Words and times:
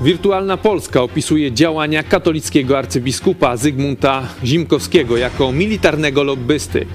Wirtualna 0.00 0.56
Polska 0.56 1.02
opisuje 1.02 1.52
działania 1.52 2.02
katolickiego 2.02 2.78
arcybiskupa 2.78 3.56
Zygmunta 3.56 4.28
Zimkowskiego 4.44 5.16
jako 5.16 5.52
militarnego 5.52 6.24
lobbysty. 6.24 6.86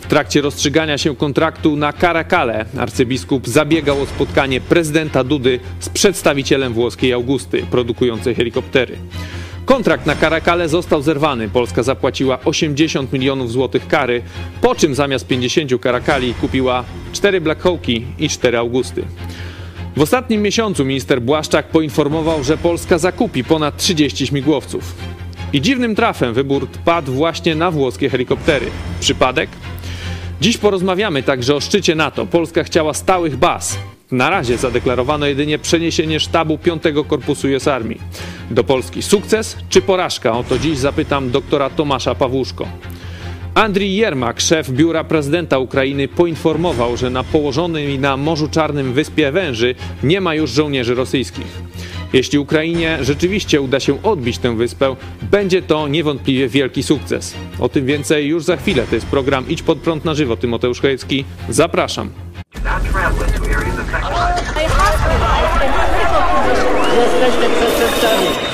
W 0.00 0.06
trakcie 0.06 0.40
rozstrzygania 0.40 0.98
się 0.98 1.16
kontraktu 1.16 1.76
na 1.76 1.92
Karakale 1.92 2.64
arcybiskup 2.78 3.48
zabiegał 3.48 4.02
o 4.02 4.06
spotkanie 4.06 4.60
prezydenta 4.60 5.24
Dudy 5.24 5.60
z 5.80 5.88
przedstawicielem 5.88 6.72
włoskiej 6.72 7.12
Augusty, 7.12 7.62
produkującej 7.70 8.34
helikoptery. 8.34 8.96
Kontrakt 9.64 10.06
na 10.06 10.14
Karakale 10.14 10.68
został 10.68 11.02
zerwany. 11.02 11.48
Polska 11.48 11.82
zapłaciła 11.82 12.38
80 12.44 13.12
milionów 13.12 13.52
złotych 13.52 13.86
kary, 13.88 14.22
po 14.60 14.74
czym 14.74 14.94
zamiast 14.94 15.26
50 15.26 15.80
Karakali 15.80 16.34
kupiła 16.34 16.84
4 17.12 17.40
Black 17.40 17.62
Hawki 17.62 18.04
i 18.18 18.28
4 18.28 18.58
Augusty. 18.58 19.04
W 19.96 20.00
ostatnim 20.00 20.42
miesiącu 20.42 20.84
minister 20.84 21.22
Błaszczak 21.22 21.68
poinformował, 21.68 22.44
że 22.44 22.56
Polska 22.56 22.98
zakupi 22.98 23.44
ponad 23.44 23.76
30 23.76 24.26
śmigłowców. 24.26 24.94
I 25.52 25.60
dziwnym 25.60 25.94
trafem 25.94 26.34
wybór 26.34 26.68
padł 26.84 27.12
właśnie 27.12 27.54
na 27.54 27.70
włoskie 27.70 28.10
helikoptery. 28.10 28.66
Przypadek? 29.00 29.50
Dziś 30.40 30.58
porozmawiamy 30.58 31.22
także 31.22 31.54
o 31.54 31.60
szczycie 31.60 31.94
NATO. 31.94 32.26
Polska 32.26 32.64
chciała 32.64 32.94
stałych 32.94 33.36
baz. 33.36 33.78
Na 34.12 34.30
razie 34.30 34.58
zadeklarowano 34.58 35.26
jedynie 35.26 35.58
przeniesienie 35.58 36.20
sztabu 36.20 36.58
5 36.58 36.82
Korpusu 37.08 37.48
US 37.56 37.68
Armii 37.68 38.00
do 38.50 38.64
Polski. 38.64 39.02
Sukces 39.02 39.56
czy 39.68 39.82
porażka? 39.82 40.32
O 40.32 40.44
to 40.44 40.58
dziś 40.58 40.78
zapytam 40.78 41.30
doktora 41.30 41.70
Tomasza 41.70 42.14
Pawłuszko. 42.14 42.68
Andrii 43.54 43.96
Jermak, 43.96 44.40
szef 44.40 44.70
biura 44.70 45.04
prezydenta 45.04 45.58
Ukrainy, 45.58 46.08
poinformował, 46.08 46.96
że 46.96 47.10
na 47.10 47.24
położonej 47.24 47.98
na 47.98 48.16
Morzu 48.16 48.48
Czarnym 48.48 48.92
wyspie 48.92 49.32
Węży 49.32 49.74
nie 50.02 50.20
ma 50.20 50.34
już 50.34 50.50
żołnierzy 50.50 50.94
rosyjskich. 50.94 51.62
Jeśli 52.12 52.38
Ukrainie 52.38 52.98
rzeczywiście 53.00 53.60
uda 53.60 53.80
się 53.80 54.02
odbić 54.02 54.38
tę 54.38 54.56
wyspę, 54.56 54.96
będzie 55.22 55.62
to 55.62 55.88
niewątpliwie 55.88 56.48
wielki 56.48 56.82
sukces. 56.82 57.34
O 57.58 57.68
tym 57.68 57.86
więcej 57.86 58.26
już 58.26 58.44
za 58.44 58.56
chwilę. 58.56 58.86
To 58.88 58.94
jest 58.94 59.06
program 59.06 59.48
Idź 59.48 59.62
pod 59.62 59.78
prąd 59.78 60.04
na 60.04 60.14
żywo. 60.14 60.36
Tymoteusz 60.36 60.80
Chojecki. 60.80 61.24
Zapraszam. 61.48 62.10
Jesteście 66.96 67.48
przestępcami. 67.56 68.53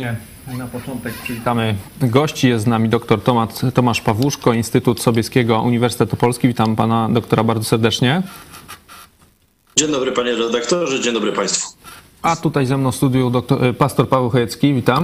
Serdecznie 0.00 0.30
na 0.58 0.66
początek 0.66 1.14
przywitamy 1.14 1.74
gości. 2.00 2.48
Jest 2.48 2.64
z 2.64 2.66
nami 2.66 2.88
dr 2.88 3.22
Tomasz, 3.22 3.48
Tomasz 3.74 4.00
Pawłuszko, 4.00 4.52
Instytut 4.52 5.02
Sobieskiego 5.02 5.62
Uniwersytetu 5.62 6.16
Polski. 6.16 6.48
Witam 6.48 6.76
pana 6.76 7.08
doktora 7.12 7.44
bardzo 7.44 7.64
serdecznie. 7.64 8.22
Dzień 9.76 9.90
dobry 9.90 10.12
panie 10.12 10.34
redaktorze, 10.34 11.00
dzień 11.00 11.14
dobry 11.14 11.32
państwu. 11.32 11.76
A 12.22 12.36
tutaj 12.36 12.66
ze 12.66 12.76
mną 12.76 12.92
w 12.92 12.96
studiu 12.96 13.30
doktor, 13.30 13.76
pastor 13.76 14.08
Paweł 14.08 14.30
Chojecki. 14.30 14.74
Witam. 14.74 15.02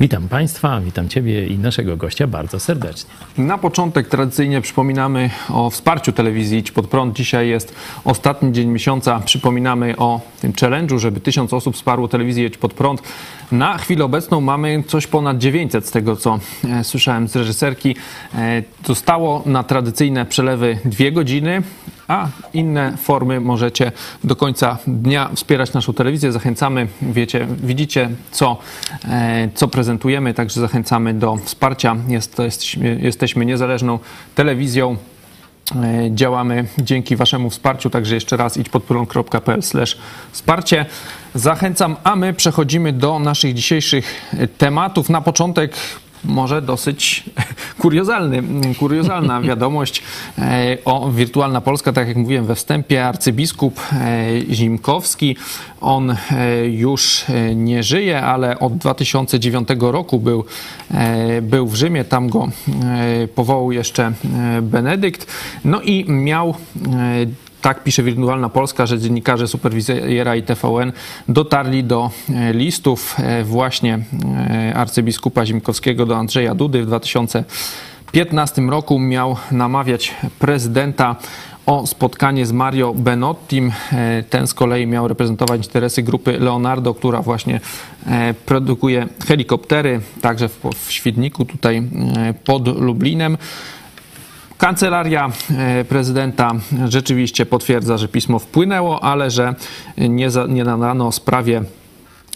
Witam 0.00 0.28
Państwa, 0.28 0.80
witam 0.80 1.08
Ciebie 1.08 1.46
i 1.46 1.58
naszego 1.58 1.96
gościa 1.96 2.26
bardzo 2.26 2.60
serdecznie. 2.60 3.10
Na 3.38 3.58
początek 3.58 4.08
tradycyjnie 4.08 4.60
przypominamy 4.60 5.30
o 5.50 5.70
wsparciu 5.70 6.12
telewizji 6.12 6.58
Idź 6.58 6.72
Pod 6.72 6.86
Prąd. 6.86 7.16
Dzisiaj 7.16 7.48
jest 7.48 7.74
ostatni 8.04 8.52
dzień 8.52 8.68
miesiąca. 8.68 9.20
Przypominamy 9.24 9.96
o 9.96 10.20
tym 10.40 10.52
challenge'u, 10.52 10.98
żeby 10.98 11.20
tysiąc 11.20 11.52
osób 11.52 11.74
wsparło 11.74 12.08
telewizję 12.08 12.46
Idź 12.46 12.58
Pod 12.58 12.74
Prąd. 12.74 13.02
Na 13.52 13.78
chwilę 13.78 14.04
obecną 14.04 14.40
mamy 14.40 14.84
coś 14.86 15.06
ponad 15.06 15.38
900 15.38 15.86
z 15.86 15.90
tego, 15.90 16.16
co 16.16 16.38
e, 16.64 16.84
słyszałem 16.84 17.28
z 17.28 17.36
reżyserki. 17.36 17.96
E, 18.34 18.62
zostało 18.86 19.42
na 19.46 19.62
tradycyjne 19.62 20.26
przelewy 20.26 20.78
dwie 20.84 21.12
godziny, 21.12 21.62
a 22.08 22.28
inne 22.52 22.96
formy 22.96 23.40
możecie 23.40 23.92
do 24.24 24.36
końca 24.36 24.78
dnia 24.86 25.30
wspierać 25.34 25.72
naszą 25.72 25.92
telewizję. 25.92 26.32
Zachęcamy, 26.32 26.88
wiecie, 27.02 27.46
widzicie, 27.62 28.10
co, 28.30 28.56
e, 29.04 29.48
co 29.54 29.68
prezentujemy, 29.68 30.34
także 30.34 30.60
zachęcamy 30.60 31.14
do 31.14 31.36
wsparcia. 31.36 31.96
Jest, 32.08 32.38
jesteśmy, 32.38 32.98
jesteśmy 33.02 33.46
niezależną 33.46 33.98
telewizją. 34.34 34.96
E, 35.76 36.14
Działamy 36.14 36.64
dzięki 36.78 37.16
Waszemu 37.16 37.50
wsparciu, 37.50 37.90
także 37.90 38.14
jeszcze 38.14 38.36
raz 38.36 38.56
idź 38.56 38.68
podprąd.pl 38.68 39.60
wsparcie. 40.32 40.86
Zachęcam, 41.34 41.96
a 42.04 42.16
my 42.16 42.34
przechodzimy 42.34 42.92
do 42.92 43.18
naszych 43.18 43.54
dzisiejszych 43.54 44.30
tematów. 44.58 45.10
Na 45.10 45.20
początek 45.20 45.76
może 46.24 46.62
dosyć 46.62 47.24
kuriozalny, 47.82 48.42
kuriozalna 48.78 49.40
wiadomość 49.48 50.02
e, 50.38 50.78
o 50.84 51.10
Wirtualna 51.10 51.60
Polska, 51.60 51.92
tak 51.92 52.08
jak 52.08 52.16
mówiłem 52.16 52.46
we 52.46 52.54
wstępie, 52.54 53.06
arcybiskup 53.06 53.80
e, 53.92 54.54
Zimkowski, 54.54 55.36
on 55.80 56.10
e, 56.10 56.16
już 56.68 57.24
nie 57.54 57.82
żyje, 57.82 58.22
ale 58.22 58.58
od 58.58 58.76
2009 58.76 59.68
roku 59.80 60.18
był, 60.18 60.44
był 61.42 61.66
w 61.66 61.74
Rzymie, 61.74 62.04
tam 62.04 62.28
go 62.28 62.48
powołał 63.34 63.72
jeszcze 63.72 64.12
Benedykt, 64.62 65.26
no 65.64 65.80
i 65.80 66.04
miał 66.08 66.54
tak 67.62 67.82
pisze 67.82 68.02
Wirtualna 68.02 68.48
Polska, 68.48 68.86
że 68.86 68.98
dziennikarze 68.98 69.48
Superwizjera 69.48 70.36
i 70.36 70.42
TVN 70.42 70.92
dotarli 71.28 71.84
do 71.84 72.10
listów 72.52 73.16
właśnie 73.44 73.98
arcybiskupa 74.74 75.46
Zimkowskiego 75.46 76.06
do 76.06 76.16
Andrzeja 76.16 76.54
Dudy 76.54 76.82
w 76.82 76.86
2015 76.86 78.62
roku. 78.62 78.98
Miał 78.98 79.36
namawiać 79.50 80.14
prezydenta 80.38 81.16
o 81.66 81.86
spotkanie 81.86 82.46
z 82.46 82.52
Mario 82.52 82.94
Benottim. 82.94 83.72
Ten 84.30 84.46
z 84.46 84.54
kolei 84.54 84.86
miał 84.86 85.08
reprezentować 85.08 85.66
interesy 85.66 86.02
grupy 86.02 86.38
Leonardo, 86.38 86.94
która 86.94 87.22
właśnie 87.22 87.60
produkuje 88.46 89.06
helikoptery, 89.26 90.00
także 90.20 90.48
w 90.48 90.92
Świdniku, 90.92 91.44
tutaj 91.44 91.82
pod 92.44 92.80
Lublinem. 92.80 93.36
Kancelaria 94.58 95.30
prezydenta 95.88 96.52
rzeczywiście 96.88 97.46
potwierdza, 97.46 97.98
że 97.98 98.08
pismo 98.08 98.38
wpłynęło, 98.38 99.02
ale 99.04 99.30
że 99.30 99.54
nie, 99.98 100.30
za, 100.30 100.46
nie 100.46 100.64
nadano 100.64 101.12
sprawie 101.12 101.62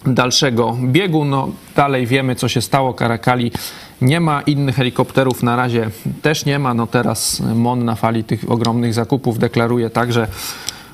dalszego 0.07 0.77
biegu. 0.85 1.25
No, 1.25 1.49
dalej 1.77 2.07
wiemy, 2.07 2.35
co 2.35 2.49
się 2.49 2.63
stało. 2.63 2.95
Karakali 2.95 3.53
nie 4.01 4.21
ma, 4.21 4.43
innych 4.43 4.77
helikopterów 4.77 5.43
na 5.43 5.57
razie 5.57 5.91
też 6.23 6.45
nie 6.45 6.59
ma. 6.59 6.75
No 6.75 6.87
teraz 6.87 7.43
MON 7.55 7.85
na 7.85 7.95
fali 7.95 8.25
tych 8.25 8.51
ogromnych 8.51 8.95
zakupów 8.95 9.39
deklaruje 9.39 9.91
także 9.91 10.27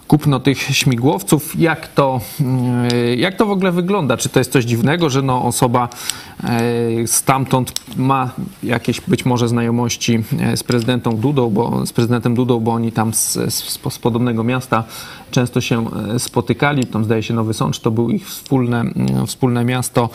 kupno 0.08 0.41
tych 0.41 0.58
śmigłowców. 0.62 1.60
Jak 1.60 1.88
to, 1.88 2.20
jak 3.16 3.36
to 3.36 3.46
w 3.46 3.50
ogóle 3.50 3.72
wygląda? 3.72 4.16
Czy 4.16 4.28
to 4.28 4.41
jest 4.41 4.52
coś 4.52 4.64
dziwnego, 4.64 5.10
że 5.10 5.22
no 5.22 5.44
osoba 5.44 5.88
stamtąd 7.06 7.72
ma 7.96 8.30
jakieś 8.62 9.00
być 9.00 9.24
może 9.24 9.48
znajomości 9.48 10.24
z 10.56 10.62
prezydentem 10.62 11.16
Dudą, 11.16 11.50
bo, 11.50 11.86
z 11.86 11.92
prezydentem 11.92 12.34
Dudą, 12.34 12.60
bo 12.60 12.72
oni 12.72 12.92
tam 12.92 13.15
z, 13.15 13.33
z, 13.33 13.78
z 13.91 13.98
podobnego 13.98 14.44
miasta 14.44 14.84
często 15.30 15.60
się 15.60 15.84
spotykali. 16.18 16.86
Tam 16.86 17.04
zdaje 17.04 17.22
się 17.22 17.34
Nowy 17.34 17.54
Sącz, 17.54 17.80
to 17.80 17.91
był 17.91 18.10
ich 18.10 18.28
wspólne, 18.28 18.84
wspólne 19.27 19.65
miasto. 19.65 20.10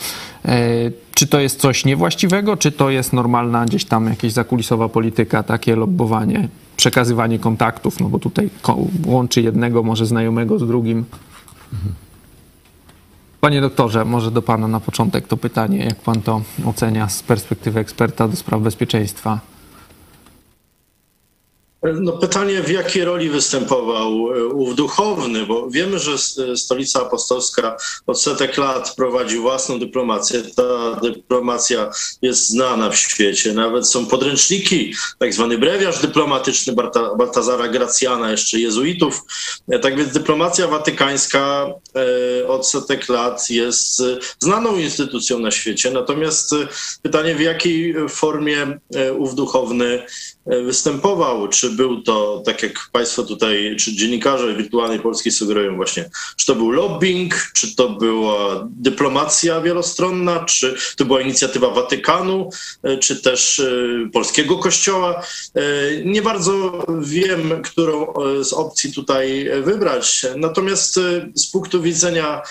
Czy 1.14 1.26
to 1.26 1.40
jest 1.40 1.60
coś 1.60 1.84
niewłaściwego, 1.84 2.56
czy 2.56 2.72
to 2.72 2.90
jest 2.90 3.12
normalna 3.12 3.64
gdzieś 3.64 3.84
tam 3.84 4.06
jakaś 4.06 4.32
zakulisowa 4.32 4.88
polityka, 4.88 5.42
takie 5.42 5.76
lobbowanie? 5.76 6.48
Przekazywanie 6.76 7.38
kontaktów, 7.38 8.00
no 8.00 8.08
bo 8.08 8.18
tutaj 8.18 8.50
łączy 9.06 9.42
jednego 9.42 9.82
może 9.82 10.06
znajomego 10.06 10.58
z 10.58 10.66
drugim. 10.66 11.04
Panie 13.40 13.60
doktorze, 13.60 14.04
może 14.04 14.30
do 14.30 14.42
pana 14.42 14.68
na 14.68 14.80
początek 14.80 15.26
to 15.26 15.36
pytanie, 15.36 15.84
jak 15.84 15.96
pan 15.96 16.22
to 16.22 16.42
ocenia 16.64 17.08
z 17.08 17.22
perspektywy 17.22 17.80
eksperta 17.80 18.28
do 18.28 18.36
spraw 18.36 18.60
bezpieczeństwa? 18.62 19.40
No 21.92 22.12
pytanie, 22.12 22.62
w 22.62 22.70
jakiej 22.70 23.04
roli 23.04 23.30
występował 23.30 24.32
e, 24.32 24.46
ów 24.46 24.74
duchowny, 24.74 25.46
bo 25.46 25.70
wiemy, 25.70 25.98
że 25.98 26.18
Stolica 26.56 27.00
Apostolska 27.02 27.76
od 28.06 28.22
setek 28.22 28.56
lat 28.56 28.94
prowadzi 28.96 29.38
własną 29.38 29.78
dyplomację. 29.78 30.42
Ta 30.56 31.00
dyplomacja 31.02 31.90
jest 32.22 32.48
znana 32.48 32.90
w 32.90 32.96
świecie. 32.96 33.52
Nawet 33.52 33.88
są 33.88 34.06
podręczniki, 34.06 34.94
tak 35.18 35.34
zwany 35.34 35.58
brewiarz 35.58 35.98
dyplomatyczny 35.98 36.72
Barta, 36.72 37.14
Baltazara 37.14 37.68
Gracjana, 37.68 38.30
jeszcze 38.30 38.60
jezuitów. 38.60 39.22
E, 39.68 39.78
tak 39.78 39.96
więc 39.96 40.12
dyplomacja 40.12 40.68
watykańska 40.68 41.66
e, 42.42 42.48
od 42.48 42.68
setek 42.68 43.08
lat 43.08 43.50
jest 43.50 44.02
znaną 44.38 44.76
instytucją 44.76 45.38
na 45.38 45.50
świecie. 45.50 45.90
Natomiast 45.90 46.54
pytanie, 47.02 47.34
w 47.34 47.40
jakiej 47.40 47.94
formie 48.08 48.78
ów 49.18 49.34
duchowny 49.34 50.02
występował, 50.46 51.48
czy 51.48 51.70
był 51.70 52.02
to, 52.02 52.42
tak 52.46 52.62
jak 52.62 52.88
Państwo 52.92 53.22
tutaj, 53.22 53.76
czy 53.78 53.96
dziennikarze 53.96 54.54
wirtualnej 54.54 55.00
polskiej 55.00 55.32
sugerują 55.32 55.76
właśnie, 55.76 56.10
czy 56.36 56.46
to 56.46 56.54
był 56.54 56.70
lobbying, 56.70 57.34
czy 57.54 57.76
to 57.76 57.88
była 57.88 58.68
dyplomacja 58.70 59.60
wielostronna, 59.60 60.44
czy 60.44 60.76
to 60.96 61.04
była 61.04 61.20
inicjatywa 61.20 61.70
Watykanu, 61.70 62.50
e, 62.82 62.98
czy 62.98 63.22
też 63.22 63.60
e, 63.60 64.10
polskiego 64.12 64.58
kościoła. 64.58 65.22
E, 65.54 65.60
nie 66.04 66.22
bardzo 66.22 66.84
wiem, 67.00 67.62
którą 67.62 68.14
z 68.42 68.52
opcji 68.52 68.92
tutaj 68.92 69.50
wybrać. 69.62 70.26
Natomiast 70.36 70.94
z 71.34 71.50
punktu 71.52 71.82
widzenia 71.82 72.42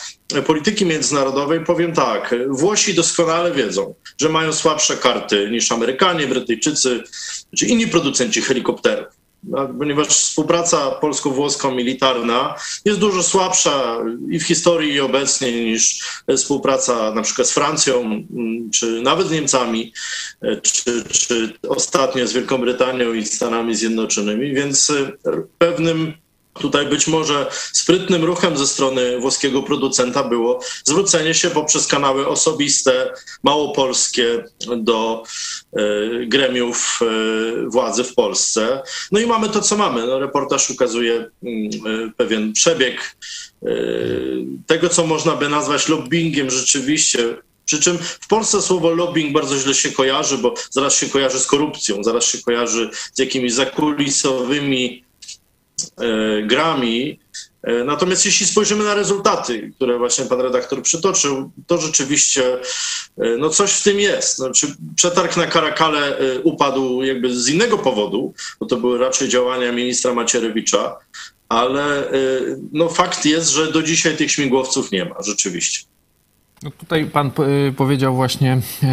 polityki 0.45 0.85
międzynarodowej 0.85 1.65
powiem 1.65 1.93
tak. 1.93 2.35
Włosi 2.49 2.93
doskonale 2.93 3.51
wiedzą, 3.51 3.95
że 4.21 4.29
mają 4.29 4.53
słabsze 4.53 4.97
karty 4.97 5.49
niż 5.51 5.71
Amerykanie, 5.71 6.27
Brytyjczycy 6.27 7.03
czy 7.57 7.65
inni 7.65 7.87
producenci 7.87 8.41
helikopterów. 8.41 9.23
Ponieważ 9.79 10.07
współpraca 10.07 10.91
polsko-włosko-militarna 10.91 12.55
jest 12.85 12.99
dużo 12.99 13.23
słabsza 13.23 13.97
i 14.29 14.39
w 14.39 14.43
historii 14.43 14.93
i 14.93 14.99
obecnie 14.99 15.65
niż 15.65 15.99
współpraca 16.37 17.13
na 17.13 17.21
przykład 17.21 17.47
z 17.47 17.51
Francją, 17.51 18.01
mm, 18.01 18.71
czy 18.71 19.01
nawet 19.01 19.27
z 19.27 19.31
Niemcami, 19.31 19.93
czy, 20.61 21.03
czy 21.09 21.53
ostatnio 21.69 22.27
z 22.27 22.33
Wielką 22.33 22.57
Brytanią 22.57 23.13
i 23.13 23.25
Stanami 23.25 23.75
Zjednoczonymi, 23.75 24.53
więc 24.53 24.91
pewnym 25.57 26.13
Tutaj 26.59 26.85
być 26.85 27.07
może 27.07 27.47
sprytnym 27.73 28.23
ruchem 28.23 28.57
ze 28.57 28.67
strony 28.67 29.19
włoskiego 29.19 29.63
producenta 29.63 30.23
było 30.23 30.59
zwrócenie 30.83 31.33
się 31.33 31.49
poprzez 31.49 31.87
kanały 31.87 32.27
osobiste, 32.27 33.13
małopolskie 33.43 34.43
do 34.77 35.23
y, 35.77 36.25
gremiów 36.27 36.99
y, 37.01 37.69
władzy 37.69 38.03
w 38.03 38.15
Polsce. 38.15 38.81
No 39.11 39.19
i 39.19 39.25
mamy 39.25 39.49
to, 39.49 39.61
co 39.61 39.77
mamy. 39.77 40.07
No, 40.07 40.19
reportaż 40.19 40.69
ukazuje 40.69 41.13
y, 41.13 41.29
pewien 42.17 42.53
przebieg 42.53 43.15
tego, 44.67 44.89
co 44.89 45.07
można 45.07 45.35
by 45.35 45.49
nazwać 45.49 45.89
lobbyingiem 45.89 46.49
rzeczywiście 46.49 47.37
przy 47.65 47.79
czym 47.79 47.97
w 47.97 48.27
Polsce 48.27 48.61
słowo 48.61 48.89
lobbying 48.89 49.33
bardzo 49.33 49.59
źle 49.59 49.73
się 49.73 49.91
kojarzy, 49.91 50.37
bo 50.37 50.53
zaraz 50.69 50.95
się 50.97 51.09
kojarzy 51.09 51.39
z 51.39 51.45
korupcją, 51.45 52.03
zaraz 52.03 52.25
się 52.25 52.37
kojarzy 52.37 52.89
z 53.13 53.19
jakimiś 53.19 53.53
zakulisowymi 53.53 55.03
grami. 56.43 57.19
E, 57.63 57.83
natomiast 57.83 58.25
jeśli 58.25 58.45
spojrzymy 58.45 58.83
na 58.83 58.95
rezultaty, 58.95 59.71
które 59.75 59.97
właśnie 59.97 60.25
pan 60.25 60.41
redaktor 60.41 60.81
przytoczył, 60.81 61.51
to 61.67 61.77
rzeczywiście 61.77 62.53
e, 62.53 63.37
no 63.37 63.49
coś 63.49 63.71
w 63.71 63.83
tym 63.83 63.99
jest. 63.99 64.37
Znaczy, 64.37 64.67
przetarg 64.95 65.37
na 65.37 65.47
Karakale 65.47 66.17
upadł 66.43 67.03
jakby 67.03 67.35
z 67.35 67.49
innego 67.49 67.77
powodu, 67.77 68.33
bo 68.59 68.65
to 68.65 68.77
były 68.77 68.97
raczej 68.97 69.29
działania 69.29 69.71
ministra 69.71 70.13
Macierewicza, 70.13 70.97
ale 71.49 72.11
no 72.71 72.89
fakt 72.89 73.25
jest, 73.25 73.49
że 73.49 73.71
do 73.71 73.83
dzisiaj 73.83 74.17
tych 74.17 74.31
śmigłowców 74.31 74.91
nie 74.91 75.05
ma, 75.05 75.15
rzeczywiście. 75.25 75.92
No 76.63 76.71
tutaj 76.71 77.05
pan 77.05 77.31
y, 77.67 77.73
powiedział 77.73 78.15
właśnie 78.15 78.57
y, 78.83 78.87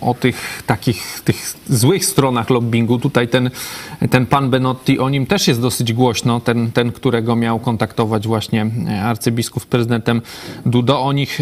o 0.00 0.14
tych 0.14 0.62
takich 0.66 1.20
tych 1.24 1.54
złych 1.68 2.04
stronach 2.04 2.50
lobbingu. 2.50 2.98
Tutaj 2.98 3.28
ten, 3.28 3.50
ten 4.10 4.26
pan 4.26 4.50
Benotti, 4.50 4.98
o 4.98 5.08
nim 5.08 5.26
też 5.26 5.48
jest 5.48 5.60
dosyć 5.60 5.92
głośno, 5.92 6.40
ten, 6.40 6.72
ten 6.72 6.92
którego 6.92 7.36
miał 7.36 7.58
kontaktować 7.58 8.26
właśnie 8.26 8.66
y, 8.88 9.00
arcybiskup 9.00 9.62
z 9.62 9.66
prezydentem 9.66 10.22
Dudo. 10.66 11.00
O 11.00 11.12
nich 11.12 11.40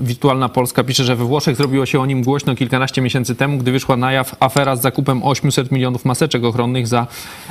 Wirtualna 0.00 0.48
Polska 0.48 0.84
pisze, 0.84 1.04
że 1.04 1.16
we 1.16 1.24
Włoszech 1.24 1.56
zrobiło 1.56 1.86
się 1.86 2.00
o 2.00 2.06
nim 2.06 2.22
głośno 2.22 2.54
kilkanaście 2.54 3.02
miesięcy 3.02 3.34
temu, 3.34 3.58
gdy 3.58 3.72
wyszła 3.72 3.96
na 3.96 4.12
jaw 4.12 4.36
afera 4.40 4.76
z 4.76 4.82
zakupem 4.82 5.22
800 5.22 5.72
milionów 5.72 6.04
maseczek 6.04 6.44
ochronnych 6.44 6.86
za 6.86 7.06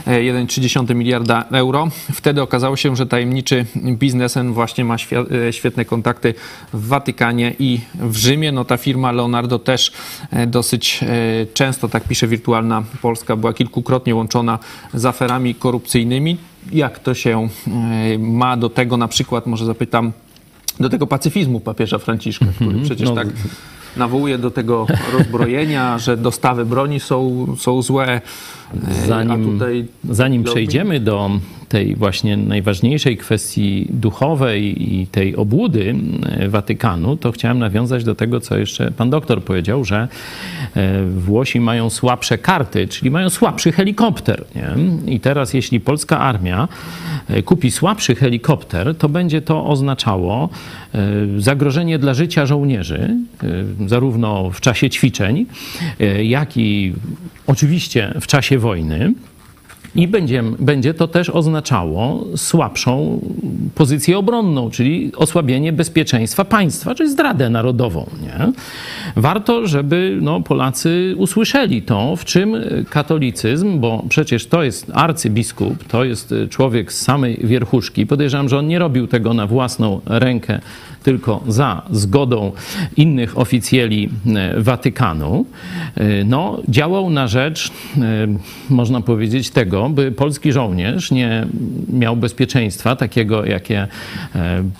1,3 0.08 0.96
miliarda 0.96 1.46
euro. 1.52 1.88
Wtedy 2.14 2.42
okazało 2.42 2.76
się, 2.76 2.96
że 2.96 3.06
tajemniczy 3.06 3.66
biznesem 3.76 4.54
właśnie 4.54 4.86
ma 4.86 4.98
świetne 5.52 5.86
kontakty 5.86 6.34
w 6.74 6.88
Watykanie 6.88 7.47
i 7.60 7.80
w 7.96 8.16
Rzymie. 8.16 8.52
No 8.52 8.66
ta 8.66 8.78
firma 8.78 9.12
Leonardo 9.12 9.60
też 9.60 9.92
e, 10.32 10.48
dosyć 10.48 11.00
e, 11.04 11.08
często, 11.54 11.90
tak 11.90 12.04
pisze 12.04 12.28
Wirtualna 12.28 12.84
Polska, 13.02 13.36
była 13.36 13.54
kilkukrotnie 13.54 14.16
łączona 14.16 14.60
z 14.94 15.06
aferami 15.06 15.56
korupcyjnymi. 15.56 16.38
Jak 16.72 17.00
to 17.00 17.14
się 17.14 17.50
e, 17.68 18.18
ma 18.18 18.58
do 18.58 18.70
tego, 18.70 18.98
na 18.98 19.08
przykład, 19.08 19.48
może 19.48 19.66
zapytam, 19.66 20.12
do 20.80 20.90
tego 20.90 21.08
pacyfizmu 21.08 21.60
papieża 21.60 21.98
Franciszka, 21.98 22.46
który 22.56 22.70
mhm. 22.70 22.86
przecież 22.86 23.10
no, 23.10 23.16
tak 23.16 23.28
nawołuje 23.98 24.38
do 24.38 24.52
tego 24.52 24.88
rozbrojenia, 25.14 25.98
że 25.98 26.18
dostawy 26.18 26.66
broni 26.66 27.00
są, 27.00 27.48
są 27.60 27.82
złe. 27.82 28.22
Zanim, 29.08 29.54
tutaj... 29.54 29.86
zanim 30.10 30.44
przejdziemy 30.44 31.00
do 31.00 31.30
tej 31.70 31.96
właśnie 31.96 32.38
najważniejszej 32.38 33.18
kwestii 33.18 33.88
duchowej 33.90 34.94
i 34.94 35.08
tej 35.08 35.36
obłudy 35.36 35.96
e, 36.26 36.50
Watykanu, 36.50 37.18
to 37.18 37.32
chciałem 37.32 37.60
nawiązać 37.60 38.04
do 38.04 38.16
tego, 38.16 38.40
co 38.40 38.58
jeszcze 38.58 38.92
pan 38.92 39.10
doktor 39.10 39.44
powiedział, 39.44 39.86
że 39.86 40.08
e, 40.76 41.04
Włosi 41.06 41.60
mają 41.60 41.90
słabsze 41.90 42.38
karty, 42.38 42.88
czyli 42.88 43.12
mają 43.12 43.30
słabszy 43.30 43.72
helikopter. 43.72 44.46
Nie? 44.56 44.76
I 45.14 45.20
teraz, 45.20 45.54
jeśli 45.54 45.80
polska 45.80 46.20
armia 46.20 46.68
e, 47.28 47.44
kupi 47.44 47.72
słabszy 47.72 48.16
helikopter, 48.16 48.96
to 48.96 49.10
będzie 49.10 49.42
to 49.42 49.66
oznaczało 49.66 50.50
zagrożenie 51.38 52.00
dla 52.00 52.14
życia 52.14 52.46
żołnierzy, 52.46 53.16
zarówno 53.88 54.50
w 54.52 54.62
czasie 54.62 54.90
ćwiczeń, 54.90 55.46
jak 56.24 56.58
i 56.58 56.94
oczywiście 57.48 58.14
w 58.22 58.28
czasie 58.28 58.57
wojny. 58.60 59.14
I 59.96 60.08
będzie, 60.08 60.44
będzie 60.60 60.94
to 60.94 61.08
też 61.08 61.30
oznaczało 61.30 62.26
słabszą 62.36 63.22
pozycję 63.76 64.18
obronną, 64.18 64.70
czyli 64.70 65.12
osłabienie 65.16 65.74
bezpieczeństwa 65.74 66.46
państwa, 66.46 66.96
czyli 66.96 67.10
zdradę 67.12 67.50
narodową. 67.50 68.10
Nie? 68.22 68.52
Warto, 69.16 69.68
żeby 69.68 70.18
no, 70.22 70.42
Polacy 70.42 71.16
usłyszeli 71.18 71.82
to, 71.82 72.16
w 72.16 72.26
czym 72.26 72.56
katolicyzm, 72.90 73.80
bo 73.80 74.06
przecież 74.10 74.48
to 74.48 74.64
jest 74.64 74.92
arcybiskup, 74.94 75.84
to 75.84 76.04
jest 76.04 76.34
człowiek 76.50 76.94
z 76.94 77.02
samej 77.02 77.40
wierchuszki. 77.44 78.06
Podejrzewam, 78.06 78.50
że 78.50 78.58
on 78.58 78.68
nie 78.68 78.80
robił 78.80 79.08
tego 79.08 79.34
na 79.34 79.48
własną 79.48 80.02
rękę 80.06 80.60
tylko 81.08 81.44
za 81.48 81.82
zgodą 81.92 82.52
innych 82.98 83.38
oficjeli 83.38 84.10
e, 84.36 84.62
Watykanu, 84.62 85.46
e, 85.96 86.24
no, 86.24 86.62
działał 86.70 87.10
na 87.10 87.28
rzecz, 87.28 87.72
e, 87.98 88.28
można 88.70 89.02
powiedzieć, 89.02 89.50
tego, 89.50 89.90
by 89.90 90.12
polski 90.12 90.52
żołnierz 90.52 91.12
nie 91.12 91.48
miał 91.94 92.16
bezpieczeństwa 92.16 92.96
takiego, 92.96 93.46
jakie 93.46 93.88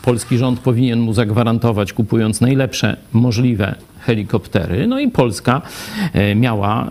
polski 0.02 0.38
rząd 0.38 0.60
powinien 0.60 1.00
mu 1.00 1.14
zagwarantować, 1.14 1.94
kupując 1.94 2.42
najlepsze 2.42 2.98
możliwe 3.14 3.76
helikoptery. 4.00 4.88
No 4.88 5.00
i 5.00 5.12
Polska 5.12 5.62
miała 6.36 6.90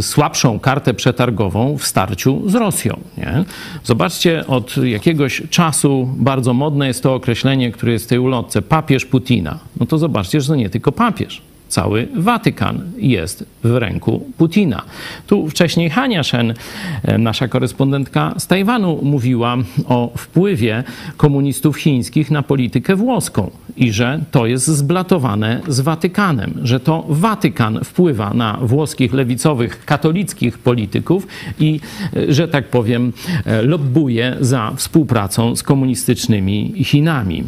słabszą 0.00 0.58
kartę 0.58 0.94
przetargową 0.94 1.78
w 1.78 1.84
starciu 1.84 2.42
z 2.50 2.54
Rosją. 2.54 3.00
Nie? 3.18 3.44
Zobaczcie, 3.84 4.46
od 4.46 4.76
jakiegoś 4.76 5.42
czasu 5.50 6.08
bardzo 6.16 6.54
modne 6.54 6.86
jest 6.86 7.02
to 7.02 7.14
określenie, 7.14 7.72
które 7.72 7.92
jest 7.92 8.04
w 8.04 8.08
tej 8.08 8.18
ulotce, 8.18 8.62
papież 8.68 9.04
Putina. 9.04 9.58
No 9.80 9.86
to 9.86 9.98
zobaczcie, 9.98 10.40
że 10.40 10.48
to 10.48 10.56
nie 10.56 10.70
tylko 10.70 10.92
papież 10.92 11.42
cały 11.68 12.08
Watykan 12.16 12.80
jest 12.96 13.44
w 13.64 13.76
ręku 13.76 14.32
Putina. 14.38 14.82
Tu 15.26 15.48
wcześniej 15.48 15.90
Hania 15.90 16.22
Shen, 16.22 16.54
e, 17.02 17.18
nasza 17.18 17.48
korespondentka 17.48 18.34
z 18.38 18.46
Tajwanu, 18.46 18.98
mówiła 19.02 19.56
o 19.86 20.12
wpływie 20.16 20.84
komunistów 21.16 21.76
chińskich 21.76 22.30
na 22.30 22.42
politykę 22.42 22.96
włoską 22.96 23.50
i 23.76 23.92
że 23.92 24.20
to 24.30 24.46
jest 24.46 24.66
zblatowane 24.66 25.60
z 25.68 25.80
Watykanem, 25.80 26.54
że 26.62 26.80
to 26.80 27.04
Watykan 27.08 27.80
wpływa 27.84 28.34
na 28.34 28.58
włoskich 28.62 29.12
lewicowych, 29.12 29.84
katolickich 29.84 30.58
polityków 30.58 31.26
i, 31.60 31.80
e, 32.16 32.32
że 32.32 32.48
tak 32.48 32.68
powiem, 32.68 33.12
e, 33.44 33.62
lobbuje 33.62 34.36
za 34.40 34.72
współpracą 34.76 35.56
z 35.56 35.62
komunistycznymi 35.62 36.74
Chinami. 36.84 37.44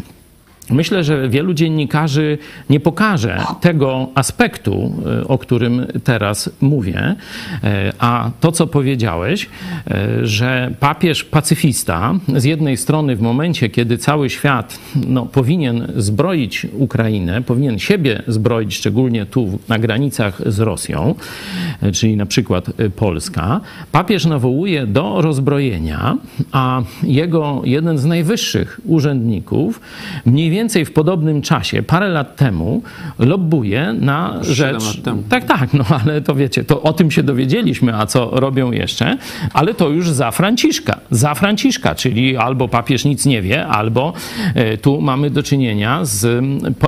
Myślę, 0.70 1.04
że 1.04 1.28
wielu 1.28 1.54
dziennikarzy 1.54 2.38
nie 2.70 2.80
pokaże 2.80 3.42
tego 3.60 4.08
aspektu, 4.14 4.94
e, 5.22 5.28
o 5.28 5.38
którym 5.38 5.86
teraz 6.04 6.50
mówię. 6.60 7.16
E, 7.64 7.92
a 7.98 8.30
to, 8.40 8.52
co 8.52 8.66
powiedziałeś, 8.66 9.48
e, 9.90 10.26
że 10.26 10.74
papież 10.80 11.24
pacyfista 11.24 12.14
z 12.36 12.44
jednej 12.44 12.76
strony 12.76 13.16
w 13.16 13.20
momencie, 13.20 13.68
kiedy 13.68 13.98
cały 13.98 14.30
świat 14.30 14.78
no, 15.06 15.26
powinien 15.26 15.92
zbroić 15.96 16.66
Ukrainę, 16.72 17.42
powinien 17.42 17.78
siebie 17.78 18.22
zbroić, 18.26 18.74
szczególnie 18.76 19.26
tu 19.26 19.58
na 19.68 19.78
granicach 19.78 20.42
z 20.46 20.60
Rosją, 20.60 21.14
czyli 21.92 22.16
na 22.16 22.26
przykład 22.26 22.70
Polska, 22.96 23.60
papież 23.92 24.26
nawołuje 24.26 24.86
do 24.86 25.22
rozbrojenia, 25.22 26.16
a 26.52 26.82
jego 27.02 27.62
jeden 27.64 27.98
z 27.98 28.04
najwyższych 28.04 28.80
urzędników 28.84 29.80
mniej 30.26 30.50
więcej 30.50 30.59
więcej 30.60 30.84
w 30.84 30.92
podobnym 30.92 31.42
czasie, 31.42 31.82
parę 31.82 32.08
lat 32.08 32.36
temu, 32.36 32.82
lobbuje 33.18 33.94
na 34.00 34.38
rzecz. 34.42 34.96
Lat 34.96 35.04
temu. 35.04 35.22
Tak, 35.28 35.44
tak, 35.44 35.74
no 35.74 35.84
ale 36.04 36.20
to 36.20 36.34
wiecie, 36.34 36.64
to 36.64 36.82
o 36.82 36.92
tym 36.92 37.10
się 37.10 37.22
dowiedzieliśmy, 37.22 37.96
a 37.96 38.06
co 38.06 38.30
robią 38.32 38.72
jeszcze, 38.72 39.18
ale 39.54 39.74
to 39.74 39.88
już 39.88 40.10
za 40.10 40.30
Franciszka. 40.30 41.00
Za 41.10 41.34
Franciszka, 41.34 41.94
czyli 41.94 42.36
albo 42.36 42.68
papież 42.68 43.04
nic 43.04 43.26
nie 43.26 43.42
wie, 43.42 43.66
albo 43.66 44.12
e, 44.54 44.78
tu 44.78 45.00
mamy 45.00 45.30
do 45.30 45.42
czynienia 45.42 46.04
z 46.04 46.44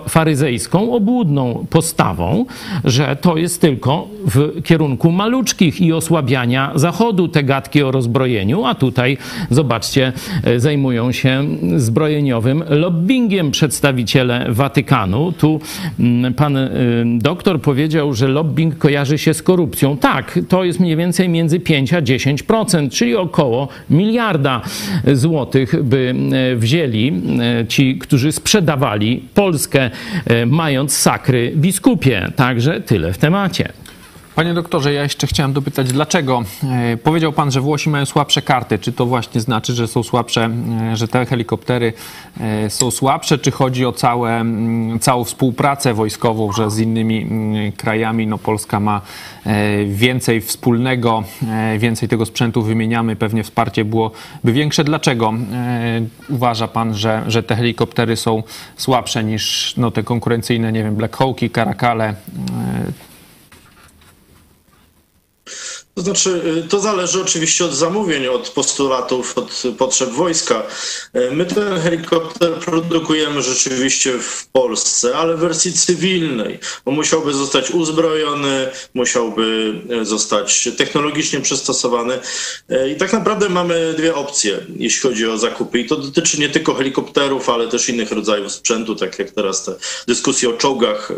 faryzejską, 0.09 0.93
obłudną 0.93 1.67
postawą, 1.71 2.47
że 2.85 3.17
to 3.17 3.37
jest 3.37 3.61
tylko 3.61 4.09
w 4.27 4.63
kierunku 4.63 5.11
maluczkich 5.11 5.81
i 5.81 5.93
osłabiania 5.93 6.73
Zachodu 6.75 7.29
te 7.29 7.43
gadki 7.43 7.83
o 7.83 7.91
rozbrojeniu, 7.91 8.65
a 8.65 8.75
tutaj, 8.75 9.19
zobaczcie, 9.51 10.13
e, 10.45 10.61
zajmują 10.61 11.13
się 11.13 11.45
zbrojeniowym 11.77 12.65
lobbyingiem 12.69 13.52
przedstawiciele 13.53 14.47
Watykanu. 14.49 15.33
Tu 15.33 15.61
mm, 16.01 16.35
pan 16.35 16.57
y, 16.57 16.71
doktor 17.07 17.61
powiedział, 17.61 18.15
że 18.15 18.29
lobbying 18.29 18.79
kojarzy 18.79 19.19
się 19.19 19.35
z 19.35 19.43
korupcją. 19.43 19.97
Tak, 19.97 20.39
to 20.49 20.65
jest 20.65 20.81
mniej 20.81 20.97
więcej 20.97 21.29
między 21.29 21.61
5 21.61 21.93
a 21.95 22.03
10%, 22.03 22.91
czyli 22.91 23.17
około 23.17 23.69
miliarda 23.91 24.61
złotych 25.13 25.83
by 25.83 26.15
y, 26.53 26.57
wzięli 26.57 27.13
y, 27.63 27.67
ci, 27.67 27.99
którzy 27.99 28.33
sprzedawali 28.33 29.23
Polskę, 29.35 29.91
mając 30.47 30.97
sakry 30.97 31.53
biskupie. 31.57 32.33
Także 32.37 32.81
tyle 32.81 33.13
w 33.13 33.19
temacie. 33.19 33.82
Panie 34.35 34.55
doktorze, 34.55 34.93
ja 34.93 35.03
jeszcze 35.03 35.27
chciałem 35.27 35.53
dopytać, 35.53 35.93
dlaczego? 35.93 36.43
E, 36.65 36.97
powiedział 36.97 37.33
pan, 37.33 37.51
że 37.51 37.61
Włosi 37.61 37.91
mają 37.91 38.07
słabsze 38.07 38.43
karty. 38.43 38.79
Czy 38.79 38.93
to 38.93 39.07
właśnie 39.07 39.41
znaczy, 39.41 39.75
że 39.75 39.89
są 39.89 40.03
słabsze, 40.03 40.51
e, 40.93 40.97
że 40.97 41.09
te 41.09 41.27
helikoptery 41.27 41.93
e, 42.41 42.71
są 42.71 42.91
słabsze, 42.91 43.39
czy 43.39 43.51
chodzi 43.51 43.87
o 43.87 43.93
całe, 43.93 44.45
całą 45.01 45.25
współpracę 45.25 45.95
wojskową, 45.95 46.53
że 46.53 46.71
z 46.71 46.79
innymi 46.79 47.27
krajami 47.77 48.27
no 48.27 48.39
Polska 48.39 48.81
ma 48.81 49.01
więcej 49.87 50.41
wspólnego, 50.41 51.25
więcej 51.79 52.09
tego 52.09 52.27
sprzętu 52.27 52.63
wymieniamy, 52.63 53.17
pewnie 53.17 53.43
wsparcie 53.43 53.85
byłoby 53.85 54.13
większe. 54.45 54.85
Dlaczego 54.85 55.33
uważa 56.29 56.69
pan, 56.69 56.95
że, 56.95 57.25
że 57.27 57.43
te 57.43 57.57
helikoptery 57.57 58.17
są 58.17 58.43
słabsze 58.77 59.25
niż 59.25 59.75
no, 59.77 59.91
te 59.91 60.03
konkurencyjne, 60.03 60.73
nie 60.73 60.83
wiem, 60.83 60.97
Black 60.97 61.17
Hawki, 61.17 61.51
Karakale? 61.51 62.15
To 65.95 66.03
znaczy, 66.03 66.43
y, 66.65 66.69
to 66.69 66.81
zależy 66.81 67.23
oczywiście 67.23 67.65
od 67.65 67.75
zamówień, 67.75 68.27
od 68.27 68.49
postulatów, 68.49 69.39
od 69.39 69.63
potrzeb 69.79 70.11
wojska. 70.11 70.63
Y, 71.17 71.31
my 71.31 71.47
ten 71.47 71.81
helikopter 71.81 72.55
produkujemy 72.55 73.43
rzeczywiście 73.43 74.13
w 74.19 74.47
Polsce, 74.53 75.17
ale 75.17 75.37
w 75.37 75.41
wersji 75.41 75.73
cywilnej, 75.73 76.59
bo 76.85 76.93
musiałby 76.93 77.35
zostać 77.35 77.71
uzbrojony, 77.71 78.69
musiałby 78.95 79.75
y, 80.03 80.05
zostać 80.05 80.69
technologicznie 80.77 81.41
przystosowany. 81.41 82.19
I 82.93 82.97
tak 82.97 83.13
naprawdę 83.13 83.49
mamy 83.49 83.95
dwie 83.97 84.15
opcje, 84.15 84.67
jeśli 84.77 85.01
chodzi 85.01 85.27
o 85.27 85.39
zakupy. 85.39 85.79
I 85.79 85.89
to 85.89 85.97
dotyczy 85.97 86.41
nie 86.41 86.49
tylko 86.49 86.75
helikopterów, 86.75 87.49
ale 87.49 87.69
też 87.69 87.89
innych 87.89 88.13
rodzajów 88.13 88.53
sprzętu, 88.53 88.97
tak 88.97 89.19
jak 89.19 89.31
teraz 89.31 89.65
te 89.65 89.75
dyskusje 90.07 90.49
o 90.49 90.53
czołgach 90.53 91.13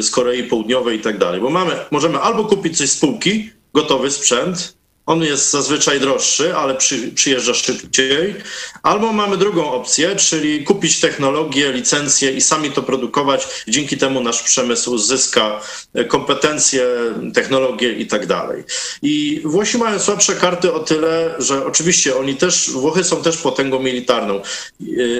z 0.00 0.10
Korei 0.10 0.44
Południowej 0.44 0.98
i 0.98 1.02
tak 1.02 1.18
dalej. 1.18 1.40
Bo 1.40 1.50
mamy, 1.50 1.76
możemy 1.90 2.18
albo 2.18 2.44
kupić 2.44 2.78
coś 2.78 2.90
z 2.90 2.92
spółki, 2.92 3.52
gotowy 3.74 4.10
sprzęt. 4.10 4.74
On 5.06 5.22
jest 5.22 5.50
zazwyczaj 5.50 6.00
droższy, 6.00 6.56
ale 6.56 6.74
przy, 6.74 7.12
przyjeżdża 7.12 7.54
szybciej. 7.54 8.34
Albo 8.82 9.12
mamy 9.12 9.36
drugą 9.36 9.72
opcję, 9.72 10.16
czyli 10.16 10.64
kupić 10.64 11.00
technologię, 11.00 11.72
licencję 11.72 12.32
i 12.32 12.40
sami 12.40 12.70
to 12.70 12.82
produkować. 12.82 13.46
Dzięki 13.68 13.96
temu 13.96 14.20
nasz 14.20 14.42
przemysł 14.42 14.98
zyska 14.98 15.60
kompetencje, 16.08 16.86
technologie 17.34 17.92
i 17.92 18.06
tak 18.06 18.26
dalej. 18.26 18.64
I 19.02 19.42
Włosi 19.44 19.78
mają 19.78 19.98
słabsze 19.98 20.34
karty 20.34 20.72
o 20.72 20.78
tyle, 20.78 21.34
że 21.38 21.66
oczywiście 21.66 22.16
oni 22.16 22.36
też, 22.36 22.70
Włochy 22.70 23.04
są 23.04 23.22
też 23.22 23.36
potęgą 23.36 23.78
militarną. 23.78 24.40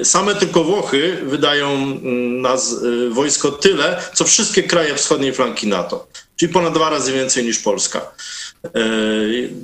Same 0.02 0.34
tylko 0.34 0.64
Włochy 0.64 1.18
wydają 1.22 1.68
mm, 1.72 2.40
na 2.40 2.56
wojsko 3.10 3.52
tyle, 3.52 4.02
co 4.14 4.24
wszystkie 4.24 4.62
kraje 4.62 4.94
wschodniej 4.94 5.32
flanki 5.32 5.66
NATO, 5.66 6.06
czyli 6.42 6.52
ponad 6.52 6.74
dwa 6.74 6.90
razy 6.90 7.12
więcej 7.12 7.44
niż 7.44 7.58
Polska. 7.58 8.00
E, 8.64 8.68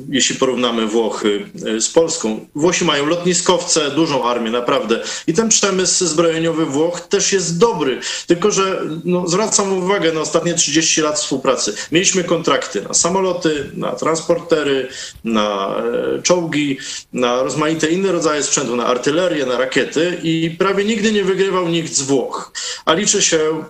jeśli 0.08 0.36
porównamy 0.36 0.86
Włochy 0.86 1.46
e, 1.66 1.80
z 1.80 1.88
Polską. 1.88 2.46
Włosi 2.54 2.84
mają 2.84 3.06
lotniskowce, 3.06 3.90
dużą 3.90 4.24
armię, 4.24 4.50
naprawdę. 4.50 5.02
I 5.26 5.34
ten 5.34 5.48
przemysł 5.48 6.06
zbrojeniowy 6.06 6.66
Włoch 6.66 7.00
też 7.00 7.32
jest 7.32 7.58
dobry. 7.58 8.00
Tylko, 8.26 8.50
że 8.50 8.80
no, 9.04 9.28
zwracam 9.28 9.72
uwagę 9.72 10.12
na 10.12 10.20
ostatnie 10.20 10.54
30 10.54 11.00
lat 11.00 11.16
współpracy. 11.18 11.74
Mieliśmy 11.92 12.24
kontrakty 12.24 12.82
na 12.82 12.94
samoloty, 12.94 13.70
na 13.74 13.92
transportery, 13.92 14.88
na 15.24 15.76
e, 16.16 16.22
czołgi, 16.22 16.78
na 17.12 17.42
rozmaite 17.42 17.90
inne 17.90 18.12
rodzaje 18.12 18.42
sprzętu, 18.42 18.76
na 18.76 18.86
artylerię, 18.86 19.46
na 19.46 19.58
rakiety 19.58 20.18
i 20.22 20.56
prawie 20.58 20.84
nigdy 20.84 21.12
nie 21.12 21.24
wygrywał 21.24 21.68
nikt 21.68 21.92
z 21.92 22.02
Włoch. 22.02 22.52
A 22.84 22.92
liczy 22.92 23.22
się 23.22 23.64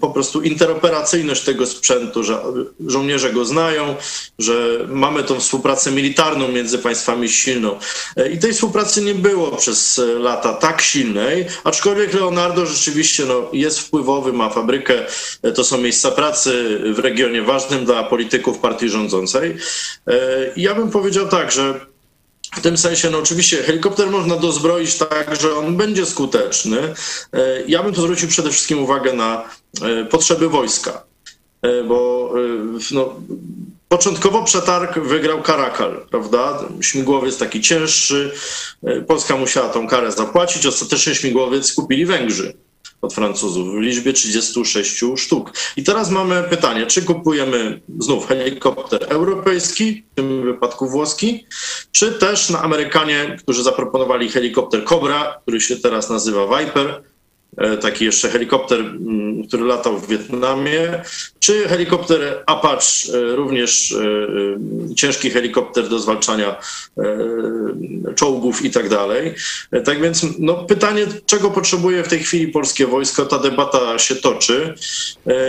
po 0.00 0.10
prostu 0.10 0.42
interoperacyjność 0.42 1.42
tego 1.42 1.66
sprzętu, 1.66 2.24
że 2.24 2.42
żołnierze 2.86 3.32
go 3.32 3.44
znają, 3.44 3.96
że 4.42 4.86
mamy 4.88 5.24
tą 5.24 5.40
współpracę 5.40 5.90
militarną 5.90 6.48
między 6.48 6.78
państwami 6.78 7.28
silną. 7.28 7.78
E, 8.16 8.30
I 8.30 8.38
tej 8.38 8.52
współpracy 8.52 9.02
nie 9.02 9.14
było 9.14 9.56
przez 9.56 9.98
e, 9.98 10.04
lata 10.04 10.52
tak 10.52 10.80
silnej, 10.80 11.46
aczkolwiek 11.64 12.14
Leonardo 12.14 12.66
rzeczywiście 12.66 13.24
no, 13.26 13.48
jest 13.52 13.80
wpływowy, 13.80 14.32
ma 14.32 14.50
fabrykę, 14.50 15.06
e, 15.42 15.52
to 15.52 15.64
są 15.64 15.78
miejsca 15.78 16.10
pracy 16.10 16.80
w 16.94 16.98
regionie 16.98 17.42
ważnym 17.42 17.84
dla 17.84 18.04
polityków 18.04 18.58
partii 18.58 18.88
rządzącej. 18.88 19.56
I 20.56 20.62
ja 20.62 20.74
bym 20.74 20.90
powiedział 20.90 21.28
tak, 21.28 21.52
że 21.52 21.80
w 22.56 22.60
tym 22.60 22.78
sensie, 22.78 23.10
no 23.10 23.18
oczywiście, 23.18 23.56
helikopter 23.56 24.10
można 24.10 24.36
dozbroić 24.36 24.94
tak, 24.94 25.36
że 25.40 25.56
on 25.56 25.76
będzie 25.76 26.06
skuteczny. 26.06 26.94
Ja 27.66 27.82
bym 27.82 27.94
tu 27.94 28.02
zwrócił 28.02 28.28
przede 28.28 28.50
wszystkim 28.50 28.82
uwagę 28.82 29.12
na 29.12 29.44
potrzeby 30.10 30.48
wojska, 30.48 31.02
bo 31.88 32.32
no, 32.90 33.14
Początkowo 33.92 34.44
przetarg 34.44 34.98
wygrał 34.98 35.42
Karakal, 35.42 36.06
prawda? 36.10 36.58
Śmigłowiec 36.80 37.38
taki 37.38 37.60
cięższy. 37.60 38.32
E, 38.84 39.00
Polska 39.00 39.36
musiała 39.36 39.68
tą 39.68 39.88
karę 39.88 40.12
zapłacić. 40.12 40.66
Ostatecznie 40.66 41.14
śmigłowiec 41.14 41.74
kupili 41.74 42.06
Węgrzy 42.06 42.54
od 43.02 43.14
Francuzów 43.14 43.74
w 43.74 43.78
liczbie 43.78 44.12
36 44.12 45.04
sztuk. 45.16 45.52
I 45.76 45.82
teraz 45.82 46.10
mamy 46.10 46.42
pytanie, 46.42 46.86
czy 46.86 47.02
kupujemy 47.02 47.80
znów 47.98 48.28
helikopter 48.28 49.06
europejski, 49.08 50.04
w 50.12 50.14
tym 50.14 50.44
wypadku 50.44 50.88
włoski, 50.88 51.46
czy 51.92 52.12
też 52.12 52.50
na 52.50 52.62
Amerykanie, 52.62 53.36
którzy 53.42 53.62
zaproponowali 53.62 54.28
helikopter 54.28 54.84
Cobra, 54.84 55.38
który 55.42 55.60
się 55.60 55.76
teraz 55.76 56.10
nazywa 56.10 56.58
Viper, 56.58 57.02
taki 57.80 58.04
jeszcze 58.04 58.28
helikopter, 58.28 58.80
mm, 58.80 59.46
który 59.48 59.64
latał 59.64 59.98
w 59.98 60.08
Wietnamie, 60.08 61.02
czy 61.40 61.68
helikopter 61.68 62.42
Apache, 62.46 63.12
e, 63.14 63.36
również 63.36 63.92
e, 63.92 64.94
ciężki 64.94 65.30
helikopter 65.30 65.88
do 65.88 65.98
zwalczania 65.98 66.56
czołgów 68.14 68.64
i 68.64 68.70
tak 68.70 68.88
dalej. 68.88 69.34
Tak 69.84 70.00
więc 70.00 70.26
no, 70.38 70.54
pytanie, 70.54 71.06
czego 71.26 71.50
potrzebuje 71.50 72.02
w 72.02 72.08
tej 72.08 72.18
chwili 72.18 72.48
polskie 72.48 72.86
wojsko, 72.86 73.26
ta 73.26 73.38
debata 73.38 73.98
się 73.98 74.16
toczy. 74.16 74.74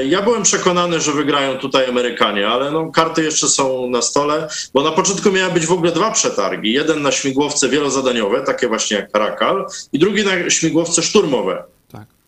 Ja 0.06 0.22
byłem 0.22 0.44
przekonany, 0.44 1.00
że 1.00 1.12
wygrają 1.12 1.58
tutaj 1.58 1.90
Amerykanie, 1.90 2.48
ale 2.48 2.72
no, 2.72 2.92
karty 2.92 3.24
jeszcze 3.24 3.48
są 3.48 3.90
na 3.90 4.02
stole, 4.02 4.48
bo 4.74 4.84
na 4.84 4.92
początku 4.92 5.32
miały 5.32 5.54
być 5.54 5.66
w 5.66 5.72
ogóle 5.72 5.92
dwa 5.92 6.12
przetargi. 6.12 6.74
Jeden 6.74 7.02
na 7.02 7.12
śmigłowce 7.12 7.70
wielozadaniowe, 7.70 8.42
takie 8.42 8.68
właśnie 8.68 8.98
jak 8.98 9.12
Karakal, 9.12 9.66
i 9.94 10.00
drugi 10.00 10.24
na 10.24 10.50
śmigłowce 10.50 11.04
szturmowe. 11.04 11.64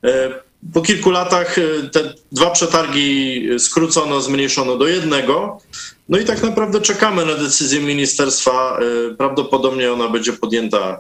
E, 0.03 0.29
po 0.73 0.81
kilku 0.81 1.11
latach 1.11 1.57
e, 1.57 1.89
te 1.91 2.13
dwa 2.31 2.49
przetargi 2.49 3.47
skrócono, 3.59 4.21
zmniejszono 4.21 4.77
do 4.77 4.87
jednego. 4.87 5.61
No 6.09 6.17
i 6.17 6.25
tak 6.25 6.43
naprawdę 6.43 6.81
czekamy 6.81 7.25
na 7.25 7.35
decyzję 7.35 7.79
ministerstwa. 7.79 8.79
E, 8.79 9.15
prawdopodobnie 9.15 9.93
ona 9.93 10.09
będzie 10.09 10.33
podjęta 10.33 10.99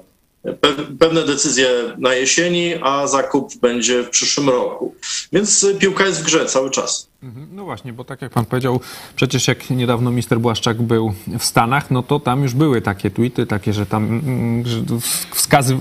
pewne 0.99 1.23
decyzje 1.23 1.69
na 1.97 2.13
jesieni, 2.13 2.73
a 2.81 3.07
zakup 3.07 3.57
będzie 3.61 4.03
w 4.03 4.09
przyszłym 4.09 4.49
roku. 4.49 4.95
Więc 5.31 5.65
piłka 5.79 6.05
jest 6.05 6.21
w 6.21 6.25
grze 6.25 6.45
cały 6.45 6.71
czas. 6.71 7.09
Mhm. 7.23 7.47
No 7.51 7.63
właśnie, 7.63 7.93
bo 7.93 8.03
tak 8.03 8.21
jak 8.21 8.31
pan 8.31 8.45
powiedział, 8.45 8.79
przecież 9.15 9.47
jak 9.47 9.69
niedawno 9.69 10.09
minister 10.09 10.39
Błaszczak 10.39 10.81
był 10.81 11.13
w 11.39 11.43
Stanach, 11.43 11.91
no 11.91 12.03
to 12.03 12.19
tam 12.19 12.43
już 12.43 12.53
były 12.53 12.81
takie 12.81 13.11
tweety, 13.11 13.45
takie, 13.45 13.73
że 13.73 13.85
tam 13.85 14.03
mm, 14.05 14.63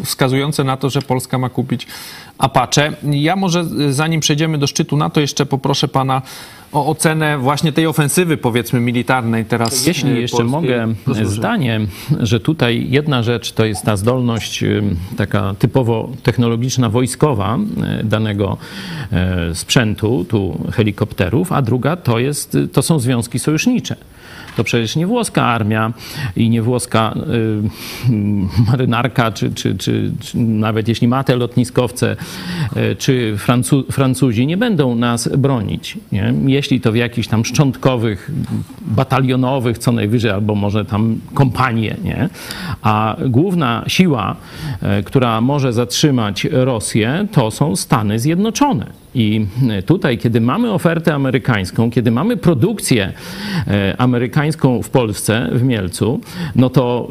wskazujące 0.05 0.65
na 0.65 0.77
to, 0.77 0.91
że 0.91 1.03
Polska 1.03 1.39
ma 1.39 1.49
kupić 1.49 1.87
Apache. 2.39 2.93
Ja 3.03 3.37
może 3.37 3.65
zanim 3.91 4.21
przejdziemy 4.21 4.59
do 4.59 4.67
szczytu 4.67 4.97
NATO, 4.97 5.21
jeszcze 5.21 5.47
poproszę 5.47 5.89
pana 5.89 6.23
o 6.73 6.87
ocenę 6.87 7.39
właśnie 7.39 7.73
tej 7.73 7.87
ofensywy, 7.87 8.37
powiedzmy, 8.37 8.81
militarnej 8.81 9.45
teraz. 9.45 9.87
Jeśli 9.87 10.11
e, 10.11 10.21
jeszcze 10.21 10.45
mogę 10.45 10.95
Proszę. 11.05 11.27
zdanie, 11.27 11.81
że 12.21 12.41
tutaj 12.41 12.87
jedna 12.91 13.23
rzecz 13.23 13.53
to 13.53 13.65
jest 13.65 13.83
ta 13.83 13.97
zdolność 13.97 14.63
e, 14.63 14.83
taka 15.17 15.55
typowo 15.59 16.11
technologiczna, 16.23 16.89
wojskowa 16.89 17.59
e, 18.01 18.05
danego 18.05 18.57
sprzętu, 19.55 20.25
tu 20.29 20.59
helikopterów, 20.73 21.53
a 21.53 21.63
druga 21.63 21.97
to, 21.97 22.19
jest, 22.19 22.57
to 22.73 22.83
są 22.83 22.99
związki 22.99 23.39
sojusznicze. 23.39 23.97
To 24.57 24.65
przecież 24.65 24.97
nie 24.97 25.07
włoska 25.07 25.45
armia 25.45 25.93
i 26.37 26.51
nie 26.51 26.63
włoska 26.63 27.15
y, 28.09 28.63
marynarka, 28.71 29.33
czy, 29.33 29.55
czy, 29.55 29.77
czy, 29.77 30.13
czy, 30.21 30.39
nawet 30.39 30.89
jeśli 30.89 31.09
ma 31.09 31.25
te 31.25 31.37
lotniskowce, 31.37 32.17
y, 32.77 32.97
czy 32.97 33.35
Francu 33.39 33.85
Francuzi 33.91 34.47
nie 34.47 34.57
będą 34.57 34.95
nas 34.95 35.29
bronić. 35.37 35.99
Nie? 36.13 36.35
Jeśli 36.47 36.81
to 36.81 36.93
w 36.93 36.97
jakichś 36.97 37.29
tam 37.29 37.45
szczątkowych, 37.45 38.31
batalionowych, 38.81 39.79
co 39.79 39.93
najwyżej, 39.93 40.31
albo 40.31 40.55
może 40.55 40.85
tam 40.85 41.21
kompanie, 41.35 41.97
nie? 42.05 42.29
A 42.83 43.17
główna 43.27 43.85
siła, 43.87 44.37
y, 45.01 45.03
która 45.03 45.41
może 45.41 45.73
zatrzymać 45.73 46.47
Rosję, 46.51 47.27
to 47.33 47.51
są 47.51 47.77
Stany 47.77 48.19
Zjednoczone. 48.19 49.02
I 49.15 49.47
tutaj, 49.87 50.19
kiedy 50.19 50.41
mamy 50.41 50.71
ofertę 50.71 51.15
amerykańską, 51.15 51.91
kiedy 51.91 52.11
mamy 52.11 52.37
produkcję 52.37 53.13
e, 53.67 53.95
amerykańską 53.99 54.83
w 54.83 54.91
Polsce, 54.91 55.49
w 55.53 55.63
Mielcu, 55.63 56.21
no 56.57 56.71
to 56.71 57.09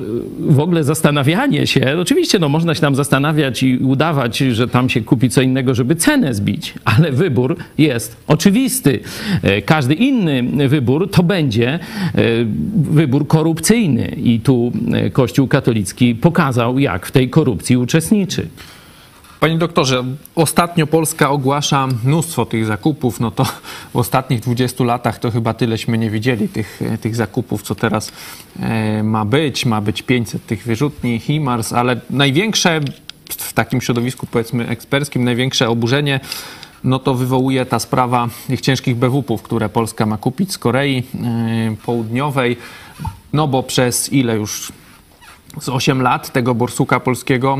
e, 0.49 0.53
w 0.53 0.59
ogóle 0.59 0.83
zastanawianie 0.83 1.67
się, 1.67 1.97
oczywiście 1.99 2.39
no, 2.39 2.49
można 2.49 2.75
się 2.75 2.81
tam 2.81 2.95
zastanawiać 2.95 3.63
i 3.63 3.77
udawać, 3.77 4.37
że 4.37 4.67
tam 4.67 4.89
się 4.89 5.01
kupi 5.01 5.29
co 5.29 5.41
innego, 5.41 5.75
żeby 5.75 5.95
cenę 5.95 6.33
zbić, 6.33 6.73
ale 6.85 7.11
wybór 7.11 7.57
jest 7.77 8.17
oczywisty. 8.27 8.99
E, 9.43 9.61
każdy 9.61 9.93
inny 9.93 10.67
wybór 10.69 11.11
to 11.11 11.23
będzie 11.23 11.79
wybór 12.75 13.27
korupcyjny 13.27 14.07
i 14.07 14.39
tu 14.39 14.71
Kościół 15.13 15.47
katolicki 15.47 16.15
pokazał, 16.15 16.79
jak 16.79 17.05
w 17.05 17.11
tej 17.11 17.29
korupcji 17.29 17.77
uczestniczy. 17.77 18.47
Panie 19.41 19.57
doktorze, 19.57 20.03
ostatnio 20.35 20.87
Polska 20.87 21.29
ogłasza 21.29 21.87
mnóstwo 22.03 22.45
tych 22.45 22.65
zakupów. 22.65 23.19
No 23.19 23.31
to 23.31 23.43
w 23.93 23.95
ostatnich 23.95 24.39
20 24.39 24.83
latach 24.83 25.19
to 25.19 25.31
chyba 25.31 25.53
tyleśmy 25.53 25.97
nie 25.97 26.09
widzieli 26.09 26.49
tych, 26.49 26.81
tych 27.01 27.15
zakupów, 27.15 27.61
co 27.61 27.75
teraz 27.75 28.11
e, 28.59 29.03
ma 29.03 29.25
być. 29.25 29.65
Ma 29.65 29.81
być 29.81 30.01
500 30.01 30.45
tych 30.45 30.63
wyrzutni, 30.63 31.19
HIMARS, 31.19 31.73
ale 31.73 32.01
największe 32.09 32.79
w 33.29 33.53
takim 33.53 33.81
środowisku 33.81 34.27
powiedzmy 34.31 34.67
eksperckim, 34.67 35.23
największe 35.23 35.69
oburzenie 35.69 36.19
no 36.83 36.99
to 36.99 37.15
wywołuje 37.15 37.65
ta 37.65 37.79
sprawa 37.79 38.29
tych 38.47 38.61
ciężkich 38.61 38.95
BWP-ów, 38.95 39.41
które 39.41 39.69
Polska 39.69 40.05
ma 40.05 40.17
kupić 40.17 40.51
z 40.51 40.57
Korei 40.57 40.97
e, 40.97 41.75
Południowej. 41.85 42.57
No 43.33 43.47
bo 43.47 43.63
przez 43.63 44.13
ile 44.13 44.35
już 44.35 44.71
z 45.59 45.69
8 45.69 46.01
lat 46.01 46.31
tego 46.31 46.55
borsuka 46.55 46.99
polskiego 46.99 47.57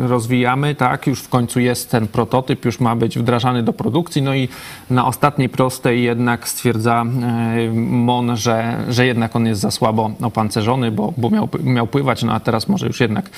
e, 0.00 0.08
rozwijamy, 0.08 0.74
tak, 0.74 1.06
już 1.06 1.20
w 1.20 1.28
końcu 1.28 1.60
jest 1.60 1.90
ten 1.90 2.08
prototyp, 2.08 2.64
już 2.64 2.80
ma 2.80 2.96
być 2.96 3.18
wdrażany 3.18 3.62
do 3.62 3.72
produkcji, 3.72 4.22
no 4.22 4.34
i 4.34 4.48
na 4.90 5.06
ostatniej 5.06 5.48
prostej 5.48 6.02
jednak 6.02 6.48
stwierdza 6.48 7.02
e, 7.02 7.72
MON, 7.74 8.36
że, 8.36 8.84
że 8.88 9.06
jednak 9.06 9.36
on 9.36 9.46
jest 9.46 9.60
za 9.60 9.70
słabo 9.70 10.10
opancerzony, 10.22 10.90
bo, 10.90 11.12
bo 11.16 11.30
miał, 11.30 11.48
miał 11.62 11.86
pływać, 11.86 12.22
no 12.22 12.32
a 12.32 12.40
teraz 12.40 12.68
może 12.68 12.86
już 12.86 13.00
jednak 13.00 13.30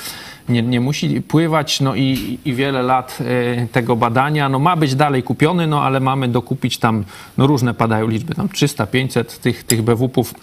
nie, 0.49 0.63
nie 0.63 0.81
musi 0.81 1.23
pływać, 1.23 1.81
no 1.81 1.95
i, 1.95 2.39
i 2.45 2.55
wiele 2.55 2.83
lat 2.83 3.19
e, 3.21 3.67
tego 3.67 3.97
badania, 3.97 4.49
no 4.49 4.59
ma 4.59 4.77
być 4.77 4.95
dalej 4.95 5.23
kupiony, 5.23 5.67
no 5.67 5.83
ale 5.83 6.01
mamy 6.01 6.29
dokupić 6.29 6.79
tam, 6.79 7.05
no 7.39 7.47
różne 7.47 7.75
padają 7.75 8.09
liczby, 8.09 8.35
tam 8.35 8.49
300, 8.49 8.87
500 8.87 9.39
tych, 9.39 9.65
tych 9.65 9.83
BWP-ów 9.83 10.35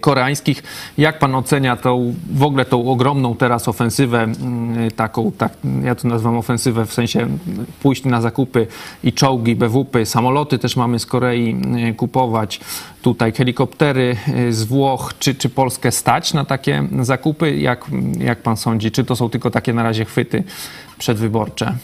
koreańskich. 0.00 0.62
Jak 0.98 1.18
pan 1.18 1.34
ocenia 1.34 1.76
tą, 1.76 2.14
w 2.30 2.42
ogóle 2.42 2.64
tą 2.64 2.90
ogromną 2.90 3.36
teraz 3.36 3.68
ofensywę, 3.68 4.22
mm, 4.22 4.90
taką, 4.90 5.32
tak, 5.32 5.52
ja 5.84 5.94
to 5.94 6.08
nazywam 6.08 6.36
ofensywę 6.36 6.86
w 6.86 6.92
sensie 6.92 7.26
pójść 7.82 8.04
na 8.04 8.20
zakupy 8.20 8.66
i 9.04 9.12
czołgi, 9.12 9.56
BWP, 9.56 10.06
samoloty 10.06 10.58
też 10.58 10.76
mamy 10.76 10.98
z 10.98 11.06
Korei 11.06 11.56
e, 11.76 11.92
kupować, 11.92 12.60
tutaj 13.02 13.32
helikoptery 13.32 14.16
e, 14.28 14.52
z 14.52 14.64
Włoch. 14.64 15.14
Czy, 15.18 15.34
czy 15.34 15.48
Polskę 15.48 15.92
stać 15.92 16.34
na 16.34 16.44
takie 16.44 16.88
zakupy? 17.00 17.56
Jak, 17.56 17.84
jak 18.18 18.42
pan 18.42 18.56
sądzi? 18.56 18.90
Czy 18.90 19.04
to 19.04 19.16
są 19.16 19.30
tylko 19.30 19.50
takie 19.50 19.72
na 19.72 19.82
razie 19.82 20.04
chwyty 20.04 20.44
przedwyborcze? 20.98 21.76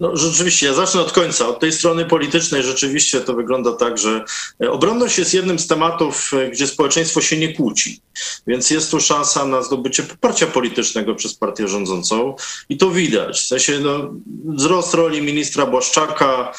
No 0.00 0.16
rzeczywiście, 0.16 0.66
ja 0.66 0.74
zacznę 0.74 1.00
od 1.00 1.12
końca. 1.12 1.48
Od 1.48 1.60
tej 1.60 1.72
strony 1.72 2.04
politycznej 2.04 2.62
rzeczywiście 2.62 3.20
to 3.20 3.34
wygląda 3.34 3.72
tak, 3.72 3.98
że 3.98 4.24
e, 4.62 4.70
obronność 4.70 5.18
jest 5.18 5.34
jednym 5.34 5.58
z 5.58 5.66
tematów, 5.66 6.30
e, 6.34 6.50
gdzie 6.50 6.66
społeczeństwo 6.66 7.20
się 7.20 7.36
nie 7.36 7.54
kłóci. 7.54 8.00
Więc 8.46 8.70
jest 8.70 8.90
tu 8.90 9.00
szansa 9.00 9.46
na 9.46 9.62
zdobycie 9.62 10.02
poparcia 10.02 10.46
politycznego 10.46 11.14
przez 11.14 11.34
partię 11.34 11.68
rządzącą 11.68 12.34
i 12.68 12.76
to 12.76 12.90
widać. 12.90 13.40
W 13.40 13.46
sensie 13.46 13.78
no, 13.78 14.14
wzrost 14.44 14.94
roli 14.94 15.22
ministra 15.22 15.66
Błaszczaka, 15.66 16.52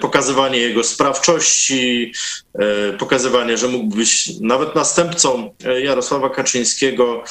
pokazywanie 0.00 0.58
jego 0.58 0.84
sprawczości, 0.84 2.12
e, 2.54 2.92
pokazywanie, 2.92 3.58
że 3.58 3.68
mógł 3.68 3.96
być 3.96 4.40
nawet 4.40 4.74
następcą 4.74 5.54
e, 5.64 5.80
Jarosława 5.80 6.30
Kaczyńskiego, 6.30 7.24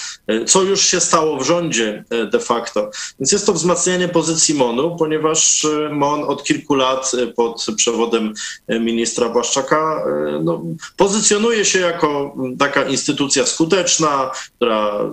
co 0.46 0.64
już 0.64 0.82
się 0.82 1.00
stało 1.00 1.38
w 1.38 1.46
rządzie 1.46 2.04
de 2.32 2.40
facto. 2.40 2.92
Więc 3.20 3.32
jest 3.32 3.46
to 3.46 3.54
wzmacnianie 3.54 4.08
pozycji 4.08 4.56
MONU, 4.56 4.96
ponieważ 5.00 5.68
MON 5.92 6.24
od 6.24 6.44
kilku 6.44 6.76
lat 6.76 7.12
pod 7.36 7.66
przewodem 7.78 8.34
ministra 8.68 9.30
Błaszczaka 9.30 10.06
no, 10.44 10.62
pozycjonuje 10.98 11.66
się 11.66 11.80
jako 11.80 12.36
taka 12.60 12.84
instytucja 12.84 13.46
skuteczna, 13.46 14.32
która 14.56 15.12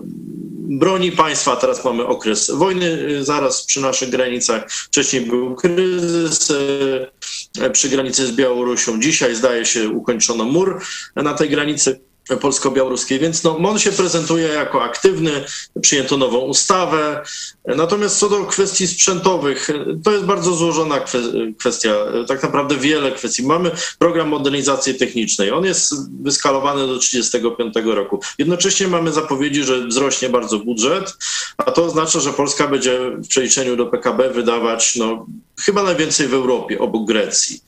broni 0.69 1.13
państwa. 1.13 1.57
Teraz 1.57 1.85
mamy 1.85 2.07
okres 2.07 2.51
wojny 2.51 3.25
zaraz 3.25 3.65
przy 3.65 3.81
naszych 3.81 4.11
granicach. 4.11 4.71
Wcześniej 4.71 5.23
był 5.23 5.55
kryzys 5.55 6.53
przy 7.73 7.89
granicy 7.89 8.27
z 8.27 8.33
Białorusią. 8.33 9.01
Dzisiaj 9.01 9.35
zdaje 9.35 9.65
się 9.65 9.89
ukończono 9.89 10.45
mur 10.45 10.81
na 11.17 11.35
tej 11.35 11.51
granicy 11.51 12.01
polsko-białoruskiej, 12.41 13.19
więc 13.19 13.43
no, 13.43 13.59
MON 13.59 13.79
się 13.79 13.93
prezentuje 13.93 14.49
jako 14.49 14.83
aktywny, 14.83 15.45
przyjęto 15.81 16.17
nową 16.17 16.39
ustawę. 16.39 17.23
Natomiast 17.67 18.19
co 18.19 18.29
do 18.29 18.45
kwestii 18.45 18.87
sprzętowych, 18.87 19.69
to 20.05 20.13
jest 20.13 20.25
bardzo 20.25 20.55
złożona 20.55 21.01
kwestia, 21.59 21.95
tak 22.29 22.43
naprawdę 22.43 22.77
wiele 22.77 23.13
kwestii. 23.13 23.43
Mamy 23.43 23.71
program 23.99 24.29
modernizacji 24.29 24.95
technicznej, 24.95 25.51
on 25.51 25.65
jest 25.65 25.95
wyskalowany 26.23 26.87
do 26.87 26.99
35 26.99 27.75
roku. 27.85 28.21
Jednocześnie 28.39 28.89
mamy 28.89 29.13
zapowiedzi, 29.13 29.65
że 29.65 29.87
wzrośnie 29.87 30.29
bardzo 30.29 30.59
budżet, 30.59 31.17
a 31.57 31.71
to 31.71 31.85
oznacza, 31.85 32.21
że 32.21 32.33
Polska 32.33 32.69
będzie 32.69 33.11
w 33.11 33.29
przeliczeniu 33.29 33.77
do 33.77 33.87
PKB 33.87 34.31
wydawać 34.31 34.97
no, 34.97 35.27
chyba 35.61 35.83
najwięcej 35.83 36.29
w 36.29 36.35
Europie, 36.35 36.79
obok 36.79 37.07
Grecji. 37.07 37.61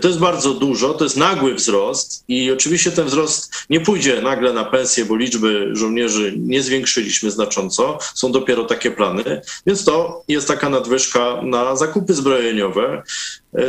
To 0.00 0.08
jest 0.08 0.20
bardzo 0.20 0.54
dużo, 0.54 0.94
to 0.94 1.04
jest 1.04 1.16
nagły 1.16 1.54
wzrost 1.54 2.24
i 2.28 2.52
oczywiście 2.52 2.92
ten 2.92 3.06
wzrost 3.06 3.52
nie 3.70 3.80
pójdzie 3.80 3.97
nagle 4.22 4.52
na 4.52 4.64
pensję, 4.64 5.04
bo 5.04 5.16
liczby 5.16 5.70
żołnierzy 5.72 6.34
nie 6.36 6.62
zwiększyliśmy 6.62 7.30
znacząco, 7.30 7.98
są 8.14 8.32
dopiero 8.32 8.64
takie 8.64 8.90
plany, 8.90 9.42
więc 9.66 9.84
to 9.84 10.22
jest 10.28 10.48
taka 10.48 10.68
nadwyżka 10.68 11.42
na 11.42 11.76
zakupy 11.76 12.14
zbrojeniowe. 12.14 13.02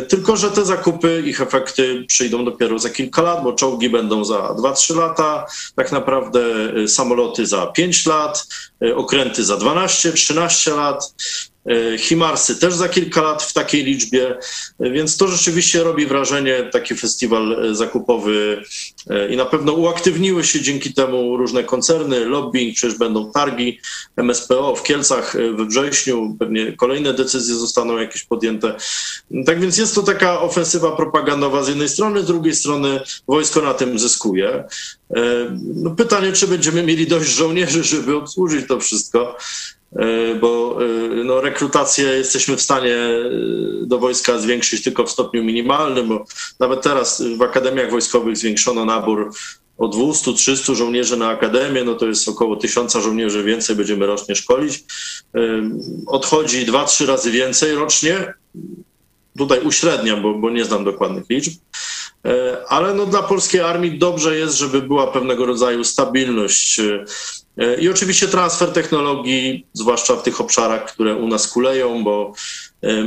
Tylko, 0.07 0.37
że 0.37 0.51
te 0.51 0.65
zakupy, 0.65 1.23
ich 1.25 1.41
efekty 1.41 2.05
przyjdą 2.07 2.45
dopiero 2.45 2.79
za 2.79 2.89
kilka 2.89 3.21
lat, 3.21 3.43
bo 3.43 3.53
czołgi 3.53 3.89
będą 3.89 4.25
za 4.25 4.39
2-3 4.39 4.95
lata, 4.95 5.45
tak 5.75 5.91
naprawdę 5.91 6.41
samoloty 6.87 7.45
za 7.45 7.67
5 7.67 8.05
lat, 8.05 8.47
okręty 8.95 9.43
za 9.43 9.55
12-13 9.55 10.75
lat. 10.75 11.13
Himarsy 11.97 12.55
też 12.55 12.73
za 12.73 12.89
kilka 12.89 13.21
lat 13.21 13.43
w 13.43 13.53
takiej 13.53 13.83
liczbie, 13.83 14.37
więc 14.79 15.17
to 15.17 15.27
rzeczywiście 15.27 15.83
robi 15.83 16.05
wrażenie, 16.05 16.69
taki 16.71 16.95
festiwal 16.95 17.75
zakupowy 17.75 18.63
i 19.29 19.37
na 19.37 19.45
pewno 19.45 19.73
uaktywniły 19.73 20.43
się 20.43 20.61
dzięki 20.61 20.93
temu 20.93 21.37
różne 21.37 21.63
koncerny, 21.63 22.25
lobbying, 22.25 22.75
przecież 22.75 22.97
będą 22.97 23.31
targi 23.31 23.79
MSPO 24.17 24.75
w 24.75 24.83
Kielcach 24.83 25.35
we 25.57 25.65
wrześniu, 25.65 26.35
pewnie 26.39 26.73
kolejne 26.73 27.13
decyzje 27.13 27.55
zostaną 27.55 27.97
jakieś 27.97 28.23
podjęte. 28.23 28.75
Tak 29.45 29.59
więc 29.59 29.77
jest 29.77 29.95
to 29.95 30.03
taka 30.03 30.41
ofensywa 30.41 30.91
propagandowa 30.91 31.63
z 31.63 31.67
jednej 31.67 31.89
strony, 31.89 32.23
z 32.23 32.25
drugiej 32.25 32.55
strony 32.55 32.99
wojsko 33.27 33.61
na 33.61 33.73
tym 33.73 33.99
zyskuje. 33.99 34.63
No 35.75 35.91
pytanie, 35.91 36.33
czy 36.33 36.47
będziemy 36.47 36.83
mieli 36.83 37.07
dość 37.07 37.29
żołnierzy, 37.29 37.83
żeby 37.83 38.15
obsłużyć 38.15 38.67
to 38.67 38.79
wszystko, 38.79 39.37
bo 40.41 40.79
no, 41.25 41.41
rekrutację 41.41 42.05
jesteśmy 42.05 42.57
w 42.57 42.61
stanie 42.61 42.95
do 43.81 43.99
wojska 43.99 44.39
zwiększyć 44.39 44.83
tylko 44.83 45.05
w 45.05 45.11
stopniu 45.11 45.43
minimalnym, 45.43 46.19
nawet 46.59 46.81
teraz 46.81 47.23
w 47.37 47.41
akademiach 47.41 47.91
wojskowych 47.91 48.37
zwiększono 48.37 48.85
nabór 48.85 49.31
o 49.77 49.87
200-300 49.87 50.75
żołnierzy 50.75 51.17
na 51.17 51.29
akademię, 51.29 51.83
no 51.83 51.95
to 51.95 52.05
jest 52.05 52.29
około 52.29 52.55
1000 52.55 52.93
żołnierzy 52.93 53.43
więcej 53.43 53.75
będziemy 53.75 54.05
rocznie 54.05 54.35
szkolić. 54.35 54.83
Odchodzi 56.07 56.65
2-3 56.65 57.05
razy 57.05 57.31
więcej 57.31 57.75
rocznie. 57.75 58.33
Tutaj 59.37 59.59
uśredniam, 59.59 60.21
bo, 60.21 60.33
bo 60.33 60.49
nie 60.49 60.65
znam 60.65 60.83
dokładnych 60.83 61.23
liczb. 61.29 61.53
Ale 62.67 62.93
no 62.93 63.05
dla 63.05 63.23
polskiej 63.23 63.61
armii 63.61 63.99
dobrze 63.99 64.37
jest, 64.37 64.57
żeby 64.57 64.81
była 64.81 65.07
pewnego 65.07 65.45
rodzaju 65.45 65.83
stabilność 65.83 66.81
i 67.81 67.89
oczywiście 67.89 68.27
transfer 68.27 68.73
technologii, 68.73 69.65
zwłaszcza 69.73 70.15
w 70.15 70.23
tych 70.23 70.41
obszarach, 70.41 70.85
które 70.85 71.15
u 71.15 71.27
nas 71.27 71.47
kuleją, 71.47 72.03
bo 72.03 72.33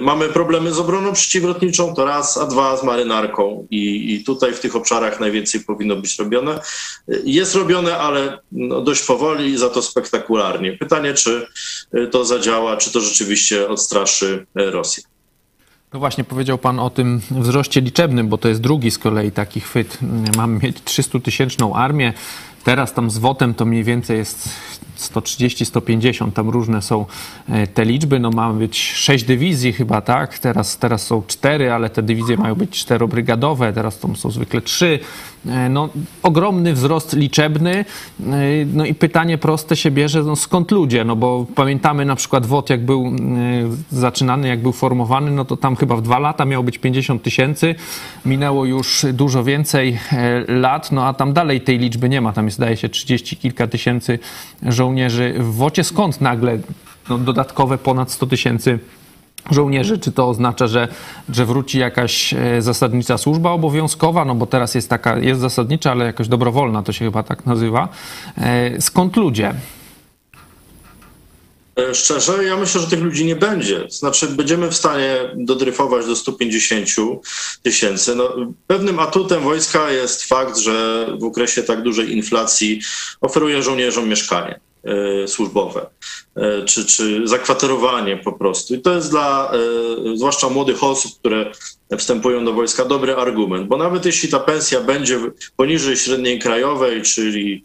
mamy 0.00 0.28
problemy 0.28 0.72
z 0.72 0.78
obroną 0.78 1.12
przeciwlotniczą, 1.12 1.94
to 1.94 2.04
raz, 2.04 2.38
a 2.38 2.46
dwa 2.46 2.76
z 2.76 2.84
marynarką. 2.84 3.66
I, 3.70 4.14
i 4.14 4.24
tutaj 4.24 4.52
w 4.54 4.60
tych 4.60 4.76
obszarach 4.76 5.20
najwięcej 5.20 5.60
powinno 5.60 5.96
być 5.96 6.18
robione. 6.18 6.60
Jest 7.24 7.54
robione, 7.54 7.98
ale 7.98 8.38
no 8.52 8.80
dość 8.80 9.02
powoli 9.02 9.50
i 9.50 9.58
za 9.58 9.70
to 9.70 9.82
spektakularnie. 9.82 10.72
Pytanie, 10.72 11.14
czy 11.14 11.46
to 12.10 12.24
zadziała, 12.24 12.76
czy 12.76 12.92
to 12.92 13.00
rzeczywiście 13.00 13.68
odstraszy 13.68 14.46
Rosję. 14.54 15.02
No 15.92 15.98
właśnie, 15.98 16.24
powiedział 16.24 16.58
Pan 16.58 16.78
o 16.78 16.90
tym 16.90 17.20
wzroście 17.30 17.80
liczebnym, 17.80 18.28
bo 18.28 18.38
to 18.38 18.48
jest 18.48 18.60
drugi 18.60 18.90
z 18.90 18.98
kolei 18.98 19.32
taki 19.32 19.60
chwyt. 19.60 19.98
Mamy 20.36 20.60
mieć 20.62 20.76
300-tysięczną 20.78 21.72
armię. 21.74 22.12
Teraz 22.64 22.92
tam 22.92 23.10
z 23.10 23.18
WOT-em 23.18 23.54
to 23.54 23.64
mniej 23.64 23.84
więcej 23.84 24.18
jest 24.18 24.48
130-150, 24.98 26.32
tam 26.32 26.48
różne 26.48 26.82
są 26.82 27.06
te 27.74 27.84
liczby. 27.84 28.20
No 28.20 28.30
ma 28.30 28.52
być 28.52 28.78
6 28.78 29.24
dywizji 29.24 29.72
chyba, 29.72 30.00
tak? 30.00 30.38
Teraz, 30.38 30.78
teraz 30.78 31.06
są 31.06 31.22
4, 31.26 31.72
ale 31.72 31.90
te 31.90 32.02
dywizje 32.02 32.36
mają 32.36 32.54
być 32.54 32.70
czterobrygadowe, 32.70 33.72
teraz 33.72 33.98
to 33.98 34.14
są 34.14 34.30
zwykle 34.30 34.60
3. 34.60 34.98
No, 35.70 35.88
ogromny 36.22 36.72
wzrost 36.72 37.12
liczebny. 37.12 37.84
No 38.74 38.84
i 38.84 38.94
pytanie 38.94 39.38
proste 39.38 39.76
się 39.76 39.90
bierze, 39.90 40.22
no 40.22 40.36
skąd 40.36 40.70
ludzie? 40.70 41.04
No 41.04 41.16
bo 41.16 41.46
pamiętamy 41.54 42.04
na 42.04 42.16
przykład 42.16 42.46
WOT, 42.46 42.70
jak 42.70 42.84
był 42.84 43.12
zaczynany, 43.90 44.48
jak 44.48 44.62
był 44.62 44.72
formowany, 44.72 45.30
no 45.30 45.44
to 45.44 45.56
tam 45.56 45.76
chyba 45.76 45.96
w 45.96 46.02
dwa 46.02 46.18
lata 46.18 46.44
miało 46.44 46.64
być 46.64 46.78
50 46.78 47.22
tysięcy. 47.22 47.74
Minęło 48.26 48.64
już 48.64 49.06
dużo 49.12 49.44
więcej 49.44 49.98
lat, 50.48 50.92
no 50.92 51.06
a 51.06 51.14
tam 51.14 51.32
dalej 51.32 51.60
tej 51.60 51.78
liczby 51.78 52.08
nie 52.08 52.20
ma. 52.20 52.32
Tam 52.32 52.44
jest, 52.44 52.56
zdaje 52.56 52.76
się, 52.76 52.88
30 52.88 53.36
kilka 53.36 53.66
tysięcy 53.66 54.18
żołnierzy 54.62 55.34
w 55.38 55.54
WOCie. 55.54 55.84
Skąd 55.84 56.20
nagle 56.20 56.58
no, 57.08 57.18
dodatkowe 57.18 57.78
ponad 57.78 58.10
100 58.10 58.26
tysięcy 58.26 58.78
żołnierzy, 59.50 59.98
czy 59.98 60.12
to 60.12 60.28
oznacza, 60.28 60.66
że, 60.66 60.88
że 61.28 61.46
wróci 61.46 61.78
jakaś 61.78 62.34
zasadnicza 62.58 63.18
służba 63.18 63.50
obowiązkowa, 63.50 64.24
no 64.24 64.34
bo 64.34 64.46
teraz 64.46 64.74
jest 64.74 64.90
taka, 64.90 65.18
jest 65.18 65.40
zasadnicza, 65.40 65.90
ale 65.90 66.04
jakoś 66.04 66.28
dobrowolna, 66.28 66.82
to 66.82 66.92
się 66.92 67.04
chyba 67.04 67.22
tak 67.22 67.46
nazywa. 67.46 67.88
Skąd 68.80 69.16
ludzie? 69.16 69.54
Szczerze, 71.92 72.44
ja 72.44 72.56
myślę, 72.56 72.80
że 72.80 72.86
tych 72.86 73.00
ludzi 73.00 73.24
nie 73.24 73.36
będzie. 73.36 73.86
Znaczy, 73.90 74.26
będziemy 74.26 74.70
w 74.70 74.74
stanie 74.74 75.16
dodryfować 75.34 76.06
do 76.06 76.16
150 76.16 76.88
tysięcy. 77.62 78.14
No, 78.14 78.36
pewnym 78.66 78.98
atutem 78.98 79.42
wojska 79.42 79.90
jest 79.90 80.24
fakt, 80.24 80.58
że 80.58 81.06
w 81.20 81.24
okresie 81.24 81.62
tak 81.62 81.82
dużej 81.82 82.16
inflacji 82.16 82.80
oferuje 83.20 83.62
żołnierzom 83.62 84.08
mieszkanie 84.08 84.60
służbowe, 85.26 85.86
czy, 86.66 86.86
czy 86.86 87.28
zakwaterowanie 87.28 88.16
po 88.16 88.32
prostu. 88.32 88.74
I 88.74 88.80
to 88.80 88.94
jest 88.94 89.10
dla 89.10 89.52
zwłaszcza 90.14 90.48
młodych 90.48 90.84
osób, 90.84 91.12
które 91.18 91.52
wstępują 91.98 92.44
do 92.44 92.52
wojska, 92.52 92.84
dobry 92.84 93.14
argument, 93.14 93.68
bo 93.68 93.76
nawet 93.76 94.04
jeśli 94.04 94.28
ta 94.28 94.40
pensja 94.40 94.80
będzie 94.80 95.18
poniżej 95.56 95.96
średniej 95.96 96.38
krajowej, 96.38 97.02
czyli 97.02 97.64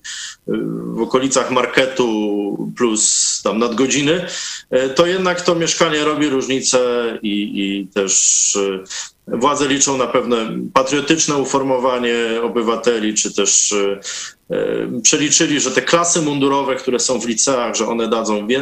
w 0.96 1.02
okolicach 1.02 1.52
marketu 1.52 2.72
plus 2.78 3.42
tam 3.44 3.60
nadgodziny, 3.60 4.26
to 4.96 5.06
jednak 5.06 5.42
to 5.42 5.56
mieszkanie 5.56 6.04
robi 6.04 6.30
różnicę 6.30 6.80
i, 7.22 7.52
i 7.56 7.88
też 7.94 8.58
władze 9.28 9.68
liczą 9.68 9.98
na 9.98 10.08
pewne 10.08 10.38
patriotyczne 10.74 11.38
uformowanie 11.38 12.16
obywateli, 12.44 13.14
czy 13.14 13.36
też 13.36 13.76
przeliczyli, 15.04 15.60
że 15.60 15.72
te 15.72 15.82
klasy 15.82 16.22
mundurowe, 16.22 16.76
które 16.76 17.00
są 17.00 17.20
w 17.20 17.28
liceach, 17.28 17.76
że 17.76 17.88
one 17.88 18.08
dadzą 18.08 18.48
więcej 18.48 18.57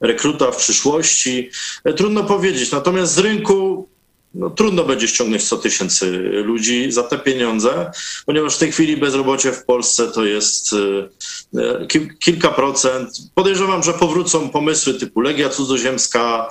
rekruta 0.00 0.50
w 0.50 0.56
przyszłości. 0.56 1.50
Trudno 1.96 2.24
powiedzieć. 2.24 2.72
Natomiast 2.72 3.14
z 3.14 3.18
rynku 3.18 3.88
no, 4.34 4.50
trudno 4.50 4.84
będzie 4.84 5.08
ściągnąć 5.08 5.44
100 5.44 5.56
tysięcy 5.56 6.10
ludzi 6.44 6.92
za 6.92 7.02
te 7.02 7.18
pieniądze, 7.18 7.90
ponieważ 8.26 8.56
w 8.56 8.58
tej 8.58 8.72
chwili 8.72 8.96
bezrobocie 8.96 9.52
w 9.52 9.64
Polsce 9.64 10.08
to 10.08 10.24
jest 10.24 10.70
kilka 12.20 12.48
procent. 12.48 13.10
Podejrzewam, 13.34 13.82
że 13.82 13.92
powrócą 13.92 14.48
pomysły 14.48 14.94
typu 14.94 15.20
Legia 15.20 15.48
Cudzoziemska, 15.48 16.48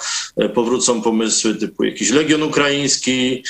powrócą 0.53 1.01
pomysły 1.01 1.55
typu 1.55 1.83
jakiś 1.83 2.11
Legion 2.11 2.43
Ukraiński, 2.43 3.43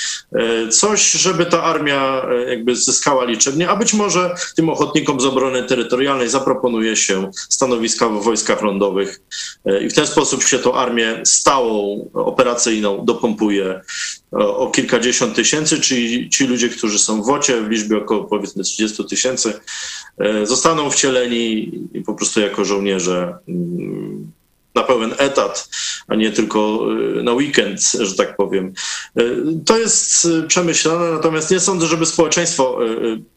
coś, 0.70 1.10
żeby 1.10 1.46
ta 1.46 1.62
armia 1.62 2.26
jakby 2.48 2.76
zyskała 2.76 3.24
liczebnie, 3.24 3.68
a 3.68 3.76
być 3.76 3.94
może 3.94 4.34
tym 4.56 4.68
ochotnikom 4.68 5.20
z 5.20 5.24
obrony 5.24 5.62
terytorialnej 5.62 6.28
zaproponuje 6.28 6.96
się 6.96 7.30
stanowiska 7.34 8.08
w 8.08 8.22
wojskach 8.22 8.62
lądowych 8.62 9.20
i 9.84 9.88
w 9.88 9.94
ten 9.94 10.06
sposób 10.06 10.42
się 10.42 10.58
tą 10.58 10.74
armię 10.74 11.20
stałą, 11.24 12.10
operacyjną 12.14 13.04
dopompuje 13.04 13.80
o 14.32 14.70
kilkadziesiąt 14.70 15.34
tysięcy, 15.34 15.80
czyli 15.80 16.30
ci 16.30 16.46
ludzie, 16.46 16.68
którzy 16.68 16.98
są 16.98 17.22
w 17.22 17.26
WOCie 17.26 17.60
w 17.60 17.68
liczbie 17.68 17.96
około 17.96 18.24
powiedzmy 18.24 18.64
30 18.64 19.04
tysięcy, 19.04 19.52
zostaną 20.44 20.90
wcieleni 20.90 21.72
po 22.06 22.14
prostu 22.14 22.40
jako 22.40 22.64
żołnierze 22.64 23.38
na 24.74 24.82
pełen 24.82 25.14
etat, 25.18 25.68
a 26.08 26.14
nie 26.14 26.30
tylko 26.30 26.86
na 27.22 27.32
weekend, 27.32 27.92
że 28.00 28.14
tak 28.14 28.36
powiem. 28.36 28.72
To 29.66 29.78
jest 29.78 30.28
przemyślane, 30.48 31.12
natomiast 31.12 31.50
nie 31.50 31.60
sądzę, 31.60 31.86
żeby 31.86 32.06
społeczeństwo, 32.06 32.78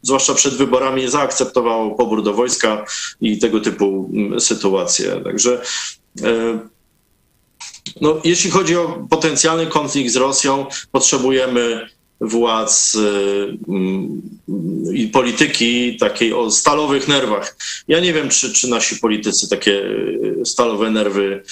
zwłaszcza 0.02 0.34
przed 0.34 0.54
wyborami, 0.54 1.10
zaakceptowało 1.10 1.96
pobór 1.96 2.24
do 2.24 2.34
wojska 2.34 2.86
i 3.22 3.38
tego 3.38 3.60
typu 3.60 4.12
sytuacje. 4.40 5.22
Także 5.24 5.62
no, 8.02 8.22
jeśli 8.24 8.52
chodzi 8.52 8.76
o 8.76 9.08
potencjalny 9.10 9.68
konflikt 9.68 10.12
z 10.12 10.16
Rosją, 10.16 10.66
potrzebujemy 10.92 11.88
władz 12.22 12.98
i 14.94 15.08
polityki 15.08 15.98
takiej 15.98 16.34
o 16.34 16.52
stalowych 16.52 17.08
nerwach. 17.08 17.58
Ja 17.88 18.00
nie 18.00 18.14
wiem, 18.14 18.30
czy, 18.30 18.54
czy 18.54 18.70
nasi 18.70 18.96
politycy 18.96 19.50
takie 19.50 19.84
stalowe 20.46 20.92
nerwy 20.92 21.44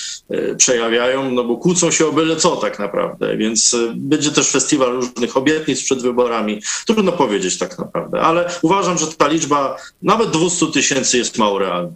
przejawiają, 0.57 1.31
no 1.31 1.43
bo 1.43 1.57
kłócą 1.57 1.91
się 1.91 2.07
o 2.07 2.11
byle 2.11 2.35
co 2.35 2.55
tak 2.55 2.79
naprawdę, 2.79 3.37
więc 3.37 3.75
będzie 3.95 4.31
też 4.31 4.49
festiwal 4.49 4.91
różnych 4.91 5.37
obietnic 5.37 5.83
przed 5.83 6.01
wyborami. 6.01 6.61
Trudno 6.85 7.11
powiedzieć 7.11 7.57
tak 7.57 7.79
naprawdę, 7.79 8.21
ale 8.21 8.49
uważam, 8.61 8.97
że 8.97 9.07
ta 9.07 9.27
liczba 9.27 9.77
nawet 10.01 10.29
200 10.29 10.67
tysięcy 10.67 11.17
jest 11.17 11.37
mało 11.37 11.59
realna. 11.59 11.91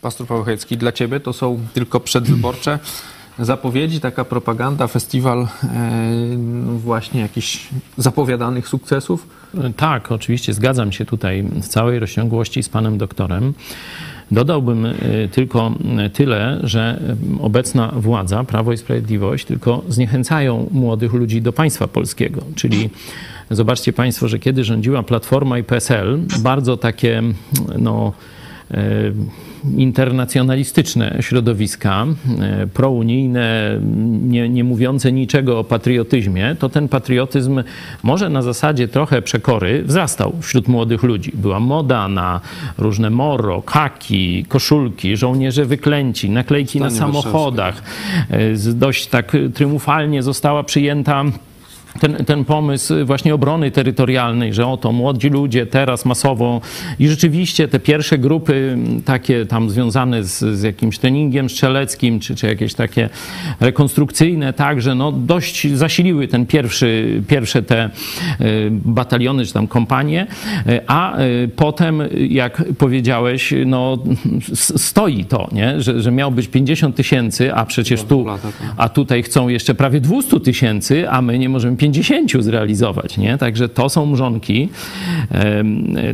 Pastor 0.00 0.26
Paweł 0.26 0.56
dla 0.70 0.92
ciebie 0.92 1.20
to 1.20 1.32
są 1.32 1.66
tylko 1.74 2.00
przedwyborcze 2.00 2.78
zapowiedzi, 3.38 4.00
taka 4.00 4.24
propaganda, 4.24 4.86
festiwal 4.86 5.48
właśnie 6.76 7.20
jakichś 7.20 7.68
zapowiadanych 7.96 8.68
sukcesów? 8.68 9.26
Tak, 9.76 10.12
oczywiście 10.12 10.54
zgadzam 10.54 10.92
się 10.92 11.04
tutaj 11.04 11.42
w 11.42 11.68
całej 11.68 11.98
rozciągłości 11.98 12.62
z 12.62 12.68
panem 12.68 12.98
doktorem. 12.98 13.54
Dodałbym 14.30 14.86
tylko 15.32 15.72
tyle, 16.12 16.60
że 16.62 17.00
obecna 17.40 17.92
władza, 17.96 18.44
Prawo 18.44 18.72
i 18.72 18.76
Sprawiedliwość, 18.76 19.44
tylko 19.44 19.82
zniechęcają 19.88 20.68
młodych 20.70 21.12
ludzi 21.12 21.42
do 21.42 21.52
państwa 21.52 21.88
polskiego. 21.88 22.42
Czyli 22.54 22.90
zobaczcie 23.50 23.92
państwo, 23.92 24.28
że 24.28 24.38
kiedy 24.38 24.64
rządziła 24.64 25.02
Platforma 25.02 25.58
i 25.58 25.64
PSL, 25.64 26.18
bardzo 26.38 26.76
takie, 26.76 27.22
no 27.78 28.12
internacjonalistyczne 29.76 31.16
środowiska, 31.20 32.06
e, 32.40 32.66
prounijne, 32.66 33.78
nie, 34.22 34.48
nie 34.48 34.64
mówiące 34.64 35.12
niczego 35.12 35.58
o 35.58 35.64
patriotyzmie, 35.64 36.56
to 36.58 36.68
ten 36.68 36.88
patriotyzm 36.88 37.62
może 38.02 38.30
na 38.30 38.42
zasadzie 38.42 38.88
trochę 38.88 39.22
przekory 39.22 39.82
wzrastał 39.82 40.32
wśród 40.40 40.68
młodych 40.68 41.02
ludzi. 41.02 41.32
Była 41.34 41.60
moda 41.60 42.08
na 42.08 42.40
różne 42.78 43.10
moro, 43.10 43.62
kaki, 43.62 44.44
koszulki, 44.48 45.16
żołnierze 45.16 45.64
wyklęci, 45.64 46.30
naklejki 46.30 46.78
Stanie 46.78 46.94
na 46.94 46.98
samochodach. 46.98 47.82
E, 48.30 48.74
dość 48.74 49.06
tak 49.06 49.32
triumfalnie 49.54 50.22
została 50.22 50.64
przyjęta 50.64 51.24
ten, 52.00 52.24
ten 52.24 52.44
pomysł 52.44 52.94
właśnie 53.04 53.34
obrony 53.34 53.70
terytorialnej, 53.70 54.54
że 54.54 54.66
oto 54.66 54.92
młodzi 54.92 55.28
ludzie 55.28 55.66
teraz 55.66 56.04
masowo 56.04 56.60
i 56.98 57.08
rzeczywiście 57.08 57.68
te 57.68 57.80
pierwsze 57.80 58.18
grupy 58.18 58.78
takie 59.04 59.46
tam 59.46 59.70
związane 59.70 60.24
z, 60.24 60.38
z 60.38 60.62
jakimś 60.62 60.98
treningiem 60.98 61.50
strzeleckim, 61.50 62.20
czy, 62.20 62.34
czy 62.34 62.46
jakieś 62.46 62.74
takie 62.74 63.08
rekonstrukcyjne 63.60 64.52
także, 64.52 64.94
no 64.94 65.12
dość 65.12 65.72
zasiliły 65.74 66.28
ten 66.28 66.46
pierwszy, 66.46 67.22
pierwsze 67.28 67.62
te 67.62 67.78
e, 67.82 67.90
bataliony, 68.70 69.46
czy 69.46 69.52
tam 69.52 69.66
kompanie, 69.66 70.26
e, 70.66 70.80
a 70.86 71.16
e, 71.16 71.48
potem, 71.56 72.02
jak 72.28 72.64
powiedziałeś, 72.78 73.54
no 73.66 73.98
stoi 74.76 75.24
to, 75.24 75.48
nie? 75.52 75.80
Że, 75.80 76.02
że 76.02 76.10
miał 76.10 76.30
być 76.30 76.48
50 76.48 76.96
tysięcy, 76.96 77.54
a 77.54 77.64
przecież 77.64 78.02
tu, 78.02 78.26
a 78.76 78.88
tutaj 78.88 79.22
chcą 79.22 79.48
jeszcze 79.48 79.74
prawie 79.74 80.00
200 80.00 80.40
tysięcy, 80.40 81.10
a 81.10 81.22
my 81.22 81.38
nie 81.38 81.48
możemy 81.48 81.76
50 81.76 81.87
zrealizować, 82.40 83.18
nie? 83.18 83.38
Także 83.38 83.68
to 83.68 83.88
są 83.88 84.06
mrzonki. 84.06 84.68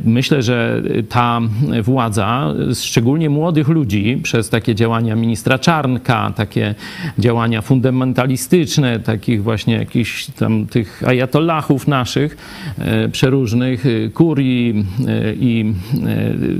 Myślę, 0.04 0.42
że 0.42 0.82
ta 1.08 1.40
władza, 1.82 2.54
szczególnie 2.74 3.30
młodych 3.30 3.68
ludzi, 3.68 4.20
przez 4.22 4.50
takie 4.50 4.74
działania 4.74 5.16
ministra 5.16 5.58
Czarnka, 5.58 6.32
takie 6.36 6.74
działania 7.18 7.62
fundamentalistyczne, 7.62 9.00
takich 9.00 9.42
właśnie 9.42 9.74
jakichś 9.74 10.26
tam 10.26 10.66
tych 10.66 11.02
ajatollahów 11.06 11.88
naszych, 11.88 12.36
e, 12.78 13.08
przeróżnych, 13.08 13.86
e, 13.86 14.08
kurii 14.08 14.84
e, 15.08 15.34
i 15.34 15.74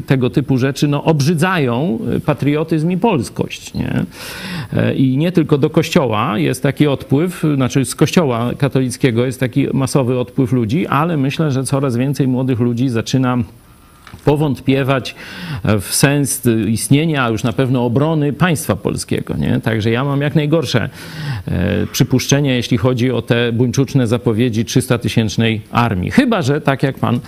tego 0.07 0.31
typu 0.31 0.59
rzeczy, 0.59 0.89
no 0.89 1.05
obrzydzają 1.05 1.99
patriotyzm 2.27 2.91
i 2.91 2.97
polskość, 2.97 3.75
nie? 3.75 4.05
I 4.97 5.17
nie 5.17 5.33
tylko 5.33 5.59
do 5.59 5.71
kościoła 5.71 6.39
jest 6.39 6.63
taki 6.63 6.87
odpływ, 6.87 7.45
znaczy 7.55 7.85
z 7.85 7.95
kościoła 7.95 8.51
katolickiego 8.59 8.94
jest 9.27 9.41
taki 9.41 9.67
masowy 9.73 10.19
odpływ 10.19 10.53
ludzi, 10.53 10.87
ale 10.87 11.17
myślę, 11.17 11.51
że 11.51 11.65
coraz 11.65 11.97
więcej 11.97 12.29
młodych 12.29 12.61
ludzi 12.61 12.89
zaczyna 12.89 13.39
powątpiewać 14.25 15.15
w 15.81 15.95
sens 15.95 16.43
istnienia, 16.69 17.25
a 17.25 17.29
już 17.29 17.43
na 17.43 17.53
pewno 17.53 17.85
obrony 17.85 18.33
państwa 18.33 18.77
polskiego. 18.77 19.37
Nie? 19.37 19.61
Także 19.61 19.91
ja 19.91 20.05
mam 20.05 20.21
jak 20.21 20.35
najgorsze 20.35 20.89
e, 21.49 21.87
przypuszczenia, 21.87 22.55
jeśli 22.55 22.77
chodzi 22.77 23.11
o 23.11 23.23
te 23.23 23.53
buńczuczne 23.53 24.07
zapowiedzi 24.07 24.65
300-tysięcznej 24.65 25.61
armii. 25.71 26.11
Chyba, 26.11 26.43
że 26.43 26.61
tak 26.61 26.83
jak 26.83 26.99
pan 26.99 27.21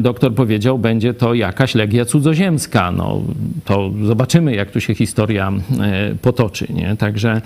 doktor 0.00 0.34
powiedział, 0.34 0.78
będzie 0.78 1.14
to 1.14 1.34
jakaś 1.34 1.74
legia 1.74 2.04
cudzoziemska. 2.04 2.92
No, 2.92 3.22
to 3.64 3.90
zobaczymy, 4.04 4.54
jak 4.54 4.70
tu 4.70 4.80
się 4.80 4.94
historia 4.94 5.52
e, 5.80 6.14
potoczy. 6.14 6.66
Nie? 6.70 6.96
Także 6.96 7.42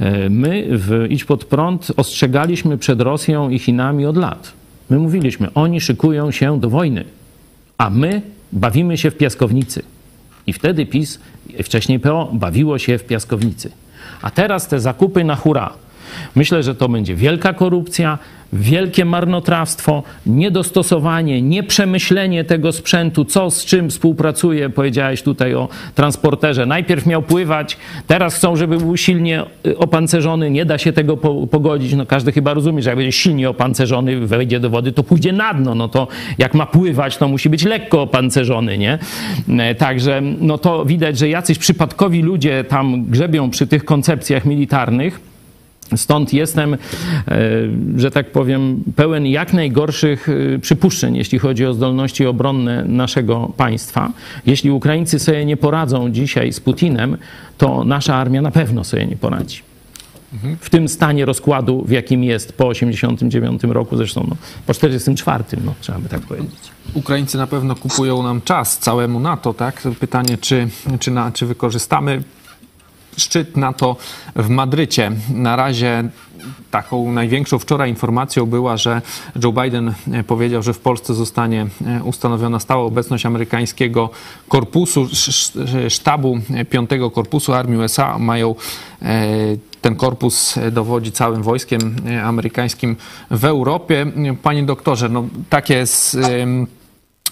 e, 0.00 0.28
my 0.30 0.66
w 0.70 1.06
Idź 1.10 1.24
Pod 1.24 1.44
Prąd 1.44 1.92
ostrzegaliśmy 1.96 2.78
przed 2.78 3.00
Rosją 3.00 3.50
i 3.50 3.58
Chinami 3.58 4.06
od 4.06 4.16
lat. 4.16 4.52
My 4.90 4.98
mówiliśmy, 4.98 5.48
oni 5.54 5.80
szykują 5.80 6.30
się 6.30 6.60
do 6.60 6.70
wojny 6.70 7.04
a 7.78 7.90
my 7.90 8.22
bawimy 8.52 8.98
się 8.98 9.10
w 9.10 9.16
piaskownicy. 9.16 9.82
I 10.46 10.52
wtedy 10.52 10.86
PiS, 10.86 11.18
wcześniej 11.62 12.00
PO, 12.00 12.30
bawiło 12.32 12.78
się 12.78 12.98
w 12.98 13.04
piaskownicy. 13.04 13.70
A 14.22 14.30
teraz 14.30 14.68
te 14.68 14.80
zakupy 14.80 15.24
na 15.24 15.36
hura. 15.36 15.72
Myślę, 16.34 16.62
że 16.62 16.74
to 16.74 16.88
będzie 16.88 17.14
wielka 17.14 17.52
korupcja, 17.52 18.18
wielkie 18.52 19.04
marnotrawstwo, 19.04 20.02
niedostosowanie, 20.26 21.42
nieprzemyślenie 21.42 22.44
tego 22.44 22.72
sprzętu, 22.72 23.24
co 23.24 23.50
z 23.50 23.64
czym 23.64 23.90
współpracuje. 23.90 24.70
Powiedziałeś 24.70 25.22
tutaj 25.22 25.54
o 25.54 25.68
transporterze. 25.94 26.66
Najpierw 26.66 27.06
miał 27.06 27.22
pływać, 27.22 27.76
teraz 28.06 28.34
chcą, 28.34 28.56
żeby 28.56 28.78
był 28.78 28.96
silnie 28.96 29.44
y, 29.66 29.78
opancerzony. 29.78 30.50
Nie 30.50 30.64
da 30.64 30.78
się 30.78 30.92
tego 30.92 31.16
pogodzić. 31.46 31.94
No 31.94 32.06
każdy 32.06 32.32
chyba 32.32 32.54
rozumie, 32.54 32.82
że 32.82 32.90
jak 32.90 32.96
będzie 32.96 33.12
silnie 33.12 33.50
opancerzony, 33.50 34.26
wejdzie 34.26 34.60
do 34.60 34.70
wody, 34.70 34.92
to 34.92 35.02
pójdzie 35.02 35.32
na 35.32 35.54
dno. 35.54 35.74
No 35.74 35.88
to 35.88 36.08
jak 36.38 36.54
ma 36.54 36.66
pływać, 36.66 37.16
to 37.16 37.28
musi 37.28 37.50
być 37.50 37.64
lekko 37.64 38.02
opancerzony, 38.02 38.78
nie? 38.78 38.98
E, 39.58 39.74
także 39.74 40.22
no 40.40 40.58
to 40.58 40.84
widać, 40.84 41.18
że 41.18 41.28
jacyś 41.28 41.58
przypadkowi 41.58 42.22
ludzie 42.22 42.64
tam 42.64 43.04
grzebią 43.04 43.50
przy 43.50 43.66
tych 43.66 43.84
koncepcjach 43.84 44.44
militarnych 44.44 45.31
Stąd 45.96 46.32
jestem, 46.32 46.74
e, 46.74 46.78
że 47.96 48.10
tak 48.10 48.32
powiem, 48.32 48.82
pełen 48.96 49.26
jak 49.26 49.52
najgorszych 49.52 50.28
e, 50.28 50.58
przypuszczeń, 50.58 51.16
jeśli 51.16 51.38
chodzi 51.38 51.66
o 51.66 51.74
zdolności 51.74 52.26
obronne 52.26 52.84
naszego 52.84 53.52
państwa. 53.56 54.12
Jeśli 54.46 54.70
Ukraińcy 54.70 55.18
sobie 55.18 55.44
nie 55.44 55.56
poradzą 55.56 56.10
dzisiaj 56.10 56.52
z 56.52 56.60
Putinem, 56.60 57.16
to 57.58 57.84
nasza 57.84 58.14
armia 58.14 58.42
na 58.42 58.50
pewno 58.50 58.84
sobie 58.84 59.06
nie 59.06 59.16
poradzi. 59.16 59.62
W 60.60 60.70
tym 60.70 60.88
stanie 60.88 61.24
rozkładu, 61.24 61.84
w 61.86 61.90
jakim 61.90 62.24
jest 62.24 62.52
po 62.52 62.68
89 62.68 63.62
roku, 63.62 63.96
zresztą 63.96 64.26
no, 64.28 64.36
po 64.66 64.74
44, 64.74 65.44
no, 65.64 65.74
trzeba 65.80 65.98
by 65.98 66.08
tak 66.08 66.20
powiedzieć. 66.20 66.60
Ukraińcy 66.94 67.38
na 67.38 67.46
pewno 67.46 67.74
kupują 67.74 68.22
nam 68.22 68.40
czas 68.42 68.78
całemu 68.78 69.20
NATO, 69.20 69.54
tak? 69.54 69.82
Pytanie, 70.00 70.38
czy, 70.38 70.68
czy, 71.00 71.10
na, 71.10 71.32
czy 71.32 71.46
wykorzystamy 71.46 72.22
szczyt 73.16 73.56
NATO 73.56 73.96
w 74.36 74.48
Madrycie. 74.48 75.12
Na 75.34 75.56
razie 75.56 76.04
taką 76.70 77.12
największą 77.12 77.58
wczoraj 77.58 77.90
informacją 77.90 78.46
była, 78.46 78.76
że 78.76 79.02
Joe 79.44 79.52
Biden 79.52 79.94
e, 80.12 80.24
powiedział, 80.24 80.62
że 80.62 80.74
w 80.74 80.78
Polsce 80.78 81.14
zostanie 81.14 81.66
e, 81.86 82.02
ustanowiona 82.04 82.60
stała 82.60 82.84
obecność 82.84 83.26
amerykańskiego 83.26 84.10
korpusu, 84.48 85.08
sztabu 85.88 86.38
5 86.70 86.92
e, 86.92 87.10
Korpusu 87.10 87.52
Armii 87.52 87.78
USA. 87.78 88.18
Mają 88.18 88.54
ten 89.80 89.96
korpus 89.96 90.54
dowodzi 90.72 91.12
całym 91.12 91.42
wojskiem 91.42 91.96
amerykańskim 92.24 92.96
w 93.30 93.44
Europie. 93.44 94.06
Panie 94.42 94.62
doktorze, 94.62 95.08
no 95.08 95.24
takie 95.50 95.74
jest 95.74 96.16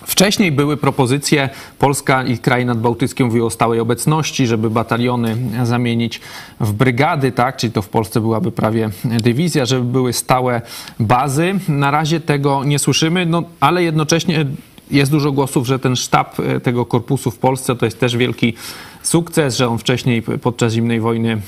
Wcześniej 0.06 0.52
były 0.52 0.76
propozycje, 0.76 1.48
Polska 1.78 2.24
i 2.24 2.38
kraje 2.38 2.64
nadbałtyckie 2.64 3.24
mówiły 3.24 3.46
o 3.46 3.50
stałej 3.50 3.80
obecności, 3.80 4.46
żeby 4.46 4.70
bataliony 4.70 5.36
zamienić 5.62 6.20
w 6.60 6.72
brygady, 6.72 7.32
tak? 7.32 7.56
czyli 7.56 7.72
to 7.72 7.82
w 7.82 7.88
Polsce 7.88 8.20
byłaby 8.20 8.52
prawie 8.52 8.90
dywizja, 9.04 9.66
żeby 9.66 9.84
były 9.84 10.12
stałe 10.12 10.62
bazy. 11.00 11.54
Na 11.68 11.90
razie 11.90 12.20
tego 12.20 12.64
nie 12.64 12.78
słyszymy, 12.78 13.26
no, 13.26 13.42
ale 13.60 13.82
jednocześnie 13.82 14.46
jest 14.90 15.10
dużo 15.10 15.32
głosów, 15.32 15.66
że 15.66 15.78
ten 15.78 15.96
sztab 15.96 16.40
e, 16.40 16.60
tego 16.60 16.86
korpusu 16.86 17.30
w 17.30 17.38
Polsce 17.38 17.76
to 17.76 17.84
jest 17.84 18.00
też 18.00 18.16
wielki 18.16 18.54
sukces, 19.02 19.56
że 19.56 19.68
on 19.68 19.78
wcześniej 19.78 20.22
podczas 20.22 20.72
zimnej 20.72 21.00
wojny 21.00 21.40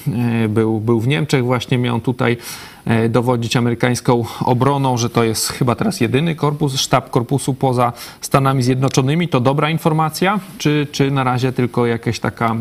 e, 0.44 0.48
był, 0.48 0.80
był 0.80 1.00
w 1.00 1.08
Niemczech, 1.08 1.44
właśnie 1.44 1.78
miał 1.78 2.00
tutaj 2.00 2.36
e, 2.84 3.08
dowodzić 3.08 3.56
amerykańską 3.56 4.24
obroną, 4.40 4.96
że 4.96 5.10
to 5.10 5.24
jest 5.24 5.48
chyba 5.48 5.74
teraz 5.74 6.00
jedyny 6.00 6.34
korpus, 6.34 6.76
sztab 6.76 7.10
korpusu 7.10 7.54
poza 7.54 7.92
Stanami 8.20 8.62
Zjednoczonymi. 8.62 9.28
To 9.28 9.40
dobra 9.40 9.70
informacja, 9.70 10.40
czy, 10.58 10.86
czy 10.92 11.10
na 11.10 11.24
razie 11.24 11.52
tylko 11.52 11.86
jakaś 11.86 12.20
taka 12.20 12.56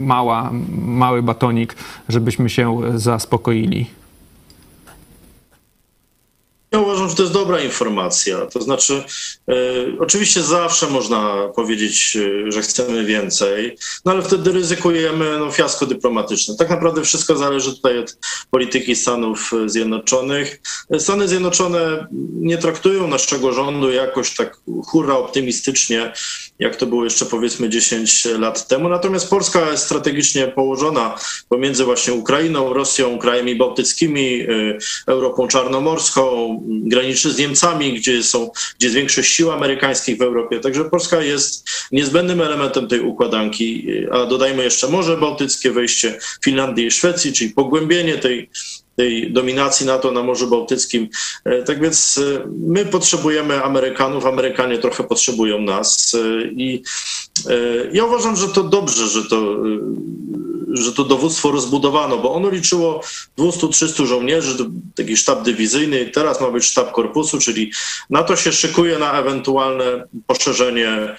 mała, 0.00 0.50
mały 0.82 1.22
batonik, 1.22 1.76
żebyśmy 2.08 2.50
się 2.50 2.80
zaspokoili? 2.94 3.86
Ja 6.76 6.82
uważam, 6.82 7.08
że 7.08 7.14
to 7.14 7.22
jest 7.22 7.34
dobra 7.34 7.60
informacja. 7.60 8.46
To 8.46 8.62
znaczy, 8.62 9.04
e, 9.48 9.54
oczywiście 9.98 10.42
zawsze 10.42 10.86
można 10.86 11.48
powiedzieć, 11.54 12.16
e, 12.46 12.52
że 12.52 12.62
chcemy 12.62 13.04
więcej, 13.04 13.78
no 14.04 14.12
ale 14.12 14.22
wtedy 14.22 14.52
ryzykujemy 14.52 15.38
no, 15.38 15.50
fiasko 15.50 15.86
dyplomatyczne. 15.86 16.56
Tak 16.56 16.70
naprawdę 16.70 17.02
wszystko 17.02 17.36
zależy 17.36 17.74
tutaj 17.76 17.98
od 17.98 18.18
polityki 18.50 18.96
Stanów 18.96 19.52
Zjednoczonych. 19.66 20.60
Stany 20.98 21.28
Zjednoczone 21.28 22.06
nie 22.32 22.58
traktują 22.58 23.08
naszego 23.08 23.52
rządu 23.52 23.90
jakoś 23.90 24.34
tak 24.34 24.60
hurra 24.86 25.14
optymistycznie, 25.14 26.12
jak 26.58 26.76
to 26.76 26.86
było 26.86 27.04
jeszcze 27.04 27.26
powiedzmy 27.26 27.68
10 27.68 28.24
lat 28.24 28.68
temu. 28.68 28.88
Natomiast 28.88 29.30
Polska 29.30 29.70
jest 29.70 29.84
strategicznie 29.84 30.46
położona 30.48 31.18
pomiędzy 31.48 31.84
właśnie 31.84 32.14
Ukrainą, 32.14 32.72
Rosją, 32.72 33.18
krajami 33.18 33.56
bałtyckimi, 33.56 34.40
e, 34.40 34.46
Europą 35.06 35.48
Czarnomorską, 35.48 36.26
graniczy 36.68 37.32
z 37.32 37.38
Niemcami, 37.38 37.92
gdzie, 37.92 38.22
są, 38.22 38.50
gdzie 38.78 38.86
jest 38.86 38.96
większość 38.96 39.32
sił 39.32 39.50
amerykańskich 39.50 40.18
w 40.18 40.22
Europie. 40.22 40.60
Także 40.60 40.84
Polska 40.84 41.22
jest 41.22 41.68
niezbędnym 41.92 42.40
elementem 42.40 42.88
tej 42.88 43.00
układanki, 43.00 43.86
a 44.10 44.26
dodajmy 44.26 44.64
jeszcze 44.64 44.88
Morze 44.88 45.16
Bałtyckie, 45.16 45.70
wejście 45.70 46.18
Finlandii 46.44 46.86
i 46.86 46.90
Szwecji, 46.90 47.32
czyli 47.32 47.50
pogłębienie 47.50 48.18
tej 48.18 48.50
tej 48.96 49.32
dominacji 49.32 49.86
NATO 49.86 50.12
na 50.12 50.22
Morzu 50.22 50.46
Bałtyckim. 50.46 51.08
E, 51.44 51.62
tak 51.62 51.80
więc 51.80 52.18
e, 52.18 52.48
my 52.60 52.86
potrzebujemy 52.86 53.64
Amerykanów, 53.64 54.26
Amerykanie 54.26 54.78
trochę 54.78 55.04
potrzebują 55.04 55.60
nas 55.60 56.14
e, 56.14 56.46
i 56.46 56.82
Ja 57.92 58.04
uważam, 58.04 58.36
że 58.36 58.48
to 58.48 58.62
dobrze, 58.62 59.08
że 59.08 59.24
to, 59.24 59.56
że 60.82 60.92
to 60.92 61.04
dowództwo 61.04 61.50
rozbudowano, 61.50 62.18
bo 62.18 62.34
ono 62.34 62.50
liczyło 62.50 63.00
200-300 63.38 64.06
żołnierzy, 64.06 64.56
taki 64.94 65.16
sztab 65.16 65.42
dywizyjny, 65.42 66.10
teraz 66.14 66.40
ma 66.40 66.50
być 66.50 66.64
sztab 66.64 66.92
korpusu, 66.92 67.38
czyli 67.38 67.72
NATO 68.10 68.36
się 68.36 68.52
szykuje 68.52 68.98
na 68.98 69.12
ewentualne 69.12 70.04
poszerzenie 70.26 71.16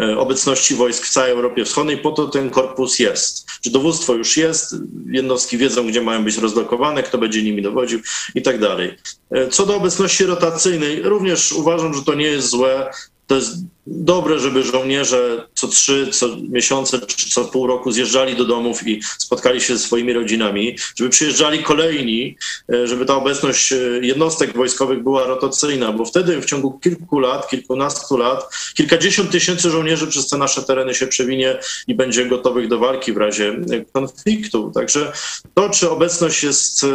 E, 0.00 0.18
obecności 0.18 0.74
wojsk 0.74 1.06
w 1.06 1.10
całej 1.10 1.32
Europie 1.32 1.64
Wschodniej, 1.64 1.98
po 1.98 2.12
to 2.12 2.28
ten 2.28 2.50
korpus 2.50 2.98
jest. 2.98 3.46
Że 3.62 3.70
dowództwo 3.70 4.14
już 4.14 4.36
jest, 4.36 4.76
jednostki 5.10 5.58
wiedzą, 5.58 5.86
gdzie 5.86 6.02
mają 6.02 6.24
być 6.24 6.36
rozlokowane, 6.36 7.02
kto 7.02 7.18
będzie 7.18 7.42
nimi 7.42 7.62
dowodził 7.62 8.00
i 8.34 8.42
tak 8.42 8.60
dalej. 8.60 8.96
E, 9.30 9.48
co 9.48 9.66
do 9.66 9.76
obecności 9.76 10.24
rotacyjnej, 10.24 11.02
również 11.02 11.52
uważam, 11.52 11.94
że 11.94 12.02
to 12.02 12.14
nie 12.14 12.26
jest 12.26 12.48
złe. 12.48 12.90
To 13.26 13.34
jest 13.34 13.56
dobre, 13.86 14.38
żeby 14.38 14.62
żołnierze 14.62 15.46
co 15.54 15.68
trzy, 15.68 16.08
co 16.12 16.36
miesiące 16.48 17.00
czy 17.00 17.30
co 17.30 17.44
pół 17.44 17.66
roku 17.66 17.92
zjeżdżali 17.92 18.36
do 18.36 18.44
domów 18.44 18.86
i 18.86 19.00
spotkali 19.18 19.60
się 19.60 19.76
ze 19.76 19.82
swoimi 19.82 20.12
rodzinami, 20.12 20.76
żeby 20.96 21.10
przyjeżdżali 21.10 21.62
kolejni, 21.62 22.36
e, 22.72 22.86
żeby 22.86 23.06
ta 23.06 23.14
obecność 23.16 23.72
e, 23.72 23.76
jednostek 24.02 24.56
wojskowych 24.56 25.02
była 25.02 25.24
rotacyjna, 25.24 25.92
bo 25.92 26.04
wtedy 26.04 26.40
w 26.40 26.44
ciągu 26.44 26.78
kilku 26.78 27.18
lat, 27.18 27.48
kilkunastu 27.48 28.16
lat, 28.16 28.54
kilkadziesiąt 28.74 29.30
tysięcy 29.30 29.70
żołnierzy 29.70 30.06
przez 30.06 30.28
te 30.28 30.38
nasze 30.38 30.62
tereny 30.62 30.94
się 30.94 31.06
przewinie 31.06 31.58
i 31.86 31.94
będzie 31.94 32.26
gotowych 32.26 32.68
do 32.68 32.78
walki 32.78 33.12
w 33.12 33.16
razie 33.16 33.48
e, 33.48 33.84
konfliktu. 33.92 34.72
Także 34.74 35.12
to, 35.54 35.70
czy 35.70 35.90
obecność 35.90 36.42
jest 36.42 36.86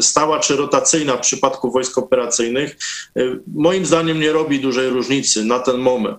stała 0.00 0.40
czy 0.40 0.56
rotacyjna 0.56 1.16
w 1.16 1.20
przypadku 1.20 1.70
wojsk 1.70 1.98
operacyjnych, 1.98 2.76
moim 3.54 3.86
zdaniem 3.86 4.20
nie 4.20 4.32
robi 4.32 4.60
dużej 4.60 4.88
różnicy 4.88 5.44
na 5.44 5.58
ten 5.58 5.76
moment. 5.78 6.18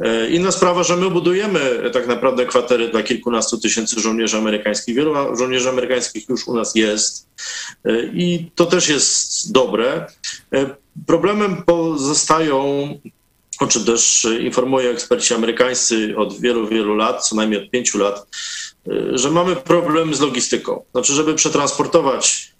E, 0.00 0.30
inna 0.30 0.52
sprawa, 0.52 0.82
że 0.82 0.96
my 0.96 1.10
budujemy 1.10 1.90
tak 1.92 2.06
naprawdę 2.06 2.46
kwatery 2.46 2.88
dla 2.88 3.02
kilkunastu 3.02 3.58
tysięcy 3.58 4.00
żołnierzy 4.00 4.36
amerykańskich. 4.36 4.96
Wielu 4.96 5.36
żołnierzy 5.36 5.68
amerykańskich 5.68 6.28
już 6.28 6.48
u 6.48 6.54
nas 6.54 6.74
jest 6.74 7.28
e, 7.84 8.02
i 8.04 8.50
to 8.54 8.66
też 8.66 8.88
jest 8.88 9.52
dobre. 9.52 10.06
E, 10.54 10.76
problemem 11.06 11.62
pozostają, 11.62 12.88
o 13.60 13.66
czym 13.66 13.84
też 13.84 14.26
informują 14.40 14.90
eksperci 14.90 15.34
amerykańscy 15.34 16.14
od 16.16 16.40
wielu, 16.40 16.68
wielu 16.68 16.96
lat, 16.96 17.28
co 17.28 17.36
najmniej 17.36 17.64
od 17.64 17.70
pięciu 17.70 17.98
lat, 17.98 18.26
że 19.12 19.30
mamy 19.30 19.56
problem 19.56 20.14
z 20.14 20.20
logistyką. 20.20 20.84
Znaczy, 20.92 21.12
żeby 21.12 21.34
przetransportować 21.34 22.52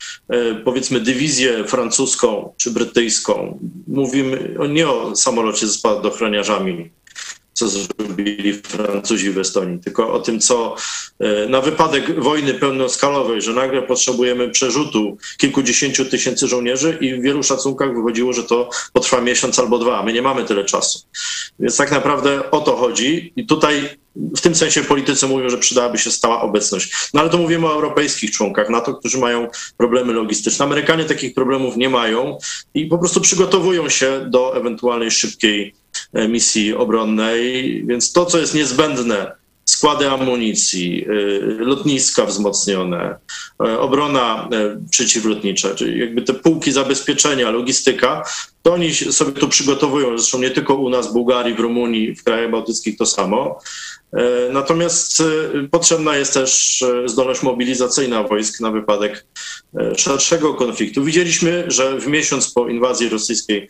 powiedzmy 0.64 1.00
dywizję 1.00 1.64
francuską 1.64 2.54
czy 2.56 2.70
brytyjską, 2.70 3.58
mówimy 3.86 4.56
nie 4.68 4.88
o 4.88 5.16
samolocie 5.16 5.66
z 5.66 5.72
spadochroniarzami, 5.72 6.90
co 7.52 7.68
zrobili 7.68 8.54
Francuzi 8.54 9.30
w 9.30 9.38
Estonii, 9.38 9.78
tylko 9.78 10.12
o 10.12 10.20
tym, 10.20 10.40
co 10.40 10.76
e, 11.18 11.48
na 11.48 11.60
wypadek 11.60 12.20
wojny 12.20 12.54
pełnoskalowej, 12.54 13.42
że 13.42 13.52
nagle 13.52 13.82
potrzebujemy 13.82 14.50
przerzutu 14.50 15.16
kilkudziesięciu 15.36 16.04
tysięcy 16.04 16.48
żołnierzy 16.48 16.98
i 17.00 17.14
w 17.14 17.22
wielu 17.22 17.42
szacunkach 17.42 17.94
wychodziło, 17.94 18.32
że 18.32 18.42
to 18.42 18.70
potrwa 18.92 19.20
miesiąc 19.20 19.58
albo 19.58 19.78
dwa. 19.78 20.02
My 20.02 20.12
nie 20.12 20.22
mamy 20.22 20.44
tyle 20.44 20.64
czasu. 20.64 20.98
Więc 21.60 21.76
tak 21.76 21.90
naprawdę 21.90 22.50
o 22.50 22.60
to 22.60 22.76
chodzi 22.76 23.32
i 23.36 23.46
tutaj 23.46 23.88
w 24.16 24.40
tym 24.40 24.54
sensie 24.54 24.84
politycy 24.84 25.26
mówią, 25.26 25.50
że 25.50 25.58
przydałaby 25.58 25.98
się 25.98 26.10
stała 26.10 26.42
obecność. 26.42 26.92
No 27.14 27.20
ale 27.20 27.30
to 27.30 27.38
mówimy 27.38 27.66
o 27.66 27.72
europejskich 27.72 28.30
członkach 28.30 28.68
NATO, 28.68 28.94
którzy 28.94 29.18
mają 29.18 29.48
problemy 29.76 30.12
logistyczne. 30.12 30.64
Amerykanie 30.64 31.04
takich 31.04 31.34
problemów 31.34 31.76
nie 31.76 31.88
mają 31.88 32.38
i 32.74 32.86
po 32.86 32.98
prostu 32.98 33.20
przygotowują 33.20 33.88
się 33.88 34.26
do 34.30 34.56
ewentualnej 34.56 35.10
szybkiej 35.10 35.74
misji 36.28 36.74
obronnej, 36.74 37.84
więc 37.86 38.12
to, 38.12 38.26
co 38.26 38.38
jest 38.38 38.54
niezbędne, 38.54 39.32
składy 39.64 40.10
amunicji, 40.10 41.04
e, 41.04 41.64
lotniska 41.64 42.26
wzmocnione, 42.26 43.16
e, 43.64 43.78
obrona 43.78 44.48
przeciwlotnicza, 44.90 45.74
czyli 45.74 46.00
jakby 46.00 46.22
te 46.22 46.34
półki 46.34 46.72
zabezpieczenia, 46.72 47.50
logistyka, 47.50 48.24
to 48.62 48.72
oni 48.72 48.94
sobie 48.94 49.32
to 49.32 49.48
przygotowują. 49.48 50.18
Zresztą 50.18 50.38
nie 50.38 50.50
tylko 50.50 50.74
u 50.74 50.90
nas, 50.90 51.10
w 51.10 51.12
Bułgarii, 51.12 51.54
w 51.54 51.60
Rumunii, 51.60 52.14
w 52.14 52.24
krajach 52.24 52.50
bałtyckich 52.50 52.96
to 52.96 53.06
samo. 53.06 53.58
E, 54.16 54.52
natomiast 54.52 55.20
e, 55.20 55.24
potrzebna 55.70 56.16
jest 56.16 56.34
też 56.34 56.82
e, 56.82 57.08
zdolność 57.08 57.42
mobilizacyjna 57.42 58.22
wojsk 58.22 58.60
na 58.60 58.70
wypadek 58.70 59.26
szerszego 59.96 60.54
konfliktu. 60.54 61.04
Widzieliśmy, 61.04 61.64
że 61.68 62.00
w 62.00 62.06
miesiąc 62.06 62.52
po 62.52 62.68
inwazji 62.68 63.08
rosyjskiej 63.08 63.68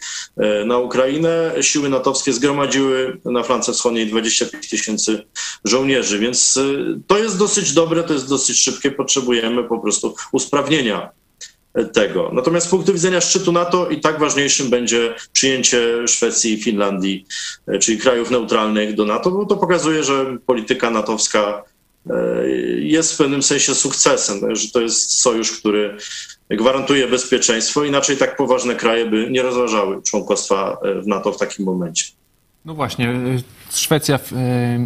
na 0.67 0.79
Ukrainę 0.79 1.55
siły 1.61 1.89
natowskie 1.89 2.33
zgromadziły 2.33 3.21
na 3.25 3.43
flance 3.43 3.73
wschodniej 3.73 4.07
25 4.07 4.69
tysięcy 4.69 5.23
żołnierzy, 5.65 6.19
więc 6.19 6.59
to 7.07 7.19
jest 7.19 7.39
dosyć 7.39 7.73
dobre, 7.73 8.03
to 8.03 8.13
jest 8.13 8.29
dosyć 8.29 8.61
szybkie. 8.61 8.91
Potrzebujemy 8.91 9.65
po 9.65 9.79
prostu 9.79 10.15
usprawnienia 10.33 11.11
tego. 11.93 12.31
Natomiast 12.33 12.67
z 12.67 12.71
punktu 12.71 12.93
widzenia 12.93 13.21
szczytu 13.21 13.53
NATO 13.53 13.89
i 13.89 14.01
tak 14.01 14.19
ważniejszym 14.19 14.71
będzie 14.71 15.15
przyjęcie 15.33 16.09
Szwecji 16.09 16.53
i 16.53 16.63
Finlandii, 16.63 17.27
e, 17.67 17.79
czyli 17.79 17.99
krajów 17.99 18.31
neutralnych 18.31 18.95
do 18.95 19.05
NATO, 19.05 19.31
bo 19.31 19.47
to 19.47 19.57
pokazuje, 19.57 20.05
że 20.05 20.37
polityka 20.47 20.91
natowska 20.91 21.63
e, 22.11 22.49
jest 22.79 23.15
w 23.15 23.17
pewnym 23.17 23.43
sensie 23.43 23.75
sukcesem, 23.75 24.57
że 24.57 24.69
to 24.69 24.81
jest 24.81 25.21
sojusz, 25.21 25.53
który 25.53 25.97
gwarantuje 26.51 27.09
bezpieczeństwo, 27.09 27.85
inaczej 27.85 28.17
tak 28.17 28.37
poważne 28.37 28.75
kraje 28.75 29.07
by 29.07 29.31
nie 29.31 29.43
rozważały 29.43 30.03
członkostwa 30.03 30.79
e, 30.83 31.01
w 31.01 31.07
NATO 31.07 31.33
w 31.33 31.39
takim 31.39 31.65
momencie. 31.65 32.05
No 32.65 32.75
właśnie, 32.75 33.15
Szwecja 33.75 34.19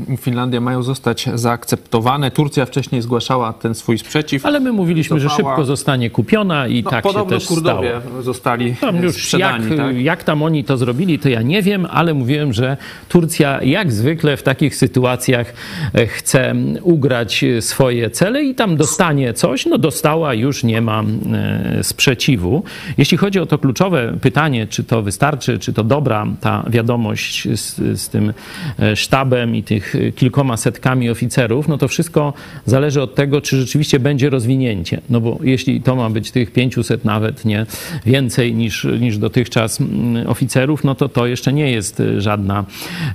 i 0.09 0.13
y, 0.13 0.17
Finlandia 0.17 0.61
mają 0.61 0.83
zostać 0.83 1.29
zaakceptowane. 1.35 2.31
Turcja 2.31 2.67
wcześniej 2.67 3.03
zgłaszała 3.03 3.53
ten 3.53 3.75
swój 3.75 3.99
sprzeciw. 3.99 4.47
Ale 4.47 4.61
my 4.61 4.73
mówiliśmy, 4.73 5.21
że 5.21 5.31
szybko 5.31 5.65
zostanie 5.65 6.11
kupiona 6.11 6.67
i 6.67 6.83
no, 6.83 6.91
tak 6.91 7.05
się 7.05 7.27
też 7.27 7.47
Kurdowie 7.47 8.01
stało. 8.01 8.23
zostali 8.23 8.77
tam 8.77 8.97
już 8.97 9.15
sprzedani. 9.15 9.69
Jak, 9.69 9.79
tak? 9.79 10.01
jak 10.01 10.25
tam 10.25 10.43
oni 10.43 10.65
to 10.65 10.77
zrobili, 10.77 11.19
to 11.19 11.29
ja 11.29 11.43
nie 11.43 11.63
wiem, 11.63 11.87
ale 11.91 12.15
mówiłem, 12.15 12.53
że 12.53 12.77
Turcja 13.09 13.63
jak 13.63 13.93
zwykle 13.93 14.37
w 14.37 14.43
takich 14.43 14.77
sytuacjach 14.77 15.55
e, 15.95 16.07
chce 16.07 16.55
ugrać 16.83 17.45
swoje 17.61 18.11
cele 18.11 18.43
i 18.43 18.55
tam 18.55 18.77
dostanie 18.77 19.33
coś. 19.33 19.67
No 19.67 19.79
dostała, 19.79 20.35
już 20.35 20.65
nie 20.65 20.81
ma 20.81 21.03
e, 21.03 21.85
sprzeciwu. 21.85 22.63
Jeśli 22.99 23.19
chodzi 23.19 23.41
o 23.41 23.47
to 23.47 23.59
kluczowe 23.59 24.13
pytanie, 24.21 24.67
czy 24.67 24.85
to 24.85 25.03
wystarczy, 25.03 25.59
czy 25.59 25.73
to 25.73 25.85
dobra 25.85 26.27
ta 26.41 26.65
wiadomość 26.69 27.49
z, 27.59 28.01
z 28.01 28.09
tym 28.09 28.33
E, 28.76 28.76
sztabem 28.95 29.57
i 29.57 29.63
tych 29.63 29.95
kilkoma 30.17 30.57
setkami 30.57 31.11
oficerów, 31.11 31.69
no 31.69 31.79
to 31.79 31.89
wszystko 31.89 32.33
zależy 32.67 33.03
od 33.03 33.15
tego, 33.15 33.41
czy 33.41 33.61
rzeczywiście 33.61 34.01
będzie 34.01 34.31
rozwinięcie. 34.31 35.01
No 35.11 35.21
bo 35.21 35.39
jeśli 35.43 35.81
to 35.81 35.97
ma 35.97 36.11
być 36.11 36.31
tych 36.31 36.53
500 36.53 37.05
nawet, 37.05 37.45
nie 37.45 37.67
więcej 38.07 38.55
niż, 38.55 38.87
niż 39.01 39.19
dotychczas 39.19 39.81
mm, 39.81 40.27
oficerów, 40.27 40.85
no 40.85 40.95
to 40.95 41.09
to 41.09 41.27
jeszcze 41.27 41.53
nie 41.53 41.71
jest 41.71 42.03
żadna, 42.19 42.65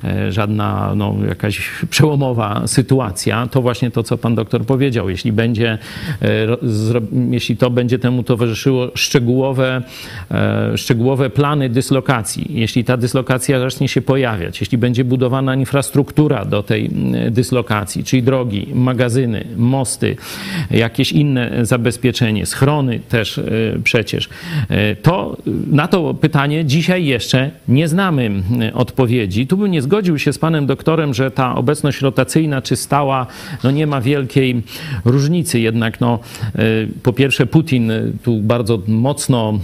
e, 0.04 0.32
żadna 0.32 0.94
no, 0.96 1.16
jakaś 1.28 1.70
przełomowa 1.90 2.68
sytuacja. 2.68 3.48
To 3.48 3.62
właśnie 3.62 3.92
to, 3.92 4.04
co 4.04 4.18
pan 4.18 4.36
doktor 4.36 4.66
powiedział. 4.66 5.10
Jeśli 5.10 5.32
będzie, 5.32 5.78
e, 6.22 6.28
jeśli 7.32 7.58
to 7.58 7.70
będzie 7.70 8.00
temu 8.00 8.24
towarzyszyło 8.24 8.92
szczegółowe, 8.96 9.82
szczegółowe 10.76 11.30
plany 11.30 11.70
dyslokacji, 11.70 12.46
jeśli 12.50 12.84
ta 12.84 12.98
dyslokacja 12.98 13.60
zacznie 13.60 13.88
się 13.88 14.02
pojawiać, 14.02 14.60
jeśli 14.60 14.78
będzie 14.78 15.04
budowana 15.04 15.51
infrastruktura 15.56 16.46
do 16.46 16.64
tej 16.64 16.86
mm, 16.86 17.34
dyslokacji, 17.34 18.04
czyli 18.04 18.24
drogi, 18.24 18.68
magazyny, 18.74 19.46
mosty, 19.58 20.16
jakieś 20.72 21.12
inne 21.12 21.66
zabezpieczenie, 21.66 22.46
schrony 22.46 23.00
też 23.00 23.38
e, 23.38 23.44
przecież, 23.84 24.30
e, 24.70 24.96
to 24.96 25.38
na 25.68 25.88
to 25.88 26.14
pytanie 26.14 26.66
dzisiaj 26.66 27.06
jeszcze 27.06 27.52
nie 27.68 27.88
znamy 27.88 28.32
odpowiedzi. 28.74 29.48
Tu 29.48 29.58
bym 29.58 29.72
nie 29.72 29.82
zgodził 29.82 30.20
się 30.20 30.34
z 30.34 30.38
panem 30.38 30.66
doktorem, 30.66 31.14
że 31.14 31.32
ta 31.32 31.56
obecność 31.56 32.02
rotacyjna 32.02 32.62
czy 32.62 32.76
stała 32.76 33.28
no 33.64 33.72
nie 33.72 33.88
ma 33.88 34.02
wielkiej 34.02 34.62
różnicy. 35.06 35.60
Jednak 35.60 36.02
no, 36.02 36.20
e, 36.56 36.60
po 37.04 37.14
pierwsze 37.14 37.46
Putin 37.46 37.92
tu 38.24 38.38
bardzo 38.38 38.82
mocno 38.88 39.60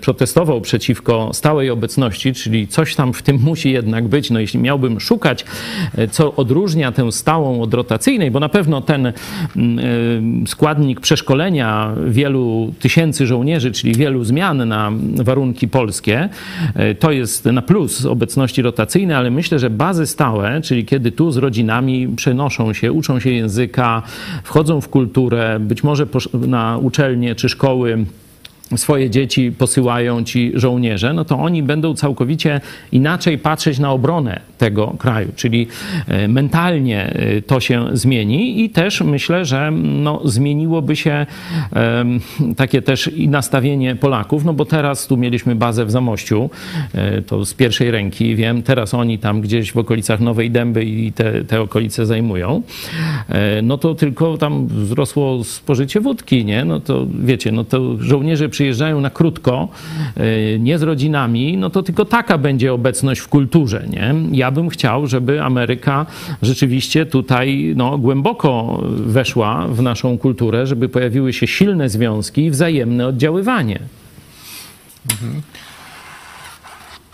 protestował 0.00 0.60
przeciwko 0.60 1.30
stałej 1.32 1.70
obecności, 1.70 2.32
czyli 2.32 2.68
coś 2.68 2.94
tam 2.94 3.12
w 3.12 3.22
tym 3.22 3.38
musi 3.42 3.70
jednak 3.70 4.08
być. 4.08 4.30
No 4.30 4.40
jeśli 4.40 4.60
miałbym 4.60 5.00
szukać, 5.00 5.21
e, 5.96 6.08
co 6.08 6.34
odróżnia 6.34 6.92
tę 6.92 7.12
stałą 7.12 7.62
od 7.62 7.74
rotacyjnej, 7.74 8.30
bo 8.30 8.40
na 8.40 8.48
pewno 8.48 8.80
ten 8.80 9.06
mm, 9.06 9.78
e, 10.44 10.46
składnik 10.46 11.00
przeszkolenia 11.00 11.94
wielu 12.06 12.72
tysięcy 12.80 13.26
żołnierzy, 13.26 13.72
czyli 13.72 13.94
wielu 13.94 14.24
zmian 14.24 14.68
na 14.68 14.92
warunki 15.14 15.68
polskie, 15.68 16.28
e, 16.74 16.94
to 16.94 17.12
jest 17.12 17.44
na 17.44 17.62
plus 17.62 18.06
obecności 18.06 18.62
rotacyjnej, 18.62 19.16
ale 19.16 19.30
myślę, 19.30 19.58
że 19.58 19.70
bazy 19.70 20.06
stałe, 20.06 20.60
czyli 20.60 20.84
kiedy 20.84 21.12
tu 21.12 21.30
z 21.30 21.36
rodzinami 21.36 22.08
przenoszą 22.16 22.72
się, 22.72 22.92
uczą 22.92 23.20
się 23.20 23.30
języka, 23.30 24.02
wchodzą 24.44 24.80
w 24.80 24.88
kulturę, 24.88 25.60
być 25.60 25.84
może 25.84 26.06
na 26.34 26.78
uczelnie 26.78 27.34
czy 27.34 27.48
szkoły 27.48 28.04
swoje 28.76 29.10
dzieci 29.10 29.52
posyłają 29.58 30.24
ci 30.24 30.52
żołnierze, 30.54 31.12
no 31.12 31.24
to 31.24 31.38
oni 31.38 31.62
będą 31.62 31.94
całkowicie 31.94 32.60
inaczej 32.92 33.38
patrzeć 33.38 33.78
na 33.78 33.92
obronę 33.92 34.40
tego 34.58 34.94
kraju, 34.98 35.28
czyli 35.36 35.66
e, 36.08 36.28
mentalnie 36.28 37.06
e, 37.06 37.42
to 37.42 37.60
się 37.60 37.86
zmieni 37.92 38.64
i 38.64 38.70
też 38.70 39.00
myślę, 39.00 39.44
że 39.44 39.70
no, 39.82 40.20
zmieniłoby 40.24 40.96
się 40.96 41.26
takie 42.56 42.82
też 42.82 43.08
i 43.08 43.28
nastawienie 43.28 43.96
Polaków, 43.96 44.44
no 44.44 44.52
bo 44.52 44.64
teraz 44.64 45.06
tu 45.06 45.16
mieliśmy 45.16 45.54
bazę 45.54 45.84
w 45.84 45.90
Zamościu, 45.90 46.50
e, 46.94 47.22
to 47.22 47.44
z 47.44 47.54
pierwszej 47.54 47.90
ręki 47.90 48.36
wiem, 48.36 48.62
teraz 48.62 48.94
oni 48.94 49.18
tam 49.18 49.40
gdzieś 49.40 49.72
w 49.72 49.76
okolicach 49.76 50.20
Nowej 50.20 50.50
Dęby 50.50 50.84
i 50.84 51.12
te, 51.12 51.44
te 51.44 51.60
okolice 51.60 52.06
zajmują, 52.06 52.62
no 53.62 53.78
to 53.78 53.94
tylko 53.94 54.38
tam 54.38 54.66
wzrosło 54.66 55.44
spożycie 55.44 56.00
wódki, 56.00 56.44
nie? 56.44 56.64
No 56.64 56.80
to 56.80 57.06
wiecie, 57.24 57.52
no 57.52 57.64
to 57.64 57.96
żołnierze 58.00 58.48
przyjeżdżają 58.62 59.00
na 59.00 59.10
krótko, 59.10 59.68
nie 60.58 60.78
z 60.78 60.82
rodzinami, 60.82 61.56
no 61.56 61.70
to 61.70 61.82
tylko 61.82 62.04
taka 62.04 62.38
będzie 62.38 62.72
obecność 62.72 63.20
w 63.20 63.28
kulturze, 63.28 63.86
nie? 63.90 64.14
Ja 64.32 64.50
bym 64.50 64.68
chciał, 64.68 65.06
żeby 65.06 65.42
Ameryka 65.42 66.06
rzeczywiście 66.42 67.06
tutaj 67.06 67.74
no, 67.76 67.98
głęboko 67.98 68.82
weszła 68.88 69.66
w 69.68 69.82
naszą 69.82 70.18
kulturę, 70.18 70.66
żeby 70.66 70.88
pojawiły 70.88 71.32
się 71.32 71.46
silne 71.46 71.88
związki 71.88 72.44
i 72.44 72.50
wzajemne 72.50 73.06
oddziaływanie. 73.06 73.78
Mhm. 75.10 75.42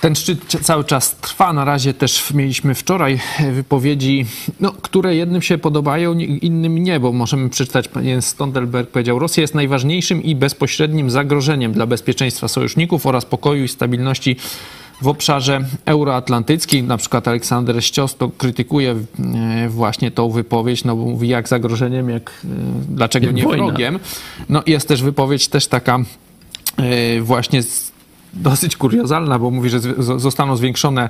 Ten 0.01 0.15
szczyt 0.15 0.57
cały 0.63 0.85
czas 0.85 1.17
trwa. 1.17 1.53
Na 1.53 1.65
razie 1.65 1.95
też 1.95 2.35
mieliśmy 2.35 2.75
wczoraj 2.75 3.21
wypowiedzi, 3.53 4.27
no, 4.61 4.73
które 4.73 5.17
jednym 5.17 5.43
się 5.43 5.59
podobają, 5.59 6.19
innym 6.19 6.79
nie, 6.79 7.01
bo 7.01 7.13
możemy 7.13 7.49
przeczytać, 7.49 7.89
pan 7.89 8.05
Stoltenberg 8.21 8.91
powiedział, 8.91 9.19
Rosja 9.19 9.41
jest 9.41 9.55
najważniejszym 9.55 10.23
i 10.23 10.37
bezpośrednim 10.37 11.11
zagrożeniem 11.11 11.73
dla 11.73 11.87
bezpieczeństwa 11.87 12.49
sojuszników 12.49 13.07
oraz 13.07 13.25
pokoju 13.25 13.65
i 13.65 13.69
stabilności 13.69 14.37
w 15.03 15.09
obszarze 15.09 15.61
euroatlantyckim. 15.85 16.87
Na 16.87 16.97
przykład 16.97 17.29
Aleksander 17.29 17.85
Ścios 17.85 18.17
to 18.17 18.29
krytykuje 18.29 18.91
e, 19.35 19.69
właśnie 19.69 20.11
tą 20.11 20.31
wypowiedź, 20.31 20.85
no 20.85 20.97
bo 20.97 21.05
mówi 21.05 21.29
jak 21.29 21.49
zagrożeniem, 21.49 22.11
jak 22.11 22.31
e, 22.31 22.49
dlaczego 22.89 23.27
jak 23.27 23.35
nie 23.35 23.43
wojna. 23.43 23.67
wrogiem. 23.67 23.99
No 24.49 24.63
jest 24.67 24.89
też 24.89 25.03
wypowiedź 25.03 25.49
też 25.49 25.67
taka 25.67 25.99
e, 26.77 27.21
właśnie 27.21 27.63
dosyć 28.33 28.77
kuriozalna, 28.77 29.39
bo 29.39 29.51
mówi, 29.51 29.71
że 29.71 29.81
zostaną 30.17 30.57
zwiększone 30.57 31.09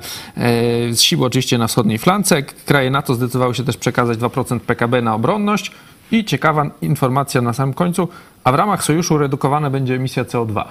siły 0.95 1.25
oczywiście 1.25 1.57
na 1.57 1.67
wschodniej 1.67 1.97
flance. 1.97 2.43
Kraje 2.43 2.91
NATO 2.91 3.15
zdecydowały 3.15 3.55
się 3.55 3.63
też 3.63 3.77
przekazać 3.77 4.17
2% 4.19 4.59
PKB 4.59 5.01
na 5.01 5.15
obronność. 5.15 5.71
I 6.11 6.25
ciekawa 6.25 6.65
informacja 6.81 7.41
na 7.41 7.53
samym 7.53 7.73
końcu, 7.73 8.07
a 8.43 8.51
w 8.51 8.55
ramach 8.55 8.83
sojuszu 8.83 9.17
redukowana 9.17 9.69
będzie 9.69 9.95
emisja 9.95 10.23
CO2. 10.23 10.63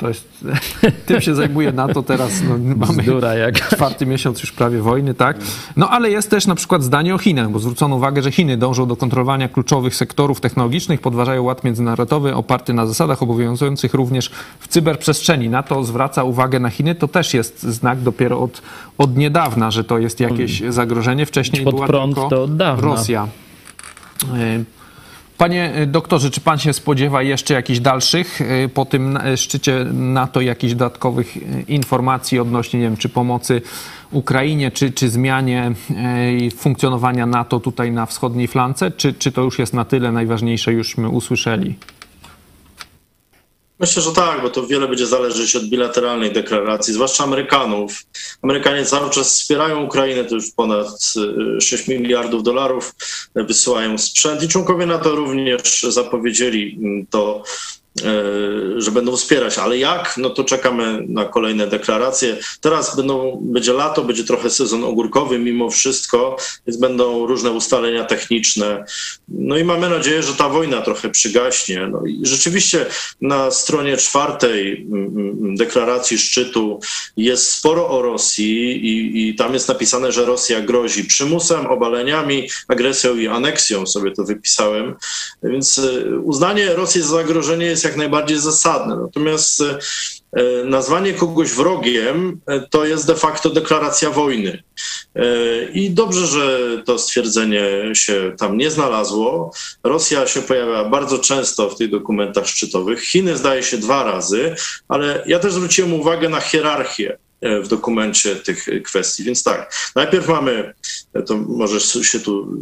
To 0.00 0.08
jest, 0.08 0.44
tym 1.06 1.20
się 1.20 1.34
zajmuje 1.34 1.72
NATO 1.72 2.02
teraz. 2.02 2.42
No, 2.48 2.76
mamy 2.76 3.04
jak. 3.38 3.68
czwarty 3.68 4.06
miesiąc 4.06 4.40
już 4.40 4.52
prawie 4.52 4.82
wojny, 4.82 5.14
tak? 5.14 5.36
No 5.76 5.90
ale 5.90 6.10
jest 6.10 6.30
też 6.30 6.46
na 6.46 6.54
przykład 6.54 6.82
zdanie 6.82 7.14
o 7.14 7.18
Chinach, 7.18 7.50
bo 7.50 7.58
zwrócono 7.58 7.96
uwagę, 7.96 8.22
że 8.22 8.32
Chiny 8.32 8.56
dążą 8.56 8.86
do 8.86 8.96
kontrolowania 8.96 9.48
kluczowych 9.48 9.94
sektorów 9.94 10.40
technologicznych, 10.40 11.00
podważają 11.00 11.42
ład 11.42 11.64
międzynarodowy 11.64 12.34
oparty 12.34 12.74
na 12.74 12.86
zasadach 12.86 13.22
obowiązujących 13.22 13.94
również 13.94 14.30
w 14.60 14.68
cyberprzestrzeni. 14.68 15.48
NATO 15.48 15.84
zwraca 15.84 16.24
uwagę 16.24 16.60
na 16.60 16.70
Chiny. 16.70 16.94
To 16.94 17.08
też 17.08 17.34
jest 17.34 17.62
znak 17.62 18.00
dopiero 18.00 18.40
od, 18.40 18.62
od 18.98 19.16
niedawna, 19.16 19.70
że 19.70 19.84
to 19.84 19.98
jest 19.98 20.20
jakieś 20.20 20.62
zagrożenie. 20.68 21.26
Wcześniej 21.26 21.64
Pod 21.64 21.74
była 21.74 21.86
prąd 21.86 22.14
tylko 22.14 22.30
to 22.30 22.42
od 22.42 22.56
dawna. 22.56 22.82
Rosja. 22.82 23.28
E, 25.40 25.42
Panie 25.42 25.72
doktorze, 25.86 26.30
czy 26.30 26.40
pan 26.40 26.58
się 26.58 26.72
spodziewa 26.72 27.22
jeszcze 27.22 27.54
jakichś 27.54 27.80
dalszych 27.80 28.40
y, 28.40 28.68
po 28.74 28.84
tym 28.84 29.18
szczycie 29.36 29.86
NATO, 29.92 30.40
jakichś 30.40 30.72
dodatkowych 30.72 31.36
informacji 31.68 32.38
odnośnie, 32.38 32.80
nie 32.80 32.86
wiem, 32.86 32.96
czy 32.96 33.08
pomocy 33.08 33.62
Ukrainie, 34.10 34.70
czy, 34.70 34.92
czy 34.92 35.08
zmianie 35.08 35.72
funkcjonowania 36.56 37.26
NATO 37.26 37.60
tutaj 37.60 37.92
na 37.92 38.06
wschodniej 38.06 38.48
flance, 38.48 38.90
czy, 38.90 39.14
czy 39.14 39.32
to 39.32 39.42
już 39.42 39.58
jest 39.58 39.74
na 39.74 39.84
tyle 39.84 40.12
najważniejsze, 40.12 40.72
jużśmy 40.72 41.08
usłyszeli? 41.08 41.74
Myślę, 43.80 44.02
że 44.02 44.12
tak, 44.12 44.42
bo 44.42 44.50
to 44.50 44.66
wiele 44.66 44.88
będzie 44.88 45.06
zależeć 45.06 45.56
od 45.56 45.64
bilateralnej 45.64 46.32
deklaracji, 46.32 46.94
zwłaszcza 46.94 47.24
Amerykanów. 47.24 48.04
Amerykanie 48.42 48.84
cały 48.84 49.10
czas 49.10 49.40
wspierają 49.40 49.84
Ukrainę, 49.84 50.24
to 50.24 50.34
już 50.34 50.50
ponad 50.50 50.86
6 51.60 51.88
y, 51.88 51.98
miliardów 51.98 52.42
dolarów 52.42 52.94
wysyłają 53.34 53.98
sprzęt 53.98 54.42
i 54.42 54.48
członkowie 54.48 54.86
NATO 54.86 55.14
również 55.14 55.82
zapowiedzieli 55.82 56.78
mm, 56.82 57.06
to 57.06 57.42
że 58.76 58.90
będą 58.90 59.16
wspierać, 59.16 59.58
ale 59.58 59.78
jak? 59.78 60.14
No 60.16 60.30
to 60.30 60.44
czekamy 60.44 61.04
na 61.08 61.24
kolejne 61.24 61.66
deklaracje. 61.66 62.36
Teraz 62.60 62.96
będą, 62.96 63.38
będzie 63.42 63.72
lato, 63.72 64.04
będzie 64.04 64.24
trochę 64.24 64.50
sezon 64.50 64.84
ogórkowy 64.84 65.38
mimo 65.38 65.70
wszystko, 65.70 66.36
więc 66.66 66.80
będą 66.80 67.26
różne 67.26 67.50
ustalenia 67.50 68.04
techniczne. 68.04 68.84
No 69.28 69.58
i 69.58 69.64
mamy 69.64 69.88
nadzieję, 69.88 70.22
że 70.22 70.34
ta 70.34 70.48
wojna 70.48 70.82
trochę 70.82 71.10
przygaśnie. 71.10 71.88
No 71.92 72.06
i 72.06 72.20
rzeczywiście 72.22 72.86
na 73.20 73.50
stronie 73.50 73.96
czwartej 73.96 74.82
mm, 74.82 75.04
mm, 75.04 75.56
deklaracji 75.56 76.18
szczytu 76.18 76.80
jest 77.16 77.52
sporo 77.52 77.88
o 77.88 78.02
Rosji 78.02 78.86
i, 78.86 79.28
i 79.28 79.34
tam 79.34 79.54
jest 79.54 79.68
napisane, 79.68 80.12
że 80.12 80.24
Rosja 80.24 80.60
grozi 80.60 81.04
przymusem, 81.04 81.66
obaleniami, 81.66 82.48
agresją 82.68 83.16
i 83.16 83.28
aneksją, 83.28 83.86
sobie 83.86 84.10
to 84.10 84.24
wypisałem. 84.24 84.94
Więc 85.42 85.78
e, 85.78 86.18
uznanie 86.18 86.74
Rosji 86.74 87.02
za 87.02 87.08
zagrożenie 87.08 87.66
jest 87.66 87.79
jest 87.80 87.84
jak 87.84 87.96
najbardziej 87.96 88.38
zasadne. 88.38 88.96
Natomiast 88.96 89.60
e, 89.60 89.78
e, 90.32 90.64
nazwanie 90.64 91.12
kogoś 91.12 91.50
wrogiem 91.50 92.40
e, 92.46 92.60
to 92.60 92.84
jest 92.84 93.06
de 93.06 93.14
facto 93.14 93.50
deklaracja 93.50 94.10
wojny. 94.10 94.62
I 95.74 95.90
dobrze, 95.90 96.26
że 96.26 96.58
to 96.86 96.98
stwierdzenie 96.98 97.62
się 97.94 98.34
tam 98.38 98.56
nie 98.56 98.70
znalazło. 98.70 99.52
Rosja 99.84 100.26
się 100.26 100.42
pojawia 100.42 100.84
bardzo 100.84 101.18
często 101.18 101.70
w 101.70 101.76
tych 101.76 101.90
dokumentach 101.90 102.46
szczytowych. 102.46 103.02
Chiny 103.02 103.36
zdaje 103.36 103.62
się 103.62 103.78
dwa 103.78 104.04
razy, 104.04 104.54
ale 104.88 105.24
ja 105.26 105.38
też 105.38 105.52
zwróciłem 105.52 105.94
uwagę 105.94 106.28
na 106.28 106.40
hierarchię 106.40 107.18
w 107.62 107.68
dokumencie 107.68 108.36
tych 108.36 108.66
kwestii. 108.84 109.24
Więc 109.24 109.42
tak, 109.42 109.74
najpierw 109.94 110.28
mamy, 110.28 110.74
to 111.26 111.36
może 111.36 111.80
się 111.80 112.20
tu 112.20 112.56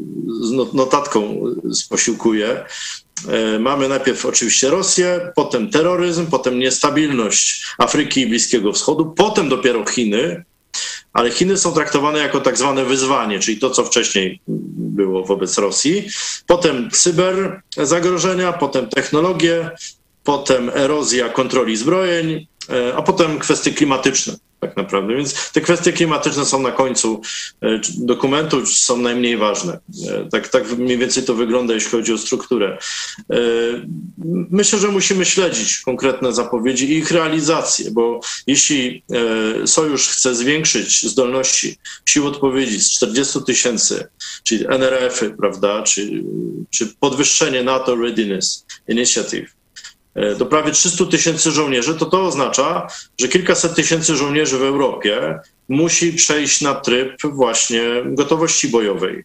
notatką 0.73 1.45
sposiłkuję, 1.73 2.65
mamy 3.61 3.89
najpierw 3.89 4.27
oczywiście 4.27 4.71
Rosję, 4.71 5.33
potem 5.35 5.71
terroryzm, 5.71 6.27
potem 6.27 6.59
niestabilność 6.59 7.67
Afryki 7.79 8.21
i 8.21 8.27
Bliskiego 8.27 8.73
Wschodu, 8.73 9.07
potem 9.17 9.49
dopiero 9.49 9.87
Chiny, 9.87 10.45
ale 11.13 11.31
Chiny 11.31 11.57
są 11.57 11.73
traktowane 11.73 12.19
jako 12.19 12.41
tak 12.41 12.59
zwane 12.59 12.85
wyzwanie, 12.85 13.39
czyli 13.39 13.59
to, 13.59 13.71
co 13.71 13.85
wcześniej 13.85 14.41
było 14.79 15.25
wobec 15.25 15.59
Rosji. 15.59 16.09
Potem 16.47 16.91
cyber 16.91 17.63
zagrożenia, 17.77 18.53
potem 18.53 18.89
technologie, 18.89 19.71
potem 20.25 20.71
erozja 20.75 21.29
kontroli 21.29 21.77
zbrojeń, 21.77 22.47
e, 22.71 22.97
a 22.97 23.03
potem 23.03 23.39
kwestie 23.39 23.71
klimatyczne 23.73 24.37
tak 24.61 24.77
naprawdę. 24.77 25.17
Więc 25.17 25.51
te 25.53 25.61
kwestie 25.61 25.93
klimatyczne 25.93 26.45
są 26.45 26.63
na 26.63 26.73
końcu 26.73 27.21
e, 27.63 27.81
dokumentu, 27.99 28.67
są 28.67 28.97
najmniej 28.97 29.37
ważne. 29.37 29.79
E, 30.09 30.29
tak, 30.31 30.49
tak 30.49 30.79
mniej 30.79 30.99
więcej 30.99 31.23
to 31.23 31.35
wygląda, 31.35 31.75
jeśli 31.75 31.91
chodzi 31.91 32.13
o 32.13 32.19
strukturę. 32.19 32.79
E, 33.33 33.37
myślę, 34.51 34.79
że 34.79 34.89
musimy 34.89 35.25
śledzić 35.25 35.79
konkretne 35.79 36.33
zapowiedzi 36.33 36.93
i 36.93 36.97
ich 36.97 37.11
realizację, 37.11 37.91
bo 37.91 38.21
jeśli 38.47 39.03
Sojusz 39.67 40.09
chce 40.09 40.35
zwiększyć 40.35 41.03
zdolności 41.03 41.77
sił 42.07 42.27
odpowiedzi 42.27 42.81
z 42.81 42.91
40 42.91 43.39
tysięcy, 43.47 44.09
czyli 44.43 44.65
NRF-y, 44.69 45.31
prawda, 45.31 45.83
czy, 45.83 46.25
czy 46.71 46.87
podwyższenie 47.01 47.63
NATO 47.63 47.97
Readiness 47.97 48.67
Initiative, 48.89 49.58
do 50.39 50.47
prawie 50.47 50.73
300 50.73 51.07
tysięcy 51.07 51.51
żołnierzy, 51.51 51.95
to 51.95 52.07
to 52.07 52.23
oznacza, 52.27 52.87
że 53.21 53.29
kilkaset 53.29 53.75
tysięcy 53.75 54.17
żołnierzy 54.17 54.59
w 54.59 54.63
Europie 54.63 55.39
musi 55.69 56.13
przejść 56.13 56.61
na 56.61 56.75
tryb 56.75 57.23
właśnie 57.25 57.83
gotowości 58.07 58.69
bojowej. 58.69 59.25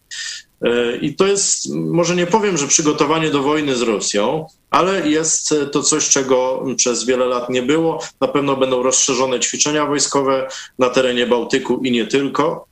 E, 0.62 0.96
I 0.96 1.14
to 1.14 1.26
jest, 1.26 1.74
może 1.74 2.16
nie 2.16 2.26
powiem, 2.26 2.56
że 2.56 2.66
przygotowanie 2.66 3.30
do 3.30 3.42
wojny 3.42 3.76
z 3.76 3.82
Rosją, 3.82 4.46
ale 4.70 5.08
jest 5.08 5.54
to 5.72 5.82
coś, 5.82 6.08
czego 6.08 6.64
przez 6.76 7.04
wiele 7.04 7.26
lat 7.26 7.50
nie 7.50 7.62
było. 7.62 8.00
Na 8.20 8.28
pewno 8.28 8.56
będą 8.56 8.82
rozszerzone 8.82 9.40
ćwiczenia 9.40 9.86
wojskowe 9.86 10.48
na 10.78 10.90
terenie 10.90 11.26
Bałtyku 11.26 11.80
i 11.84 11.92
nie 11.92 12.06
tylko. 12.06 12.66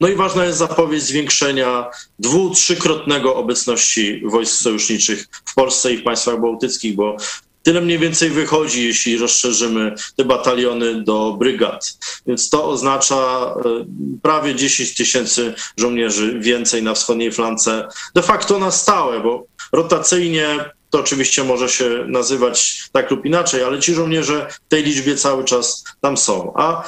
No 0.00 0.08
i 0.08 0.14
ważna 0.14 0.44
jest 0.44 0.58
zapowiedź 0.58 1.02
zwiększenia 1.02 1.86
dwu-, 2.18 2.50
trzykrotnego 2.50 3.36
obecności 3.36 4.22
wojsk 4.24 4.60
sojuszniczych 4.60 5.28
w 5.44 5.54
Polsce 5.54 5.92
i 5.92 5.96
w 5.96 6.04
państwach 6.04 6.40
bałtyckich, 6.40 6.94
bo 6.94 7.16
Tyle 7.62 7.80
mniej 7.80 7.98
więcej 7.98 8.30
wychodzi, 8.30 8.86
jeśli 8.86 9.18
rozszerzymy 9.18 9.94
te 10.16 10.24
bataliony 10.24 11.02
do 11.02 11.36
brygad. 11.38 11.98
Więc 12.26 12.50
to 12.50 12.68
oznacza 12.68 13.16
e, 13.16 13.84
prawie 14.22 14.54
10 14.54 14.94
tysięcy 14.94 15.54
żołnierzy 15.76 16.38
więcej 16.40 16.82
na 16.82 16.94
wschodniej 16.94 17.32
flance, 17.32 17.88
de 18.14 18.22
facto 18.22 18.58
na 18.58 18.70
stałe, 18.70 19.20
bo 19.20 19.46
rotacyjnie 19.72 20.70
to 20.90 20.98
oczywiście 20.98 21.44
może 21.44 21.68
się 21.68 22.04
nazywać 22.06 22.82
tak 22.92 23.10
lub 23.10 23.24
inaczej, 23.24 23.62
ale 23.62 23.80
ci 23.80 23.94
żołnierze 23.94 24.46
w 24.66 24.68
tej 24.68 24.82
liczbie 24.82 25.16
cały 25.16 25.44
czas 25.44 25.84
tam 26.00 26.16
są. 26.16 26.52
A 26.56 26.84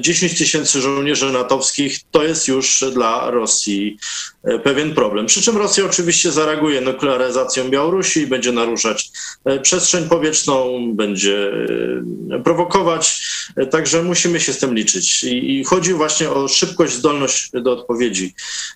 10 0.00 0.38
tysięcy 0.38 0.80
żołnierzy 0.80 1.32
natowskich 1.32 1.98
to 2.10 2.24
jest 2.24 2.48
już 2.48 2.84
dla 2.92 3.30
Rosji 3.30 3.98
pewien 4.64 4.94
problem. 4.94 5.26
Przy 5.26 5.42
czym 5.42 5.56
Rosja 5.56 5.84
oczywiście 5.84 6.32
zareaguje 6.32 6.80
nuklearyzacją 6.80 7.70
Białorusi 7.70 8.26
będzie 8.26 8.52
naruszać 8.52 9.10
przestrzeń 9.62 10.08
powietrzną, 10.08 10.80
będzie 10.94 11.50
prowokować, 12.44 13.20
także 13.70 14.02
musimy 14.02 14.40
się 14.40 14.52
z 14.52 14.58
tym 14.58 14.74
liczyć. 14.74 15.24
I 15.24 15.64
chodzi 15.64 15.94
właśnie 15.94 16.30
o 16.30 16.48
szybkość, 16.48 16.92
zdolność 16.94 17.50
do 17.52 17.72
odpowiedzi. 17.72 18.34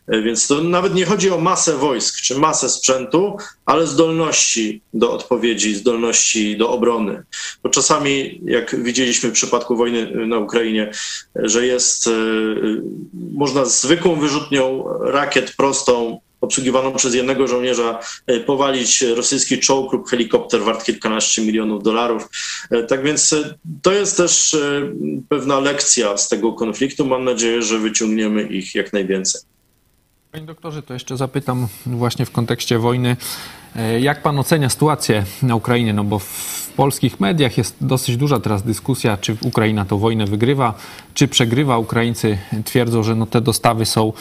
Więc 0.08 0.46
to 0.46 0.62
nawet 0.62 0.94
nie 0.94 1.06
chodzi 1.06 1.30
o 1.30 1.38
masę 1.38 1.76
wojsk 1.76 2.20
czy 2.20 2.34
masę 2.34 2.68
sprzętu, 2.68 3.36
ale 3.66 3.86
zdolności 3.86 4.57
do 4.94 5.12
odpowiedzi, 5.12 5.74
zdolności 5.74 6.56
do 6.56 6.70
obrony. 6.70 7.22
Bo 7.62 7.68
czasami, 7.68 8.40
jak 8.44 8.82
widzieliśmy 8.82 9.30
w 9.30 9.32
przypadku 9.32 9.76
wojny 9.76 10.26
na 10.26 10.38
Ukrainie, 10.38 10.92
że 11.34 11.66
jest, 11.66 12.06
e, 12.06 12.10
można 13.32 13.64
zwykłą 13.64 14.14
wyrzutnią 14.14 14.84
rakiet 15.00 15.56
prostą 15.56 16.20
obsługiwaną 16.40 16.92
przez 16.92 17.14
jednego 17.14 17.46
żołnierza 17.46 17.98
powalić 18.46 19.02
rosyjski 19.02 19.58
czołg 19.58 19.92
lub 19.92 20.08
helikopter 20.08 20.62
wart 20.62 20.84
kilkanaście 20.84 21.42
milionów 21.42 21.82
dolarów. 21.82 22.28
Tak 22.88 23.02
więc 23.02 23.34
to 23.82 23.92
jest 23.92 24.16
też 24.16 24.56
pewna 25.28 25.60
lekcja 25.60 26.16
z 26.16 26.28
tego 26.28 26.52
konfliktu. 26.52 27.06
Mam 27.06 27.24
nadzieję, 27.24 27.62
że 27.62 27.78
wyciągniemy 27.78 28.42
ich 28.42 28.74
jak 28.74 28.92
najwięcej. 28.92 29.40
Panie 30.32 30.46
doktorze, 30.46 30.82
to 30.82 30.94
jeszcze 30.94 31.16
zapytam 31.16 31.68
właśnie 31.86 32.26
w 32.26 32.30
kontekście 32.30 32.78
wojny, 32.78 33.16
jak 34.00 34.22
pan 34.22 34.38
ocenia 34.38 34.68
sytuację 34.68 35.24
na 35.42 35.56
Ukrainie? 35.56 35.92
No 35.92 36.04
bo 36.04 36.18
w 36.18 36.58
polskich 36.78 37.20
mediach 37.20 37.58
jest 37.58 37.76
dosyć 37.80 38.16
duża 38.16 38.40
teraz 38.40 38.62
dyskusja, 38.62 39.16
czy 39.16 39.36
Ukraina 39.42 39.84
to 39.84 39.98
wojnę 39.98 40.26
wygrywa, 40.26 40.74
czy 41.14 41.28
przegrywa. 41.28 41.78
Ukraińcy 41.78 42.38
twierdzą, 42.64 43.02
że 43.02 43.14
no 43.14 43.26
te 43.26 43.40
dostawy 43.40 43.86
są 43.86 44.12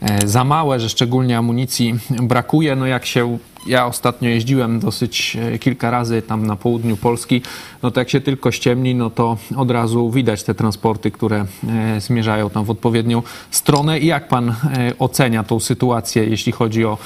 e, 0.00 0.28
za 0.28 0.44
małe, 0.44 0.80
że 0.80 0.88
szczególnie 0.88 1.38
amunicji 1.38 1.94
brakuje. 2.10 2.76
No 2.76 2.86
jak 2.86 3.06
się 3.06 3.38
ja 3.66 3.86
ostatnio 3.86 4.28
jeździłem 4.28 4.80
dosyć 4.80 5.36
e, 5.36 5.58
kilka 5.58 5.90
razy 5.90 6.22
tam 6.22 6.46
na 6.46 6.56
południu 6.56 6.96
Polski, 6.96 7.42
no 7.82 7.90
to 7.90 8.00
jak 8.00 8.10
się 8.10 8.20
tylko 8.20 8.52
ściemni, 8.52 8.94
no 8.94 9.10
to 9.10 9.36
od 9.56 9.70
razu 9.70 10.10
widać 10.10 10.42
te 10.42 10.54
transporty, 10.54 11.10
które 11.10 11.46
e, 11.68 12.00
zmierzają 12.00 12.50
tam 12.50 12.64
w 12.64 12.70
odpowiednią 12.70 13.22
stronę. 13.50 13.98
I 13.98 14.06
jak 14.06 14.28
pan 14.28 14.54
ocenia 14.98 15.44
tą 15.44 15.60
sytuację, 15.60 16.24
jeśli 16.24 16.52
chodzi 16.52 16.84
o 16.84 16.98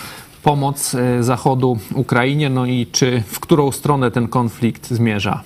pomoc 0.43 0.97
Zachodu 1.20 1.78
Ukrainie, 1.95 2.51
no 2.51 2.66
i 2.66 2.86
czy 2.93 3.22
w 3.26 3.41
którą 3.41 3.72
stronę 3.72 4.11
ten 4.11 4.28
konflikt 4.28 4.91
zmierza? 4.91 5.43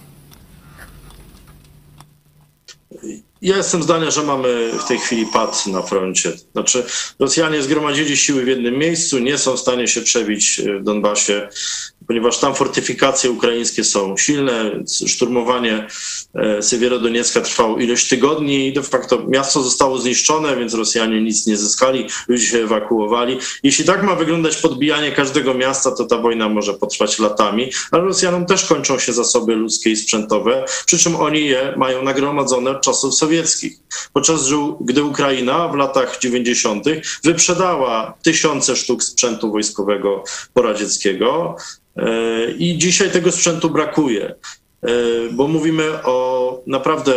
Ja 3.43 3.57
jestem 3.57 3.83
zdania, 3.83 4.11
że 4.11 4.23
mamy 4.23 4.71
w 4.79 4.89
tej 4.89 4.99
chwili 4.99 5.27
pad 5.27 5.67
na 5.67 5.83
froncie. 5.83 6.33
Znaczy, 6.53 6.85
Rosjanie 7.19 7.63
zgromadzili 7.63 8.17
siły 8.17 8.45
w 8.45 8.49
jednym 8.49 8.79
miejscu, 8.79 9.19
nie 9.19 9.39
są 9.39 9.57
w 9.57 9.61
stanie 9.61 9.89
się 9.89 10.01
przebić 10.01 10.61
w 10.81 10.85
Donbasie 10.85 11.49
ponieważ 12.13 12.39
tam 12.39 12.55
fortyfikacje 12.55 13.31
ukraińskie 13.31 13.85
są 13.85 14.17
silne. 14.17 14.71
Szturmowanie 15.07 15.87
e, 16.35 16.63
Sywierodoniecka 16.63 17.41
trwało 17.41 17.79
ileś 17.79 18.09
tygodni 18.09 18.67
i 18.69 18.73
de 18.73 18.83
facto 18.83 19.27
miasto 19.29 19.63
zostało 19.63 19.99
zniszczone, 19.99 20.57
więc 20.57 20.75
Rosjanie 20.75 21.23
nic 21.23 21.47
nie 21.47 21.57
zyskali, 21.57 22.07
ludzie 22.29 22.47
się 22.47 22.59
ewakuowali. 22.59 23.39
Jeśli 23.63 23.85
tak 23.85 24.03
ma 24.03 24.15
wyglądać 24.15 24.57
podbijanie 24.57 25.13
każdego 25.13 25.55
miasta, 25.55 25.91
to 25.91 26.05
ta 26.05 26.19
wojna 26.19 26.49
może 26.49 26.75
potrwać 26.75 27.19
latami, 27.19 27.71
ale 27.91 28.03
Rosjanom 28.03 28.47
też 28.47 28.65
kończą 28.65 28.99
się 28.99 29.13
zasoby 29.13 29.55
ludzkie 29.55 29.91
i 29.91 29.97
sprzętowe, 29.97 30.65
przy 30.87 30.99
czym 30.99 31.17
oni 31.17 31.47
je 31.47 31.75
mają 31.77 32.03
nagromadzone 32.03 32.71
od 32.71 32.83
czasów 32.83 33.15
sowieckich. 33.15 33.77
Podczas 34.13 34.41
gdy 34.81 35.05
Ukraina 35.05 35.69
w 35.69 35.75
latach 35.75 36.19
90. 36.19 36.85
wyprzedała 37.25 38.15
tysiące 38.23 38.77
sztuk 38.77 39.03
sprzętu 39.03 39.53
wojskowego 39.53 40.25
poradzieckiego, 40.55 41.57
I 42.59 42.79
dzisiaj 42.79 43.11
tego 43.11 43.33
sprzętu 43.33 43.71
brakuje, 43.71 44.35
e, 44.83 44.89
bo 45.33 45.49
mówimy 45.49 46.03
o 46.05 46.63
naprawdę 46.67 47.15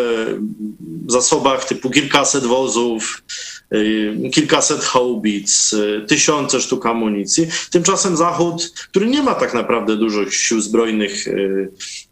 zasobach 1.07 1.65
typu 1.65 1.89
kilkaset 1.89 2.43
wozów, 2.43 3.23
e, 3.71 4.29
kilkaset 4.29 4.81
haubic, 4.81 5.75
tysiące 6.07 6.61
sztuk 6.61 6.85
amunicji. 6.85 7.47
Tymczasem 7.71 8.17
Zachód, 8.17 8.73
który 8.89 9.07
nie 9.07 9.23
ma 9.23 9.35
tak 9.35 9.53
naprawdę 9.53 9.95
dużo 9.95 10.31
sił 10.31 10.61
zbrojnych 10.61 11.25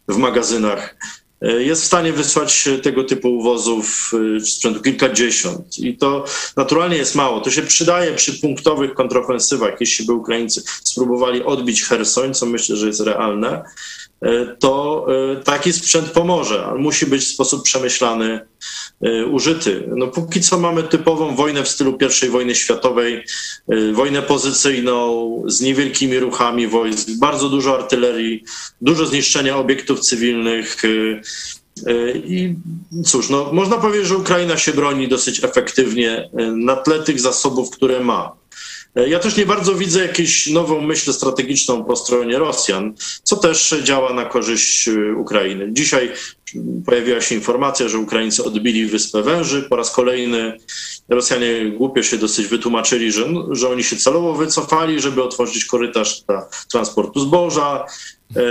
w 0.08 0.16
magazynach, 0.16 0.96
E, 0.96 1.23
jest 1.58 1.82
w 1.82 1.86
stanie 1.86 2.12
wysłać 2.12 2.68
tego 2.82 3.04
typu 3.04 3.42
wozów 3.42 4.12
e, 4.36 4.40
sprzętu 4.40 4.80
kilkadziesiąt. 4.80 5.78
I 5.78 5.96
to 5.96 6.24
naturalnie 6.56 6.96
jest 6.96 7.14
mało. 7.14 7.40
To 7.40 7.50
się 7.50 7.62
przydaje 7.62 8.12
przy 8.12 8.40
punktowych 8.40 8.94
kontrofensywach, 8.94 9.80
jeśli 9.80 10.06
by 10.06 10.12
Ukraińcy 10.12 10.62
spróbowali 10.84 11.44
odbić 11.44 11.82
Hersoń, 11.82 12.34
co 12.34 12.46
myślę, 12.46 12.76
że 12.76 12.86
jest 12.86 13.00
realne 13.00 13.64
E, 14.13 14.13
to 14.58 15.06
e, 15.32 15.36
taki 15.36 15.72
sprzęt 15.72 16.10
pomoże, 16.10 16.64
ale 16.66 16.78
musi 16.78 17.06
być 17.06 17.24
w 17.24 17.28
sposób 17.28 17.62
przemyślany 17.62 18.40
e, 19.02 19.26
użyty. 19.26 19.88
No 19.96 20.06
póki 20.06 20.40
co 20.40 20.58
mamy 20.58 20.82
typową 20.82 21.36
wojnę 21.36 21.62
w 21.62 21.68
stylu 21.68 21.98
I 22.26 22.28
wojny 22.28 22.54
światowej, 22.54 23.24
wojnę 23.92 24.22
pozycyjną 24.22 25.42
z 25.46 25.60
niewielkimi 25.60 26.18
ruchami 26.18 26.66
wojsk, 26.66 27.08
bardzo 27.10 27.48
dużo 27.48 27.74
artylerii, 27.74 28.44
dużo 28.80 29.06
zniszczenia 29.06 29.56
obiektów 29.56 30.00
cywilnych. 30.00 30.76
I 32.14 32.54
cóż, 33.04 33.30
no, 33.30 33.50
można 33.52 33.76
powiedzieć, 33.76 34.08
że 34.08 34.16
Ukraina 34.16 34.56
się 34.56 34.72
broni 34.72 35.08
dosyć 35.08 35.44
efektywnie 35.44 36.30
na 36.56 36.76
tle 36.76 37.02
tych 37.02 37.20
zasobów, 37.20 37.70
które 37.70 38.00
ma. 38.00 38.32
E, 38.96 39.08
ja 39.08 39.18
też 39.18 39.36
nie 39.36 39.46
bardzo 39.46 39.74
widzę 39.74 40.06
jakąś 40.06 40.46
nową 40.46 40.80
myśl 40.80 41.12
strategiczną 41.12 41.84
po 41.84 41.96
stronie 41.96 42.38
Rosjan, 42.38 42.94
co 43.22 43.36
też 43.36 43.74
działa 43.82 44.12
na 44.12 44.24
korzyść 44.24 44.88
e, 44.88 45.14
Ukrainy. 45.14 45.68
Dzisiaj 45.72 46.12
pojawiła 46.86 47.20
się 47.20 47.34
informacja, 47.34 47.88
że 47.88 47.98
Ukraińcy 47.98 48.44
odbili 48.44 48.86
Wyspę 48.86 49.22
Węży. 49.22 49.62
Po 49.62 49.76
raz 49.76 49.90
kolejny 49.90 50.58
Rosjanie 51.08 51.70
głupio 51.70 52.02
się 52.02 52.18
dosyć 52.18 52.46
wytłumaczyli, 52.46 53.12
że, 53.12 53.26
że 53.50 53.68
oni 53.68 53.84
się 53.84 53.96
celowo 53.96 54.34
wycofali, 54.34 55.00
żeby 55.00 55.22
otworzyć 55.22 55.64
korytarz 55.64 56.20
dla 56.20 56.48
transportu 56.72 57.20
zboża. 57.20 57.86
E, 58.36 58.42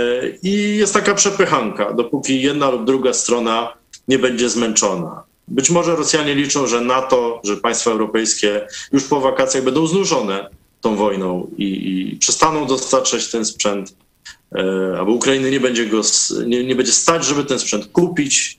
I 0.42 0.76
jest 0.76 0.94
taka 0.94 1.14
przepychanka, 1.14 1.92
dopóki 1.92 2.42
jedna 2.42 2.70
lub 2.70 2.84
druga 2.84 3.12
strona 3.12 3.74
nie 4.08 4.18
będzie 4.18 4.48
zmęczona. 4.48 5.24
Być 5.48 5.70
może 5.70 5.96
Rosjanie 5.96 6.34
liczą, 6.34 6.66
że 6.66 6.80
NATO, 6.80 7.40
że 7.44 7.56
państwa 7.56 7.90
europejskie 7.90 8.66
już 8.92 9.04
po 9.04 9.20
wakacjach 9.20 9.64
będą 9.64 9.86
znużone 9.86 10.50
tą 10.80 10.96
wojną 10.96 11.50
i, 11.58 11.64
i 12.12 12.16
przestaną 12.16 12.66
dostarczać 12.66 13.30
ten 13.30 13.44
sprzęt, 13.44 13.96
e, 14.54 14.94
albo 14.98 15.12
Ukrainy 15.12 15.50
nie 15.50 15.60
będzie, 15.60 15.86
go, 15.86 16.00
nie, 16.46 16.64
nie 16.64 16.74
będzie 16.74 16.92
stać, 16.92 17.24
żeby 17.24 17.44
ten 17.44 17.58
sprzęt 17.58 17.86
kupić. 17.86 18.58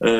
E, 0.00 0.10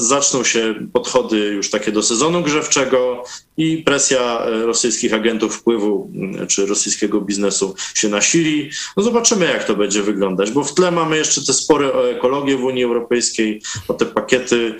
zaczną 0.00 0.44
się 0.44 0.74
podchody 0.92 1.38
już 1.38 1.70
takie 1.70 1.92
do 1.92 2.02
sezonu 2.02 2.42
grzewczego 2.42 3.24
i 3.56 3.82
presja 3.82 4.20
e, 4.20 4.66
rosyjskich 4.66 5.14
agentów 5.14 5.56
wpływu 5.56 6.10
czy 6.48 6.66
rosyjskiego 6.66 7.20
biznesu 7.20 7.74
się 7.94 8.08
nasili. 8.08 8.70
No 8.96 9.02
zobaczymy, 9.02 9.46
jak 9.46 9.64
to 9.64 9.76
będzie 9.76 10.02
wyglądać, 10.02 10.50
bo 10.50 10.64
w 10.64 10.74
tle 10.74 10.90
mamy 10.90 11.16
jeszcze 11.16 11.44
te 11.44 11.52
spory 11.52 11.92
o 11.92 12.10
ekologię 12.10 12.56
w 12.56 12.64
Unii 12.64 12.84
Europejskiej, 12.84 13.62
o 13.88 13.94
te 13.94 14.06
pakiety 14.06 14.74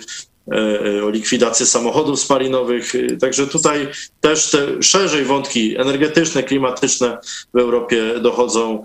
o 1.03 1.09
likwidację 1.09 1.65
samochodów 1.65 2.19
spalinowych. 2.19 2.95
E, 2.95 3.17
także 3.17 3.47
tutaj 3.47 3.87
też 4.21 4.51
te 4.51 4.83
szerzej 4.83 5.25
wątki 5.25 5.77
energetyczne, 5.77 6.43
klimatyczne 6.43 7.17
w 7.53 7.57
Europie 7.57 8.19
dochodzą, 8.21 8.83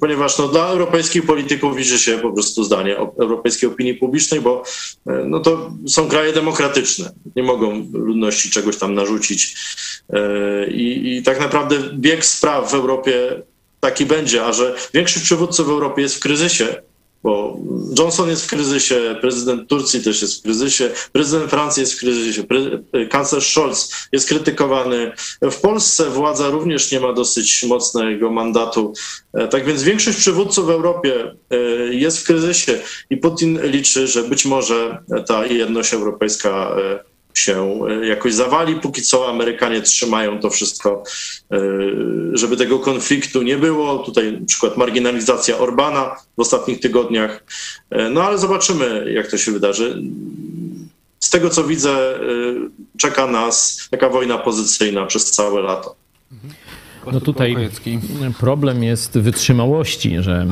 ponieważ 0.00 0.38
no, 0.38 0.48
dla 0.48 0.66
europejskich 0.66 1.26
polityków 1.26 1.76
liczy 1.76 1.98
się 1.98 2.18
po 2.18 2.32
prostu 2.32 2.64
zdanie 2.64 2.96
europejskiej 2.96 3.68
opinii 3.68 3.94
publicznej, 3.94 4.40
bo 4.40 4.62
no, 5.26 5.40
to 5.40 5.72
są 5.86 6.08
kraje 6.08 6.32
demokratyczne. 6.32 7.12
Nie 7.36 7.42
mogą 7.42 7.86
ludności 7.92 8.50
czegoś 8.50 8.76
tam 8.76 8.94
narzucić. 8.94 9.56
I, 10.68 11.16
i 11.16 11.22
tak 11.22 11.40
naprawdę 11.40 11.76
bieg 11.94 12.24
spraw 12.24 12.70
w 12.70 12.74
Europie 12.74 13.42
taki 13.80 14.06
będzie, 14.06 14.44
a 14.44 14.52
że 14.52 14.74
większość 14.94 15.24
przywódców 15.24 15.66
w 15.66 15.70
Europie 15.70 16.02
jest 16.02 16.16
w 16.16 16.20
kryzysie, 16.20 16.82
bo 17.22 17.56
Johnson 17.98 18.28
jest 18.28 18.44
w 18.44 18.48
kryzysie, 18.48 19.16
prezydent 19.20 19.68
Turcji 19.68 20.02
też 20.02 20.22
jest 20.22 20.40
w 20.40 20.42
kryzysie, 20.42 20.90
prezydent 21.12 21.50
Francji 21.50 21.80
jest 21.80 21.94
w 21.94 21.98
kryzysie, 21.98 22.44
kanclerz 23.10 23.52
Scholz 23.52 24.08
jest 24.12 24.28
krytykowany. 24.28 25.12
W 25.42 25.60
Polsce 25.60 26.10
władza 26.10 26.50
również 26.50 26.92
nie 26.92 27.00
ma 27.00 27.12
dosyć 27.12 27.64
mocnego 27.64 28.30
mandatu. 28.30 28.92
E, 29.34 29.48
tak 29.48 29.64
więc 29.64 29.82
większość 29.82 30.18
przywódców 30.18 30.66
w 30.66 30.70
Europie 30.70 31.34
e, 31.50 31.56
jest 31.94 32.18
w 32.18 32.24
kryzysie 32.24 32.78
i 33.10 33.16
Putin 33.16 33.60
liczy, 33.62 34.06
że 34.06 34.22
być 34.22 34.44
może 34.44 34.98
ta 35.26 35.46
jedność 35.46 35.94
europejska 35.94 36.76
e, 36.78 37.11
się 37.34 37.80
jakoś 38.02 38.34
zawali. 38.34 38.74
Póki 38.74 39.02
co 39.02 39.28
Amerykanie 39.28 39.82
trzymają 39.82 40.40
to 40.40 40.50
wszystko, 40.50 41.04
żeby 42.32 42.56
tego 42.56 42.78
konfliktu 42.78 43.42
nie 43.42 43.58
było. 43.58 43.98
Tutaj 43.98 44.32
na 44.32 44.46
przykład 44.46 44.76
marginalizacja 44.76 45.58
Orbana 45.58 46.16
w 46.36 46.40
ostatnich 46.40 46.80
tygodniach. 46.80 47.44
No 48.10 48.22
ale 48.22 48.38
zobaczymy, 48.38 49.12
jak 49.12 49.26
to 49.26 49.38
się 49.38 49.52
wydarzy. 49.52 50.02
Z 51.20 51.30
tego 51.30 51.50
co 51.50 51.64
widzę, 51.64 52.20
czeka 52.98 53.26
nas 53.26 53.88
taka 53.90 54.08
wojna 54.08 54.38
pozycyjna 54.38 55.06
przez 55.06 55.30
całe 55.30 55.62
lato. 55.62 55.94
No 57.12 57.20
tutaj 57.20 57.56
problem 58.40 58.84
jest 58.84 59.18
wytrzymałości, 59.18 60.16
że 60.20 60.46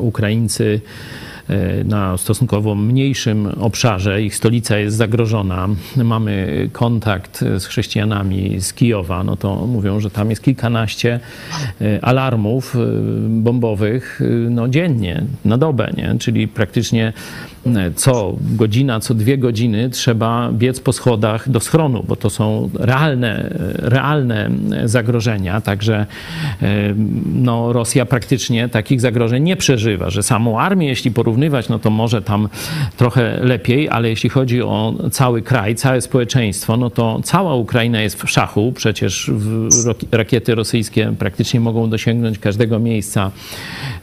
Ukraińcy 0.00 0.80
E, 0.84 1.29
na 1.84 2.18
stosunkowo 2.18 2.74
mniejszym 2.74 3.46
obszarze. 3.46 4.22
Ich 4.22 4.36
stolica 4.36 4.78
jest 4.78 4.96
zagrożona. 4.96 5.68
Mamy 5.96 6.68
kontakt 6.72 7.44
z 7.58 7.66
chrześcijanami 7.66 8.60
z 8.60 8.72
Kijowa. 8.72 9.24
No 9.24 9.36
to 9.36 9.66
mówią, 9.66 10.00
że 10.00 10.10
tam 10.10 10.30
jest 10.30 10.42
kilkanaście 10.42 11.20
e, 11.80 12.04
alarmów 12.04 12.76
e, 12.76 12.78
bombowych 13.28 14.20
no, 14.50 14.68
dziennie, 14.68 15.24
na 15.44 15.58
dobę, 15.58 15.92
nie? 15.96 16.16
czyli 16.18 16.48
praktycznie 16.48 17.12
co 17.96 18.36
godzina, 18.40 19.00
co 19.00 19.14
dwie 19.14 19.38
godziny 19.38 19.90
trzeba 19.90 20.52
biec 20.52 20.80
po 20.80 20.92
schodach 20.92 21.48
do 21.48 21.60
schronu, 21.60 22.04
bo 22.08 22.16
to 22.16 22.30
są 22.30 22.70
realne, 22.74 23.50
realne 23.78 24.50
zagrożenia. 24.84 25.60
Także 25.60 26.06
no, 27.34 27.72
Rosja 27.72 28.06
praktycznie 28.06 28.68
takich 28.68 29.00
zagrożeń 29.00 29.42
nie 29.42 29.56
przeżywa, 29.56 30.10
że 30.10 30.22
samą 30.22 30.60
armię, 30.60 30.88
jeśli 30.88 31.10
porównywać, 31.10 31.68
no 31.68 31.78
to 31.78 31.90
może 31.90 32.22
tam 32.22 32.48
trochę 32.96 33.38
lepiej, 33.44 33.88
ale 33.88 34.08
jeśli 34.08 34.30
chodzi 34.30 34.62
o 34.62 34.94
cały 35.10 35.42
kraj, 35.42 35.74
całe 35.74 36.00
społeczeństwo, 36.00 36.76
no 36.76 36.90
to 36.90 37.20
cała 37.24 37.54
Ukraina 37.54 38.02
jest 38.02 38.22
w 38.22 38.30
szachu. 38.30 38.72
Przecież 38.76 39.30
rakiety 40.12 40.54
rosyjskie 40.54 41.14
praktycznie 41.18 41.60
mogą 41.60 41.90
dosięgnąć 41.90 42.38
każdego 42.38 42.78
miejsca 42.78 43.30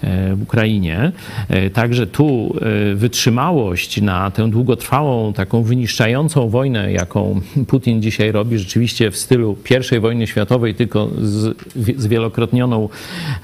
e, 0.01 0.36
w 0.36 0.41
Ukrainie. 0.41 1.12
E, 1.49 1.70
także 1.70 2.08
tu 2.08 2.55
e, 2.91 2.95
wytrzymało 2.95 3.47
wytrzymałość 3.48 4.02
na 4.02 4.32
tę 4.32 4.50
długotrwałą, 4.50 5.34
taką 5.34 5.64
wyniszczającą 5.64 6.50
wojnę, 6.50 6.91
jaką 6.91 7.41
Putin 7.68 8.02
dzisiaj 8.02 8.32
robi, 8.32 8.58
rzeczywiście 8.58 9.12
w 9.12 9.18
stylu 9.18 9.58
I 9.95 10.00
wojny 10.00 10.28
światowej, 10.28 10.76
tylko 10.76 11.10
z 11.22 11.58
zwielokrotnioną 11.98 12.89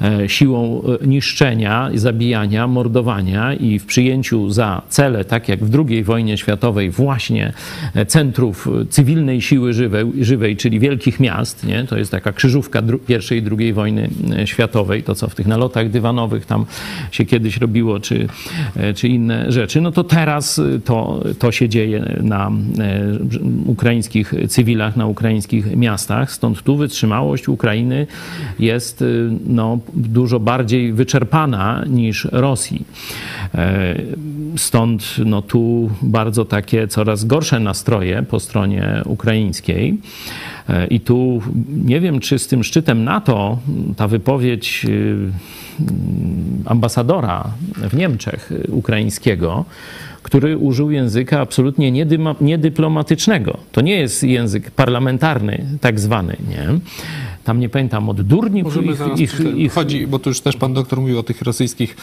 e, 0.02 0.30
siłą 0.30 0.82
e, 1.02 1.08
niszczenia, 1.08 1.90
zabijania, 1.94 2.68
mordowania 2.68 3.54
i 3.54 3.80
w 3.80 3.86
przyjęciu 3.86 4.50
za 4.50 4.82
cele, 4.90 5.26
tak 5.26 5.50
jak 5.50 5.64
w 5.64 5.80
II 5.90 6.04
wojnie 6.04 6.38
światowej, 6.38 6.90
właśnie 6.90 7.54
e, 7.96 8.06
centrów 8.06 8.68
cywilnej 8.90 9.42
siły 9.42 9.74
żywej, 9.74 10.06
żywej 10.22 10.58
czyli 10.58 10.80
wielkich 10.80 11.20
miast. 11.20 11.64
Nie? 11.64 11.84
To 11.84 11.98
jest 11.98 12.12
taka 12.12 12.32
krzyżówka 12.32 12.82
I 13.10 13.36
i 13.36 13.42
II 13.60 13.74
wojny 13.74 14.10
światowej, 14.46 15.04
to 15.04 15.16
co 15.16 15.28
w 15.28 15.36
tych 15.36 15.48
nalotach 15.48 15.90
dywanowych 15.90 16.46
tam 16.46 16.66
się 17.12 17.26
kiedyś 17.26 17.58
robiło, 17.58 18.00
czy, 18.00 18.28
czy 18.96 19.08
inne 19.08 19.52
rzeczy. 19.52 19.82
No 19.82 19.93
to 19.94 20.04
teraz 20.04 20.60
y, 20.60 20.82
to, 20.86 21.24
to 21.40 21.52
się 21.52 21.70
dzieje 21.70 22.20
na 22.24 22.52
y, 23.66 23.70
ukraińskich 23.70 24.34
cywilach, 24.50 24.96
na 24.96 25.08
ukraińskich 25.08 25.76
miastach. 25.76 26.32
Stąd 26.32 26.64
tu 26.64 26.78
wytrzymałość 26.78 27.50
Ukrainy 27.50 28.08
jest 28.60 29.02
y, 29.02 29.30
no, 29.48 29.80
dużo 29.94 30.40
bardziej 30.40 30.94
wyczerpana 30.94 31.84
niż 31.90 32.28
Rosji. 32.32 32.86
E, 33.56 33.96
stąd 34.58 35.16
no, 35.26 35.42
tu 35.42 35.90
bardzo 36.02 36.46
takie 36.46 36.88
coraz 36.88 37.26
gorsze 37.26 37.60
nastroje 37.60 38.24
po 38.24 38.40
stronie 38.40 39.02
ukraińskiej. 39.06 39.98
I 40.90 41.00
tu 41.00 41.42
nie 41.86 42.00
wiem, 42.00 42.20
czy 42.20 42.40
z 42.40 42.48
tym 42.48 42.64
szczytem 42.64 43.04
NATO 43.04 43.60
ta 43.98 44.08
wypowiedź 44.08 44.86
ambasadora 46.66 47.44
w 47.90 47.96
Niemczech 47.96 48.52
ukraińskiego, 48.70 49.66
który 50.24 50.58
użył 50.58 50.92
języka 50.92 51.42
absolutnie 51.42 52.06
niedyplomatycznego. 52.42 53.58
To 53.72 53.82
nie 53.82 53.96
jest 53.96 54.24
język 54.24 54.72
parlamentarny, 54.72 55.66
tak 55.82 56.00
zwany, 56.00 56.38
nie? 56.50 56.68
Tam 57.44 57.60
nie 57.60 57.70
pamiętam, 57.70 58.10
od 58.10 58.22
durni 58.22 58.64
ich, 59.16 59.20
ich, 59.20 59.40
ich... 59.56 59.74
Chodzi, 59.74 60.08
bo 60.08 60.20
tu 60.20 60.30
już 60.30 60.42
też 60.42 60.58
pan 60.58 60.74
doktor 60.74 61.02
mówił 61.02 61.20
o 61.20 61.24
tych 61.24 61.42
rosyjskich 61.42 61.96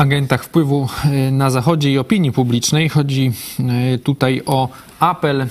agentach 0.00 0.44
wpływu 0.44 0.88
e, 1.04 1.30
na 1.30 1.50
Zachodzie 1.50 1.92
i 1.92 1.98
opinii 1.98 2.32
publicznej. 2.32 2.88
Chodzi 2.88 3.32
e, 3.94 3.98
tutaj 3.98 4.42
o 4.46 4.68
apel 5.00 5.40
e, 5.40 5.48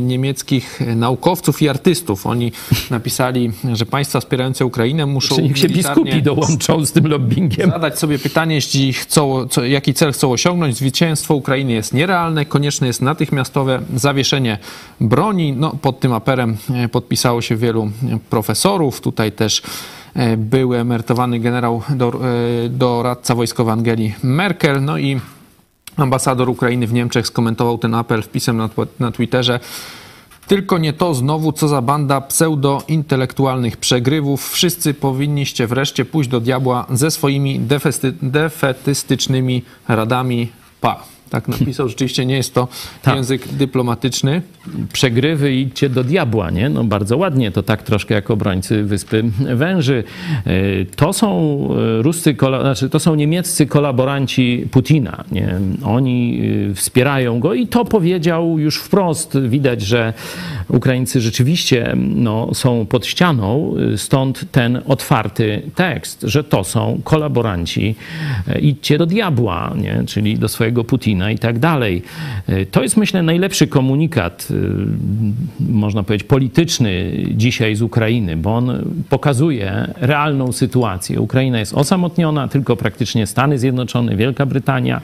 niemieckich 0.00 0.80
naukowców 0.96 1.62
i 1.62 1.68
artystów. 1.68 2.26
Oni 2.26 2.52
napisali, 2.90 3.52
że 3.72 3.86
państwa 3.86 4.20
wspierające 4.20 4.66
Ukrainę 4.66 5.06
muszą 5.06 5.36
Czy 5.36 5.42
niech 5.42 5.58
się 5.58 5.68
biskupi 5.68 6.22
dołączą 6.22 6.86
z 6.86 6.92
tym 6.92 7.06
lobbyingiem. 7.06 7.70
Zadać 7.70 7.98
sobie 7.98 8.18
pytanie, 8.18 8.54
jeśli 8.54 8.92
chcą, 8.92 9.48
co, 9.48 9.64
jaki 9.64 9.94
cel 9.94 10.12
chcą 10.12 10.32
osiągnąć. 10.32 10.76
Zwycięstwo 10.76 11.34
Ukrainy 11.34 11.72
jest 11.72 11.94
nierealne. 11.94 12.44
Konieczne 12.44 12.86
jest 12.86 13.02
natychmiastowe 13.02 13.82
zawieszenie 13.94 14.58
broni. 15.00 15.52
No, 15.52 15.70
pod 15.82 16.00
tym 16.00 16.12
apelem 16.12 16.56
podpisało 16.92 17.42
się 17.42 17.56
wielu 17.56 17.90
profesorów. 18.30 19.00
Tutaj 19.00 19.32
też 19.32 19.62
były 20.36 20.78
emerytowany 20.78 21.40
generał 21.40 21.82
e, 21.90 22.68
doradca 22.68 23.34
wojskowy 23.34 23.70
Angeli 23.70 24.14
Merkel. 24.22 24.84
No 24.84 24.98
i 24.98 25.20
ambasador 25.96 26.48
Ukrainy 26.48 26.86
w 26.86 26.92
Niemczech 26.92 27.26
skomentował 27.26 27.78
ten 27.78 27.94
apel 27.94 28.22
wpisem 28.22 28.56
na, 28.56 28.68
na 29.00 29.12
Twitterze. 29.12 29.60
Tylko 30.46 30.78
nie 30.78 30.92
to 30.92 31.14
znowu, 31.14 31.52
co 31.52 31.68
za 31.68 31.82
banda 31.82 32.20
pseudo-intelektualnych 32.20 33.76
przegrywów. 33.76 34.50
Wszyscy 34.50 34.94
powinniście 34.94 35.66
wreszcie 35.66 36.04
pójść 36.04 36.30
do 36.30 36.40
diabła 36.40 36.86
ze 36.90 37.10
swoimi 37.10 37.60
defetystycznymi 38.22 39.62
radami. 39.88 40.48
Pa. 40.80 41.17
Tak 41.30 41.48
napisał, 41.48 41.88
rzeczywiście 41.88 42.26
nie 42.26 42.36
jest 42.36 42.54
to 42.54 42.68
tak. 43.02 43.16
język 43.16 43.48
dyplomatyczny. 43.48 44.42
Przegrywy 44.92 45.54
idźcie 45.54 45.88
do 45.88 46.04
diabła, 46.04 46.50
nie? 46.50 46.68
No 46.68 46.84
bardzo 46.84 47.16
ładnie, 47.16 47.50
to 47.50 47.62
tak 47.62 47.82
troszkę 47.82 48.14
jak 48.14 48.30
obrońcy 48.30 48.84
Wyspy 48.84 49.24
Węży. 49.54 50.04
E, 50.46 50.84
to 50.96 51.12
są 51.12 51.58
e, 51.98 52.02
ruscy, 52.02 52.36
znaczy 52.60 52.90
to 52.90 53.00
są 53.00 53.14
niemieccy 53.14 53.66
kolaboranci 53.66 54.68
Putina, 54.70 55.24
nie? 55.32 55.60
Oni 55.84 56.40
e, 56.70 56.74
wspierają 56.74 57.40
go 57.40 57.54
i 57.54 57.66
to 57.66 57.84
powiedział 57.84 58.58
już 58.58 58.76
wprost. 58.76 59.38
Widać, 59.48 59.82
że 59.82 60.12
Ukraińcy 60.68 61.20
rzeczywiście 61.20 61.94
no, 61.96 62.54
są 62.54 62.86
pod 62.86 63.06
ścianą, 63.06 63.74
stąd 63.96 64.52
ten 64.52 64.80
otwarty 64.86 65.62
tekst, 65.74 66.22
że 66.22 66.44
to 66.44 66.64
są 66.64 67.00
kolaboranci. 67.04 67.94
Idźcie 68.60 68.98
do 68.98 69.06
diabła, 69.06 69.74
nie? 69.76 70.02
Czyli 70.06 70.38
do 70.38 70.48
swojego 70.48 70.84
Putina 70.84 71.17
I 71.30 71.38
tak 71.38 71.58
dalej. 71.58 72.02
E, 72.46 72.66
to 72.66 72.82
jest, 72.82 72.96
myślę, 72.96 73.22
najlepszy 73.22 73.66
komunikat, 73.66 74.48
e, 74.50 74.54
można 75.72 76.02
powiedzieć, 76.02 76.28
polityczny 76.28 77.12
dzisiaj 77.30 77.74
z 77.74 77.82
Ukrainy, 77.82 78.36
bo 78.36 78.56
on 78.56 78.84
pokazuje 79.10 79.94
realną 79.96 80.52
sytuację. 80.52 81.20
Ukraina 81.20 81.58
jest 81.58 81.74
osamotniona, 81.74 82.48
tylko 82.48 82.76
praktycznie 82.76 83.26
Stany 83.26 83.58
Zjednoczone, 83.58 84.16
Wielka 84.16 84.46
Brytania, 84.46 85.00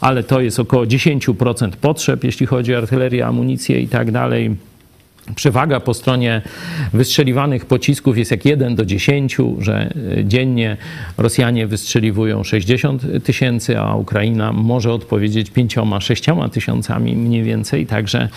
ale 0.00 0.22
to 0.22 0.40
jest 0.40 0.60
około 0.60 0.86
10% 0.86 1.70
potrzeb, 1.70 2.24
jeśli 2.24 2.46
chodzi 2.46 2.74
o 2.74 2.78
artylerię, 2.78 3.26
amunicję 3.26 3.80
i 3.80 3.88
tak 3.88 4.10
dalej. 4.10 4.56
Przewaga 5.34 5.80
po 5.80 5.94
stronie 5.94 6.42
wystrzeliwanych 6.92 7.66
pocisków 7.66 8.18
jest 8.18 8.30
jak 8.30 8.44
1 8.44 8.74
do 8.74 8.84
10, 8.84 9.36
że 9.58 9.94
e, 10.18 10.24
dziennie 10.24 10.76
Rosjanie 11.18 11.66
wystrzeliwują 11.66 12.44
60 12.44 13.02
tysięcy, 13.24 13.78
a 13.78 13.94
Ukraina 13.94 14.52
może 14.52 14.92
odpowiedzieć 14.92 15.52
5-6 15.52 16.50
tysiącami 16.50 17.16
mniej 17.16 17.42
więcej. 17.42 17.86
Także 17.86 18.28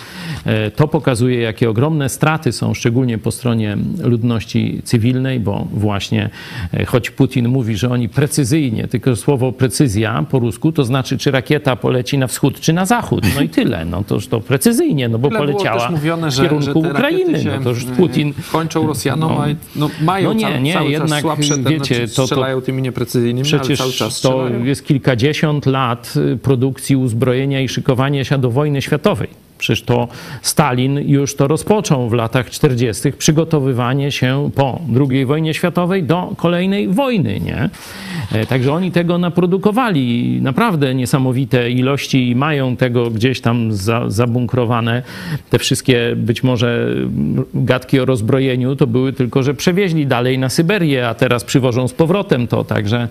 e, 0.44 0.70
to 0.70 0.88
pokazuje, 0.88 1.40
jakie 1.40 1.70
ogromne 1.70 2.08
straty 2.08 2.52
są, 2.52 2.74
szczególnie 2.74 3.18
po 3.18 3.30
stronie 3.30 3.76
ludności 4.02 4.80
cywilnej, 4.84 5.40
bo 5.40 5.66
właśnie 5.72 6.30
e, 6.74 6.84
choć 6.84 7.10
Putin 7.10 7.48
mówi, 7.48 7.76
że 7.76 7.90
oni 7.90 8.08
precyzyjnie, 8.08 8.88
tylko 8.88 9.16
słowo 9.16 9.52
precyzja 9.52 10.26
po 10.30 10.38
rusku 10.38 10.72
to 10.72 10.84
znaczy, 10.84 11.18
czy 11.18 11.30
rakieta 11.30 11.76
poleci 11.76 12.18
na 12.18 12.26
wschód, 12.26 12.60
czy 12.60 12.72
na 12.72 12.86
zachód. 12.86 13.24
No 13.34 13.40
i 13.40 13.48
tyle. 13.48 13.84
No 13.84 14.04
to, 14.04 14.18
to 14.20 14.40
precyzyjnie, 14.40 15.08
no 15.08 15.18
bo 15.18 15.28
Tyle 15.28 15.40
poleciała 15.40 15.90
mówione, 15.90 16.30
że, 16.30 16.42
w 16.42 16.44
kierunku 16.44 16.79
Ukrainy. 16.80 17.44
No 17.44 17.64
to 17.64 17.70
już 17.70 17.84
Putin... 17.84 18.34
Kończą 18.52 18.86
Rosjanom, 18.86 19.32
no, 19.36 19.54
no 19.76 19.90
mają 20.04 20.28
no 20.28 20.32
nie, 20.32 20.60
nie, 20.60 20.74
cały 20.74 20.90
jednak, 20.90 21.20
słabsze 21.20 21.58
te, 21.58 21.70
wiecie, 21.70 21.94
znaczy, 21.94 22.14
to, 22.14 22.26
strzelają 22.26 22.60
tymi 22.60 22.82
nieprecyzyjnymi, 22.82 23.44
przecież 23.44 23.78
cały 23.78 23.92
czas 23.92 24.20
to 24.20 24.48
jest 24.48 24.86
kilkadziesiąt 24.86 25.66
lat 25.66 26.14
produkcji 26.42 26.96
uzbrojenia 26.96 27.60
i 27.60 27.68
szykowania 27.68 28.24
się 28.24 28.38
do 28.38 28.50
wojny 28.50 28.82
światowej. 28.82 29.49
Przecież 29.60 29.82
to 29.82 30.08
Stalin 30.42 31.08
już 31.08 31.36
to 31.36 31.48
rozpoczął 31.48 32.08
w 32.08 32.12
latach 32.12 32.50
40. 32.50 33.12
przygotowywanie 33.12 34.12
się 34.12 34.50
po 34.54 34.80
II 35.10 35.26
wojnie 35.26 35.54
światowej 35.54 36.02
do 36.02 36.32
kolejnej 36.36 36.88
wojny, 36.88 37.40
nie? 37.40 37.70
E, 38.32 38.46
także 38.46 38.72
oni 38.72 38.92
tego 38.92 39.18
naprodukowali 39.18 40.38
naprawdę 40.42 40.94
niesamowite 40.94 41.70
ilości 41.70 42.30
i 42.30 42.36
mają 42.36 42.76
tego 42.76 43.10
gdzieś 43.10 43.40
tam 43.40 43.72
za, 43.72 44.10
zabunkrowane. 44.10 45.02
Te 45.50 45.58
wszystkie 45.58 46.16
być 46.16 46.42
może 46.42 46.94
gadki 47.54 48.00
o 48.00 48.04
rozbrojeniu 48.04 48.76
to 48.76 48.86
były 48.86 49.12
tylko, 49.12 49.42
że 49.42 49.54
przewieźli 49.54 50.06
dalej 50.06 50.38
na 50.38 50.48
Syberię, 50.48 51.08
a 51.08 51.14
teraz 51.14 51.44
przywożą 51.44 51.88
z 51.88 51.92
powrotem 51.92 52.46
to. 52.46 52.64
Także 52.64 53.08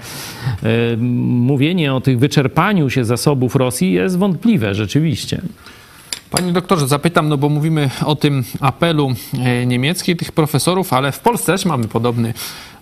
y, 0.93 0.97
mówienie 1.27 1.93
o 1.93 2.01
tych 2.01 2.19
wyczerpaniu 2.19 2.89
się 2.89 3.05
zasobów 3.05 3.55
Rosji 3.55 3.93
jest 3.93 4.17
wątpliwe 4.17 4.75
rzeczywiście. 4.75 5.41
Panie 6.31 6.51
doktorze, 6.51 6.87
zapytam, 6.87 7.29
no 7.29 7.37
bo 7.37 7.49
mówimy 7.49 7.89
o 8.05 8.15
tym 8.15 8.43
apelu 8.59 9.11
e, 9.33 9.65
niemieckim 9.65 10.17
tych 10.17 10.31
profesorów, 10.31 10.93
ale 10.93 11.11
w 11.11 11.19
Polsce 11.19 11.45
też 11.45 11.65
mamy 11.65 11.87
podobny 11.87 12.33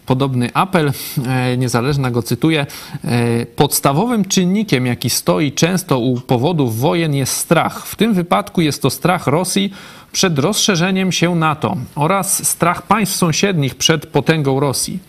podobny 0.05 0.49
apel, 0.53 0.91
e, 1.27 1.57
niezależna 1.57 2.11
go 2.11 2.23
cytuję. 2.23 2.65
E, 3.03 3.45
podstawowym 3.45 4.25
czynnikiem, 4.25 4.85
jaki 4.85 5.09
stoi 5.09 5.51
często 5.51 5.99
u 5.99 6.21
powodów 6.21 6.79
wojen, 6.79 7.15
jest 7.15 7.33
strach. 7.33 7.85
W 7.85 7.95
tym 7.95 8.13
wypadku 8.13 8.61
jest 8.61 8.81
to 8.81 8.89
strach 8.89 9.27
Rosji 9.27 9.73
przed 10.11 10.39
rozszerzeniem 10.39 11.11
się 11.11 11.35
NATO 11.35 11.77
oraz 11.95 12.47
strach 12.47 12.81
państw 12.81 13.15
sąsiednich 13.15 13.75
przed 13.75 14.05
potęgą 14.05 14.59
Rosji. 14.59 14.99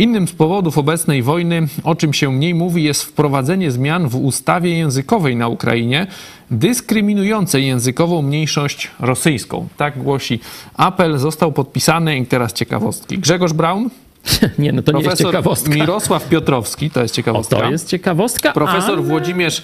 Innym 0.00 0.28
z 0.28 0.32
powodów 0.32 0.78
obecnej 0.78 1.22
wojny, 1.22 1.66
o 1.84 1.94
czym 1.94 2.12
się 2.12 2.32
mniej 2.32 2.54
mówi, 2.54 2.82
jest 2.82 3.02
wprowadzenie 3.02 3.70
zmian 3.70 4.08
w 4.08 4.16
ustawie 4.16 4.78
językowej 4.78 5.36
na 5.36 5.48
Ukrainie, 5.48 6.06
dyskryminującej 6.50 7.66
językową 7.66 8.22
mniejszość 8.22 8.90
rosyjską. 9.00 9.68
Tak 9.76 10.02
głosi 10.02 10.40
apel. 10.74 11.18
Został 11.18 11.52
podpisany 11.52 12.18
i 12.18 12.26
teraz 12.26 12.52
ciekawostki. 12.52 13.18
Grzegorz 13.18 13.52
Braun, 13.52 13.90
nie, 14.58 14.72
no 14.72 14.82
to 14.82 14.92
Profesor 14.92 15.04
nie 15.04 15.10
jest 15.10 15.22
ciekawostka. 15.22 15.74
Mirosław 15.74 16.28
Piotrowski, 16.28 16.90
to 16.90 17.02
jest 17.02 17.14
ciekawostka. 17.14 17.56
O, 17.56 17.60
to 17.60 17.70
jest 17.70 17.88
ciekawostka. 17.88 18.52
Profesor 18.52 18.98
ale... 18.98 19.02
Włodzimierz 19.02 19.62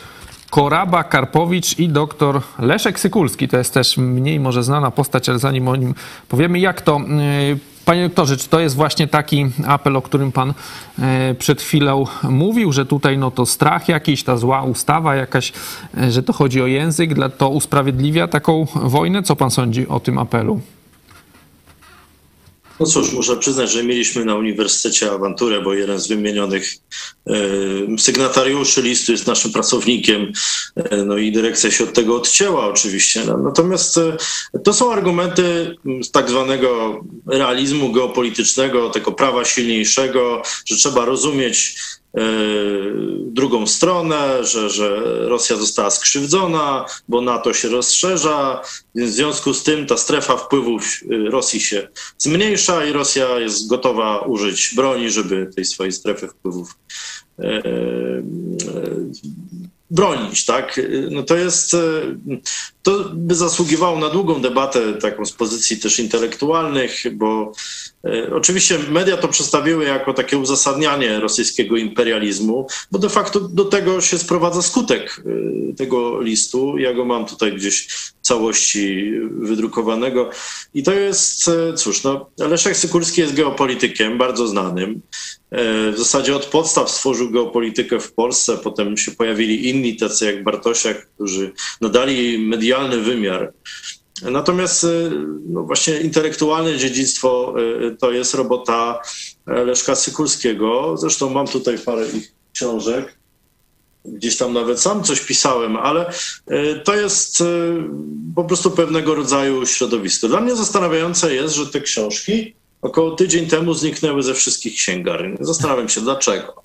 Koraba 0.51 1.05
Karpowicz 1.05 1.78
i 1.78 1.89
doktor 1.89 2.41
Leszek 2.59 3.01
Sykulski. 3.01 3.49
To 3.49 3.59
jest 3.59 3.74
też 3.74 3.97
mniej 3.97 4.41
może 4.41 4.62
znana 4.62 4.91
postać, 4.91 5.28
ale 5.28 5.39
zanim 5.39 5.68
o 5.68 5.76
nim 5.76 5.95
powiemy, 6.28 6.59
jak 6.59 6.82
to... 6.82 7.01
Panie 7.87 8.09
doktorze, 8.09 8.37
czy 8.37 8.49
to 8.49 8.61
jest 8.61 8.76
właśnie 8.76 9.09
taki 9.09 9.47
apel, 9.66 9.97
o 9.97 10.03
którym 10.03 10.32
pan 10.32 10.51
y, 10.51 11.34
przed 11.34 11.62
chwilą 11.62 12.05
mówił, 12.22 12.72
że 12.72 12.87
tutaj 12.87 13.18
no 13.18 13.30
to 13.30 13.47
strach 13.47 13.89
jakiś, 13.89 14.24
ta 14.24 14.37
zła 14.37 14.62
ustawa 14.62 15.16
jakaś, 15.16 15.53
y, 15.99 16.12
że 16.12 16.22
to 16.22 16.32
chodzi 16.32 16.62
o 16.62 16.66
język, 16.66 17.11
to 17.39 17.49
usprawiedliwia 17.49 18.28
taką 18.28 18.66
wojnę? 18.74 19.22
Co 19.22 19.37
pan 19.37 19.51
sądzi 19.51 19.89
o 19.89 20.01
tym 20.01 20.18
apelu? 20.18 20.61
No 22.81 22.87
cóż, 22.87 23.12
muszę 23.12 23.37
przyznać, 23.37 23.72
że 23.72 23.85
mieliśmy 23.85 24.24
na 24.24 24.35
uniwersytecie 24.35 25.12
awanturę, 25.12 25.61
bo 25.61 25.74
jeden 25.74 25.99
z 25.99 26.09
wymienionych 26.09 26.74
e, 27.27 27.33
sygnatariuszy 27.99 28.83
listu 28.83 29.12
jest 29.12 29.27
naszym 29.27 29.53
pracownikiem, 29.53 30.33
e, 30.77 30.97
no 30.97 31.16
i 31.16 31.33
dyrekcja 31.33 31.70
się 31.70 31.85
od 31.85 31.93
tego 31.93 32.16
odcięła 32.16 32.66
oczywiście. 32.66 33.24
No, 33.27 33.39
natomiast 33.39 33.99
e, 33.99 34.16
to 34.64 34.72
są 34.72 34.93
argumenty 34.93 35.77
z 36.03 36.11
tak 36.11 36.31
zwanego 36.31 37.01
realizmu 37.27 37.93
geopolitycznego, 37.93 38.91
tego 38.91 39.12
prawa 39.12 39.45
silniejszego, 39.45 40.43
że 40.66 40.77
trzeba 40.77 41.05
rozumieć 41.05 41.77
drugą 43.27 43.67
stronę, 43.67 44.45
że, 44.45 44.71
że 44.71 45.03
Rosja 45.29 45.57
została 45.57 45.91
skrzywdzona, 45.91 46.87
bo 47.09 47.21
NATO 47.21 47.53
się 47.53 47.69
rozszerza. 47.69 48.62
W 48.95 49.09
związku 49.09 49.55
z 49.55 49.62
tym 49.62 49.87
ta 49.87 49.97
strefa 49.97 50.37
wpływów 50.37 50.85
e, 50.85 51.31
Rosji 51.31 51.61
się 51.61 51.89
zmniejsza 52.19 52.85
i 52.85 52.93
Rosja 52.93 53.39
jest 53.39 53.69
gotowa 53.69 54.19
użyć 54.19 54.73
broni, 54.77 55.11
żeby 55.11 55.51
tej 55.57 55.64
swojej 55.64 55.93
strefy 55.93 56.29
wpływów 56.29 56.79
e, 57.39 57.62
bronić, 59.91 60.45
tak? 60.45 60.80
No 61.11 61.22
to 61.22 61.37
jest, 61.37 61.76
to 62.82 63.11
by 63.14 63.34
zasługiwało 63.34 63.99
na 63.99 64.11
długą 64.11 64.41
debatę, 64.41 64.95
taką 64.95 65.26
z 65.26 65.32
pozycji 65.32 65.78
też 65.78 65.99
intelektualnych, 65.99 67.16
bo 67.16 67.53
E, 68.07 68.34
oczywiście 68.34 68.78
media 68.78 69.16
to 69.16 69.28
przedstawiły 69.28 69.84
jako 69.84 70.14
takie 70.14 70.39
uzasadnianie 70.39 71.20
rosyjskiego 71.20 71.76
imperializmu, 71.76 72.66
bo 72.91 72.99
de 72.99 73.09
facto 73.09 73.41
do 73.41 73.64
tego 73.64 74.01
się 74.01 74.18
sprowadza 74.18 74.62
skutek 74.62 75.22
tego 75.76 76.20
listu. 76.20 76.78
Ja 76.78 76.95
go 76.95 77.05
mam 77.05 77.26
tutaj 77.26 77.53
gdzieś 77.53 77.87
w 77.87 78.12
całości 78.20 79.12
wydrukowanego. 79.30 80.30
I 80.74 80.82
to 80.82 80.93
jest, 80.93 81.51
cóż, 81.76 82.03
no, 82.05 82.30
Leszek 82.39 82.76
Sykulski 82.76 83.20
jest 83.20 83.34
geopolitykiem 83.34 84.18
bardzo 84.18 84.47
znanym. 84.47 85.01
W 85.93 85.95
zasadzie 85.99 86.37
od 86.37 86.47
podstaw 86.47 86.91
stworzył 86.91 87.31
geopolitykę 87.31 88.01
w 88.01 88.13
Polsce, 88.13 88.59
potem 88.59 88.97
się 88.97 89.13
pojawili 89.13 89.69
inni, 89.69 89.97
tacy 89.97 90.25
jak 90.27 90.45
Bartosiak, 90.45 91.09
którzy 91.15 91.53
nadali 91.81 92.39
medialny 92.39 93.01
wymiar 93.01 93.53
Natomiast 94.23 94.85
y, 94.85 95.11
no 95.49 95.63
właśnie 95.63 96.01
intelektualne 96.01 96.79
dziedzictwo 96.79 97.55
y, 97.83 97.97
to 97.97 98.13
jest 98.13 98.35
robota 98.35 99.01
e, 99.47 99.65
Leszka 99.65 99.95
Sykulskiego. 99.95 100.97
Zresztą 100.97 101.31
mam 101.31 101.47
tutaj 101.47 101.79
parę 101.79 102.09
ich 102.09 102.33
książek. 102.53 103.19
Gdzieś 104.05 104.37
tam 104.37 104.53
nawet 104.53 104.81
sam 104.81 105.05
coś 105.05 105.21
pisałem, 105.21 105.77
ale 105.77 106.13
to 106.85 106.95
jest 106.95 107.43
po 108.35 108.45
prostu 108.45 108.71
pewnego 108.71 109.15
rodzaju 109.15 109.67
środowisko. 109.67 110.29
Dla 110.29 110.41
mnie 110.41 110.57
zastanawiające 110.57 111.35
jest, 111.35 111.55
że 111.55 111.67
te 111.67 111.81
książki 111.81 112.55
około 112.87 113.11
tydzień 113.11 113.47
temu 113.47 113.74
zniknęły 113.74 114.22
ze 114.22 114.34
wszystkich 114.34 114.74
księgarni. 114.74 115.37
Zastanawiam 115.41 115.89
się 115.89 116.01
dlaczego. 116.01 116.62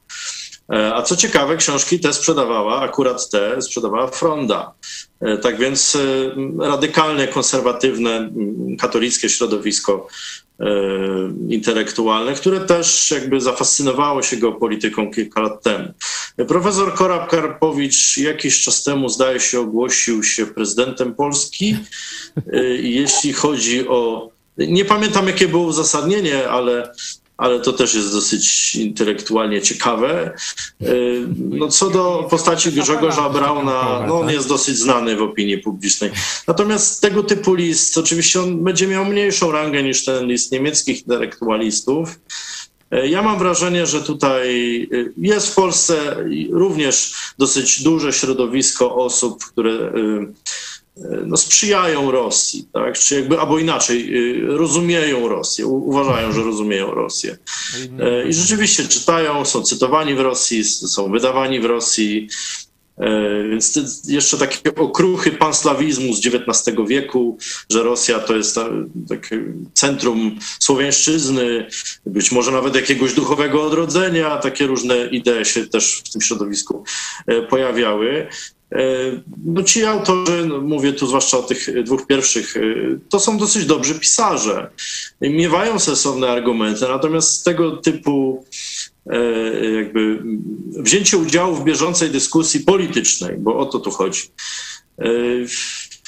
E, 0.74 0.96
a 0.96 1.02
co 1.02 1.16
ciekawe, 1.16 1.58
książki 1.58 2.00
te 2.00 2.14
sprzedawała, 2.14 2.82
akurat 2.82 3.30
te 3.30 3.62
sprzedawała 3.62 4.08
Fronda. 4.08 4.74
E, 5.22 5.38
tak 5.38 5.58
więc 5.58 5.96
e, 5.96 6.70
radykalne, 6.70 7.28
konserwatywne, 7.28 8.30
katolickie 8.80 9.30
środowisko 9.30 10.08
intelektualne, 11.50 12.34
które 12.34 12.60
też 12.60 13.12
jakby 13.12 13.42
zafascynowało 13.42 14.22
się 14.22 14.38
geopolityką 14.38 15.12
kilka 15.12 15.42
lat 15.42 15.64
temu. 15.64 15.88
Profesor 16.48 16.94
Korab 16.94 17.30
Karpowicz 17.30 18.18
jakiś 18.18 18.64
czas 18.64 18.84
temu, 18.84 19.10
zdaje 19.10 19.40
się, 19.40 19.60
ogłosił 19.60 20.24
się 20.24 20.46
prezydentem 20.46 21.16
Polski. 21.16 21.78
Jeśli 22.82 23.34
chodzi 23.34 23.88
o 23.88 24.30
nie 24.58 24.86
pamiętam, 24.86 25.28
jakie 25.28 25.48
było 25.48 25.64
uzasadnienie, 25.64 26.50
ale 26.50 26.94
ale 27.42 27.60
to 27.60 27.74
też 27.74 27.94
jest 27.94 28.12
dosyć 28.12 28.76
intelektualnie 28.76 29.62
ciekawe. 29.62 30.32
Y, 30.82 31.28
no, 31.38 31.68
co 31.68 31.90
do 31.90 32.28
postaci 32.30 32.72
Grzegorza 32.72 33.30
Brauna, 33.30 34.06
no, 34.08 34.20
on 34.20 34.30
jest 34.30 34.48
dosyć 34.48 34.78
znany 34.78 35.16
w 35.16 35.22
opinii 35.22 35.58
publicznej. 35.58 36.12
Natomiast 36.48 37.02
tego 37.02 37.24
typu 37.24 37.54
list, 37.54 37.98
oczywiście 37.98 38.42
on 38.42 38.64
będzie 38.64 38.88
miał 38.88 39.06
mniejszą 39.06 39.52
rangę 39.52 39.84
niż 39.84 40.06
ten 40.06 40.28
list 40.28 40.52
niemieckich 40.52 41.00
intelektualistów. 41.00 42.20
Y, 42.94 43.08
ja 43.08 43.22
mam 43.22 43.40
wrażenie, 43.40 43.86
że 43.86 44.02
tutaj 44.02 44.50
y, 44.94 45.14
jest 45.18 45.48
w 45.48 45.56
Polsce 45.56 46.16
również 46.52 47.14
dosyć 47.38 47.84
duże 47.84 48.14
środowisko 48.14 48.96
osób, 48.96 49.46
które 49.46 49.92
no, 51.26 51.38
sprzyjają 51.38 52.12
Rosji, 52.12 52.68
tak? 52.74 53.00
czy 53.00 53.16
jakby, 53.16 53.40
albo 53.40 53.60
inaczej, 53.60 54.18
y, 54.18 54.58
rozumieją 54.58 55.28
Rosję, 55.28 55.66
uważają, 55.66 56.32
że 56.32 56.44
rozumieją 56.44 56.92
Rosję. 56.92 57.38
E, 58.00 58.28
I 58.28 58.34
rzeczywiście 58.34 58.88
czytają, 58.88 59.46
są 59.46 59.62
cytowani 59.62 60.16
w 60.16 60.20
Rosji, 60.20 60.64
są 60.64 61.12
wydawani 61.12 61.60
w 61.60 61.66
Rosji. 61.66 62.28
E, 62.98 63.44
więc 63.50 63.80
jeszcze 64.08 64.38
takie 64.38 64.76
okruchy 64.76 65.32
panslawizmu 65.32 66.14
z 66.14 66.26
XIX 66.26 66.78
wieku, 66.88 67.38
że 67.70 67.84
Rosja 67.84 68.20
to 68.20 68.36
jest 68.36 68.60
takie 69.10 69.44
centrum 69.74 70.40
słowiańszczyzny, 70.60 71.68
być 72.06 72.32
może 72.32 72.52
nawet 72.52 72.76
jakiegoś 72.76 73.14
duchowego 73.14 73.64
odrodzenia, 73.64 74.38
takie 74.38 74.68
różne 74.68 75.06
idee 75.06 75.46
się 75.46 75.68
też 75.68 76.04
w 76.06 76.12
tym 76.12 76.22
środowisku 76.22 76.84
e, 77.28 77.42
pojawiały. 77.42 78.28
No 79.46 79.64
ci 79.64 79.86
autorzy, 79.86 80.46
no 80.46 80.62
mówię 80.62 80.94
tu 80.94 81.08
zwłaszcza 81.08 81.38
o 81.38 81.44
tych 81.44 81.84
dwóch 81.84 82.08
pierwszych, 82.08 82.58
e, 82.58 82.62
to 83.10 83.20
są 83.20 83.38
dosyć 83.38 83.66
dobrzy 83.66 83.96
pisarze. 83.96 84.70
Miewają 85.22 85.80
sensowne 85.80 86.30
argumenty, 86.30 86.82
natomiast 86.82 87.46
tego 87.46 87.78
typu 87.78 88.46
e, 89.06 89.18
jakby 89.76 90.24
wzięcie 90.78 91.18
udziału 91.18 91.56
w 91.56 91.64
bieżącej 91.64 92.10
dyskusji 92.10 92.60
politycznej, 92.60 93.38
bo 93.38 93.58
o 93.58 93.66
to 93.66 93.80
tu 93.80 93.92
chodzi, 93.92 94.22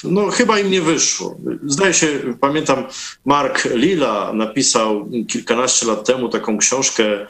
no 0.04 0.30
chyba 0.30 0.58
im 0.58 0.70
nie 0.70 0.80
wyszło. 0.80 1.36
Zdaje 1.66 1.94
się, 1.94 2.06
pamiętam, 2.40 2.84
Mark 3.24 3.64
Lila 3.74 4.32
napisał 4.32 5.10
kilkanaście 5.28 5.86
lat 5.86 6.06
temu 6.06 6.28
taką 6.28 6.58
książkę 6.58 7.26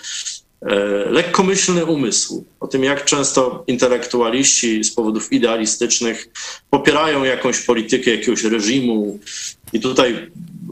lekkomyślny 1.10 1.84
umysł, 1.84 2.44
o 2.60 2.66
tym 2.66 2.84
jak 2.84 3.04
często 3.04 3.64
intelektualiści 3.66 4.84
z 4.84 4.94
powodów 4.94 5.32
idealistycznych 5.32 6.28
popierają 6.70 7.24
jakąś 7.24 7.60
politykę 7.60 8.10
jakiegoś 8.10 8.44
reżimu. 8.44 9.18
I 9.72 9.80
tutaj 9.80 10.30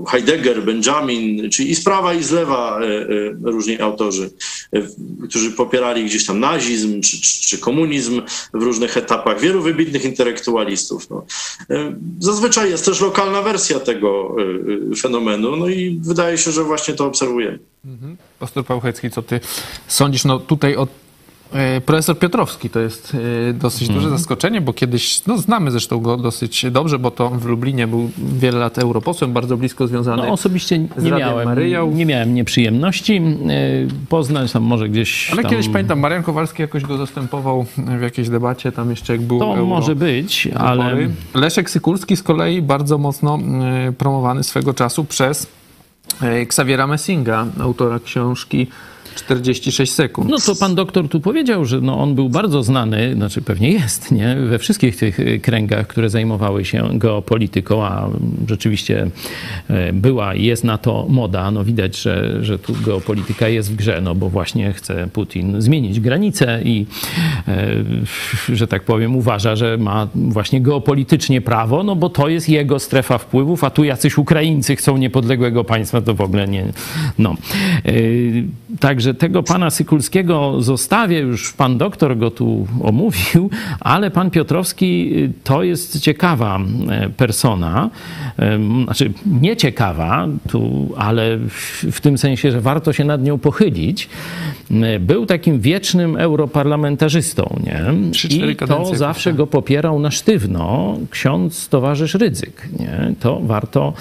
Heidegger, 0.08 0.62
Benjamin, 0.62 1.50
czyli 1.50 1.70
i 1.70 1.74
z 1.74 1.84
prawa 1.84 2.14
i 2.14 2.22
z 2.22 2.30
lewa 2.30 2.80
różni 3.42 3.80
autorzy, 3.80 4.30
którzy 5.28 5.50
popierali 5.50 6.04
gdzieś 6.04 6.26
tam 6.26 6.40
nazizm 6.40 7.00
czy, 7.00 7.20
czy, 7.20 7.42
czy 7.42 7.58
komunizm 7.58 8.22
w 8.54 8.62
różnych 8.62 8.96
etapach. 8.96 9.40
Wielu 9.40 9.62
wybitnych 9.62 10.04
intelektualistów. 10.04 11.10
No. 11.10 11.24
Zazwyczaj 12.18 12.70
jest 12.70 12.84
też 12.84 13.00
lokalna 13.00 13.42
wersja 13.42 13.80
tego 13.80 14.36
fenomenu, 14.98 15.56
no 15.56 15.68
i 15.68 16.00
wydaje 16.02 16.38
się, 16.38 16.52
że 16.52 16.64
właśnie 16.64 16.94
to 16.94 17.06
obserwujemy. 17.06 17.58
Mhm. 17.84 18.16
Pastor 18.38 18.64
Pałchecki, 18.64 19.10
co 19.10 19.22
ty 19.22 19.40
sądzisz? 19.88 20.24
No 20.24 20.38
tutaj 20.38 20.76
od 20.76 20.88
e, 20.88 20.92
Profesor 21.86 22.18
Piotrowski 22.18 22.70
to 22.70 22.80
jest 22.80 23.16
e, 23.50 23.52
dosyć 23.52 23.88
duże 23.88 24.00
Mhm. 24.00 24.18
zaskoczenie, 24.18 24.60
bo 24.60 24.72
kiedyś, 24.72 25.26
no 25.26 25.38
znamy 25.38 25.70
zresztą 25.70 26.00
go 26.00 26.16
dosyć 26.16 26.66
dobrze, 26.70 26.98
bo 26.98 27.10
to 27.10 27.30
w 27.30 27.44
Lublinie 27.44 27.86
był 27.86 28.10
wiele 28.18 28.58
lat 28.58 28.78
europosłem, 28.78 29.32
bardzo 29.32 29.56
blisko 29.56 29.86
związany. 29.86 30.22
No, 30.22 30.32
osobiście 30.32 30.78
nie 30.78 31.10
miałem, 31.10 31.44
Maryją. 31.48 31.90
nie 31.90 32.06
miałem 32.06 32.34
nieprzyjemności 32.34 33.16
e, 33.16 33.22
poznać, 34.08 34.52
tam 34.52 34.62
może 34.62 34.88
gdzieś 34.88 35.30
Ale 35.32 35.42
tam, 35.42 35.50
kiedyś 35.50 35.68
pamiętam, 35.68 36.00
Marian 36.00 36.22
Kowalski 36.22 36.62
jakoś 36.62 36.82
go 36.82 36.96
zastępował 36.98 37.66
w 37.98 38.02
jakiejś 38.02 38.28
debacie, 38.28 38.72
tam 38.72 38.90
jeszcze 38.90 39.12
jak 39.12 39.22
był 39.22 39.38
To 39.38 39.46
euro. 39.50 39.66
może 39.66 39.96
być, 39.96 40.48
ale. 40.56 40.96
Leszek 41.34 41.70
Sykulski 41.70 42.16
z 42.16 42.22
kolei 42.22 42.62
bardzo 42.62 42.98
mocno 42.98 43.38
e, 43.88 43.92
promowany 43.92 44.42
swego 44.44 44.74
czasu 44.74 45.04
przez 45.04 45.46
e, 46.22 46.32
Xaviera 46.40 46.86
Messinga, 46.86 47.46
autora 47.60 47.98
książki 48.04 48.66
46 49.14 49.92
sekund. 49.92 50.30
No 50.30 50.38
to 50.38 50.54
pan 50.54 50.74
doktor 50.74 51.08
tu 51.08 51.20
powiedział, 51.20 51.64
że 51.64 51.80
no 51.80 51.98
on 51.98 52.14
był 52.14 52.28
bardzo 52.28 52.62
znany, 52.62 53.14
znaczy 53.14 53.42
pewnie 53.42 53.70
jest, 53.70 54.12
nie? 54.12 54.36
We 54.36 54.58
wszystkich 54.58 54.96
tych 54.96 55.18
kręgach, 55.42 55.86
które 55.86 56.10
zajmowały 56.10 56.64
się 56.64 56.88
geopolityką, 56.92 57.84
a 57.84 58.08
rzeczywiście 58.48 59.10
e, 59.68 59.92
była 59.92 60.34
i 60.34 60.44
jest 60.44 60.64
na 60.64 60.78
to 60.78 61.06
moda. 61.08 61.50
No 61.50 61.64
widać, 61.64 61.96
że, 61.96 62.44
że 62.44 62.58
tu 62.58 62.74
geopolityka 62.84 63.48
jest 63.48 63.72
w 63.72 63.76
grze, 63.76 64.00
no 64.00 64.14
bo 64.14 64.28
właśnie 64.28 64.72
chce 64.72 65.08
Putin 65.12 65.60
zmienić 65.62 66.00
granice 66.00 66.60
i, 66.64 66.86
e, 67.48 67.74
że 68.48 68.66
tak 68.66 68.82
powiem, 68.82 69.16
uważa, 69.16 69.56
że 69.56 69.78
ma 69.78 70.08
właśnie 70.14 70.60
geopolitycznie 70.60 71.40
prawo, 71.40 71.82
no 71.82 71.96
bo 71.96 72.10
to 72.10 72.28
jest 72.28 72.48
jego 72.48 72.78
strefa 72.78 73.18
wpływów, 73.18 73.64
a 73.64 73.70
tu 73.70 73.84
jacyś 73.84 74.18
Ukraińcy 74.18 74.76
chcą 74.76 74.96
niepodległego 74.96 75.64
państwa, 75.64 76.00
to 76.00 76.14
w 76.14 76.20
ogóle 76.20 76.48
nie, 76.48 76.64
no. 77.18 77.36
E, 77.84 77.92
Także 79.02 79.14
tego 79.14 79.42
pana 79.42 79.70
Sykulskiego 79.70 80.62
zostawię, 80.62 81.18
już 81.18 81.52
pan 81.52 81.78
doktor 81.78 82.18
go 82.18 82.30
tu 82.30 82.66
omówił, 82.82 83.50
ale 83.80 84.10
pan 84.10 84.30
Piotrowski 84.30 85.12
y, 85.16 85.32
to 85.44 85.62
jest 85.62 86.00
ciekawa 86.00 86.60
e, 86.90 87.08
persona, 87.08 87.90
Em, 88.38 88.84
znaczy 88.84 89.12
nieciekawa, 89.40 90.28
tu, 90.48 90.92
ale 90.96 91.38
w, 91.38 91.84
w 91.92 92.00
tym 92.00 92.18
sensie, 92.18 92.52
że 92.52 92.60
warto 92.60 92.92
się 92.92 93.04
nad 93.04 93.22
nią 93.22 93.38
pochylić. 93.38 94.08
Był 95.00 95.26
takim 95.26 95.60
wiecznym 95.60 96.16
europarlamentarzystą, 96.16 97.56
nie? 97.64 97.82
I 98.36 98.56
to 98.56 98.94
zawsze 98.94 99.30
chyba. 99.30 99.36
go 99.38 99.46
popierał 99.46 99.98
na 99.98 100.10
sztywno 100.10 100.98
ksiądz 101.10 101.68
towarzysz 101.68 102.14
Rydzyk. 102.14 102.68
Nie? 102.78 103.14
To 103.20 103.40
warto 103.40 103.92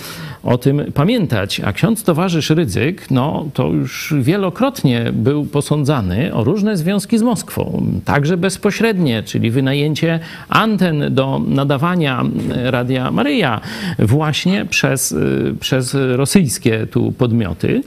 o 0.44 0.58
tym 0.58 0.92
pamiętać. 0.94 1.60
A 1.60 1.74
ksiądz 1.74 2.04
towarzysz 2.04 2.50
Rydzyk, 2.50 3.12
no 3.12 3.46
to 3.54 3.68
już 3.68 4.14
wielokrotnie 4.20 5.12
był 5.14 5.46
posądzany 5.46 6.34
o 6.34 6.44
różne 6.44 6.78
związki 6.78 7.18
z 7.18 7.22
Moskwą, 7.22 7.84
także 8.06 8.38
bezpośrednie, 8.38 9.24
czyli 9.24 9.52
wynajęcie 9.52 10.20
anten 10.50 11.14
do 11.16 11.42
nadawania 11.48 12.24
Radia 12.64 13.12
Maryja 13.12 13.62
właśnie 14.00 14.66
przez, 14.66 15.12
y, 15.12 15.56
przez 15.60 15.98
rosyjskie 16.16 16.88
tu 16.88 17.12
podmioty. 17.12 17.84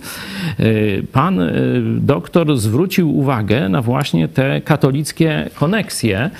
Y, 0.60 1.06
Pan 1.12 1.40
y, 1.40 1.82
doktor 2.00 2.58
zwrócił 2.58 3.18
uwagę 3.18 3.68
na 3.68 3.82
właśnie 3.82 4.28
te 4.28 4.60
katolickie 4.60 5.50
koneksje 5.54 6.30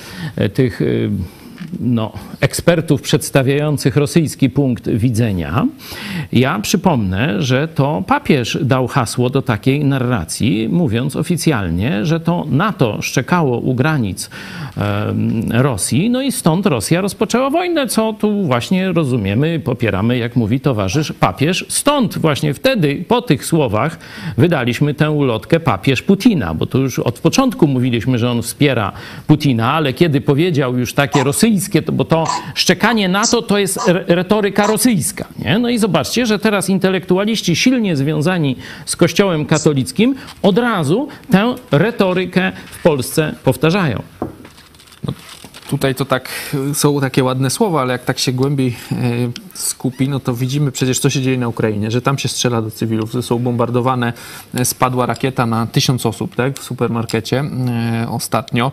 tych 0.54 0.80
no, 1.80 2.12
ekspertów 2.40 3.02
przedstawiających 3.02 3.96
rosyjski 3.96 4.50
punkt 4.50 4.88
widzenia. 4.88 5.66
Ja 6.32 6.58
przypomnę, 6.58 7.42
że 7.42 7.68
to 7.68 8.02
papież 8.06 8.58
dał 8.62 8.86
hasło 8.86 9.30
do 9.30 9.42
takiej 9.42 9.84
narracji, 9.84 10.68
mówiąc 10.68 11.16
oficjalnie, 11.16 12.06
że 12.06 12.20
to 12.20 12.46
NATO 12.50 13.02
szczekało 13.02 13.58
u 13.58 13.74
granic 13.74 14.30
Rosji, 15.50 16.10
no 16.10 16.22
i 16.22 16.32
stąd 16.32 16.66
Rosja 16.66 17.00
rozpoczęła 17.00 17.50
wojnę, 17.50 17.86
co 17.86 18.12
tu 18.12 18.44
właśnie 18.44 18.92
rozumiemy, 18.92 19.60
popieramy, 19.60 20.18
jak 20.18 20.36
mówi 20.36 20.60
towarzysz 20.60 21.12
papież. 21.12 21.66
Stąd 21.68 22.18
właśnie 22.18 22.54
wtedy, 22.54 23.04
po 23.08 23.22
tych 23.22 23.44
słowach, 23.44 23.98
wydaliśmy 24.36 24.94
tę 24.94 25.10
ulotkę 25.10 25.60
papież 25.60 26.02
Putina, 26.02 26.54
bo 26.54 26.66
to 26.66 26.78
już 26.78 26.98
od 26.98 27.18
początku 27.18 27.66
mówiliśmy, 27.66 28.18
że 28.18 28.30
on 28.30 28.42
wspiera 28.42 28.92
Putina, 29.26 29.72
ale 29.72 29.92
kiedy 29.92 30.20
powiedział 30.20 30.78
już 30.78 30.94
takie 30.94 31.24
rosyjskie, 31.24 31.63
to, 31.82 31.92
bo 31.92 32.04
to 32.04 32.26
szczekanie 32.54 33.08
NATO 33.08 33.42
to 33.42 33.58
jest 33.58 33.88
re- 33.88 34.04
retoryka 34.08 34.66
rosyjska. 34.66 35.24
Nie? 35.38 35.58
No 35.58 35.68
i 35.68 35.78
zobaczcie, 35.78 36.26
że 36.26 36.38
teraz 36.38 36.68
intelektualiści 36.70 37.56
silnie 37.56 37.96
związani 37.96 38.56
z 38.86 38.96
Kościołem 38.96 39.46
katolickim 39.46 40.14
od 40.42 40.58
razu 40.58 41.08
tę 41.30 41.54
retorykę 41.70 42.52
w 42.70 42.82
Polsce 42.82 43.34
powtarzają. 43.44 44.02
Tutaj 45.68 45.94
to 45.94 46.04
tak 46.04 46.28
są 46.74 47.00
takie 47.00 47.24
ładne 47.24 47.50
słowa, 47.50 47.80
ale 47.80 47.92
jak 47.92 48.04
tak 48.04 48.18
się 48.18 48.32
głębiej 48.32 48.76
e, 48.92 48.96
skupi, 49.54 50.08
no 50.08 50.20
to 50.20 50.34
widzimy 50.34 50.72
przecież, 50.72 50.98
co 50.98 51.10
się 51.10 51.22
dzieje 51.22 51.38
na 51.38 51.48
Ukrainie, 51.48 51.90
że 51.90 52.02
tam 52.02 52.18
się 52.18 52.28
strzela 52.28 52.62
do 52.62 52.70
cywilów, 52.70 53.12
że 53.12 53.22
są 53.22 53.38
bombardowane, 53.38 54.12
e, 54.54 54.64
spadła 54.64 55.06
rakieta 55.06 55.46
na 55.46 55.66
tysiąc 55.66 56.06
osób, 56.06 56.34
tak, 56.34 56.58
w 56.58 56.62
supermarkecie 56.64 57.40
e, 57.40 58.06
ostatnio. 58.10 58.72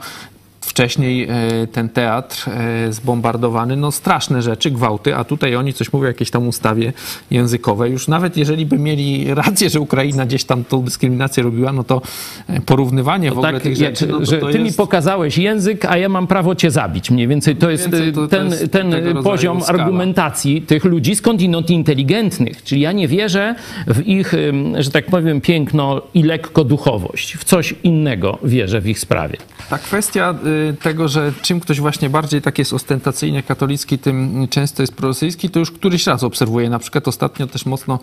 Wcześniej 0.62 1.28
e, 1.30 1.68
ten 1.68 1.90
teatr 1.90 2.50
e, 2.50 2.94
zbombardowany, 2.94 3.76
no 3.76 3.92
straszne 3.92 4.42
rzeczy, 4.42 4.72
gwałty, 4.72 5.16
a 5.16 5.24
tutaj 5.24 5.56
oni 5.56 5.74
coś 5.74 5.94
mówią 5.94 6.04
o 6.04 6.08
jakiejś 6.08 6.32
tam 6.32 6.48
ustawie 6.48 6.94
językowej. 7.32 7.92
Już 7.92 8.08
nawet 8.08 8.38
jeżeli 8.38 8.66
by 8.66 8.80
mieli 8.80 9.34
rację, 9.34 9.70
że 9.70 9.80
Ukraina 9.80 10.26
gdzieś 10.26 10.44
tam 10.44 10.64
tą 10.64 10.84
dyskryminację 10.84 11.44
robiła, 11.44 11.74
no 11.74 11.84
to 11.84 12.02
e, 12.48 12.62
porównywanie 12.62 13.30
w 13.30 13.34
ogóle 13.34 13.54
tak, 13.54 13.62
tych 13.62 13.78
rzeczy, 13.78 14.08
no 14.08 14.20
to, 14.20 14.26
że 14.26 14.38
to 14.38 14.48
ty 14.48 14.60
mi 14.60 14.66
jest... 14.66 14.78
pokazałeś 14.78 15.38
język, 15.38 15.86
a 15.86 15.98
ja 15.98 16.10
mam 16.10 16.28
prawo 16.28 16.56
cię 16.56 16.72
zabić. 16.72 17.12
Mniej 17.12 17.28
więcej 17.28 17.56
to 17.56 17.70
jest 17.70 17.84
więcej 17.84 18.14
to- 18.14 18.28
ten, 18.28 18.50
jest 18.50 18.72
ten 18.72 18.94
poziom 19.24 19.62
skala. 19.62 19.80
argumentacji 19.80 20.62
tych 20.62 20.86
ludzi, 20.86 21.16
skądinąd 21.16 21.70
inteligentnych. 21.70 22.64
Czyli 22.64 22.82
ja 22.82 22.92
nie 22.92 23.08
wierzę 23.08 23.56
w 23.88 24.08
ich, 24.08 24.34
że 24.78 24.92
tak 24.92 25.06
powiem, 25.06 25.42
piękno 25.42 26.02
i 26.14 26.24
lekko 26.24 26.64
duchowość. 26.64 27.38
W 27.38 27.44
coś 27.44 27.76
innego 27.84 28.38
wierzę 28.44 28.82
w 28.82 28.88
ich 28.88 29.00
sprawie. 29.00 29.38
Ta 29.70 29.78
kwestia 29.78 30.36
tego, 30.82 31.08
że 31.08 31.34
czym 31.42 31.60
ktoś 31.60 31.80
właśnie 31.80 32.10
bardziej 32.10 32.42
tak 32.42 32.60
jest 32.60 32.74
ostentacyjnie 32.74 33.44
katolicki, 33.44 33.98
tym 33.98 34.48
często 34.50 34.84
jest 34.84 34.94
prorosyjski, 34.94 35.50
to 35.50 35.60
już 35.60 35.72
któryś 35.72 36.08
raz 36.08 36.24
obserwuję. 36.24 36.70
Na 36.70 36.80
przykład 36.80 37.08
ostatnio 37.08 37.48
też 37.48 37.66
mocno 37.66 38.00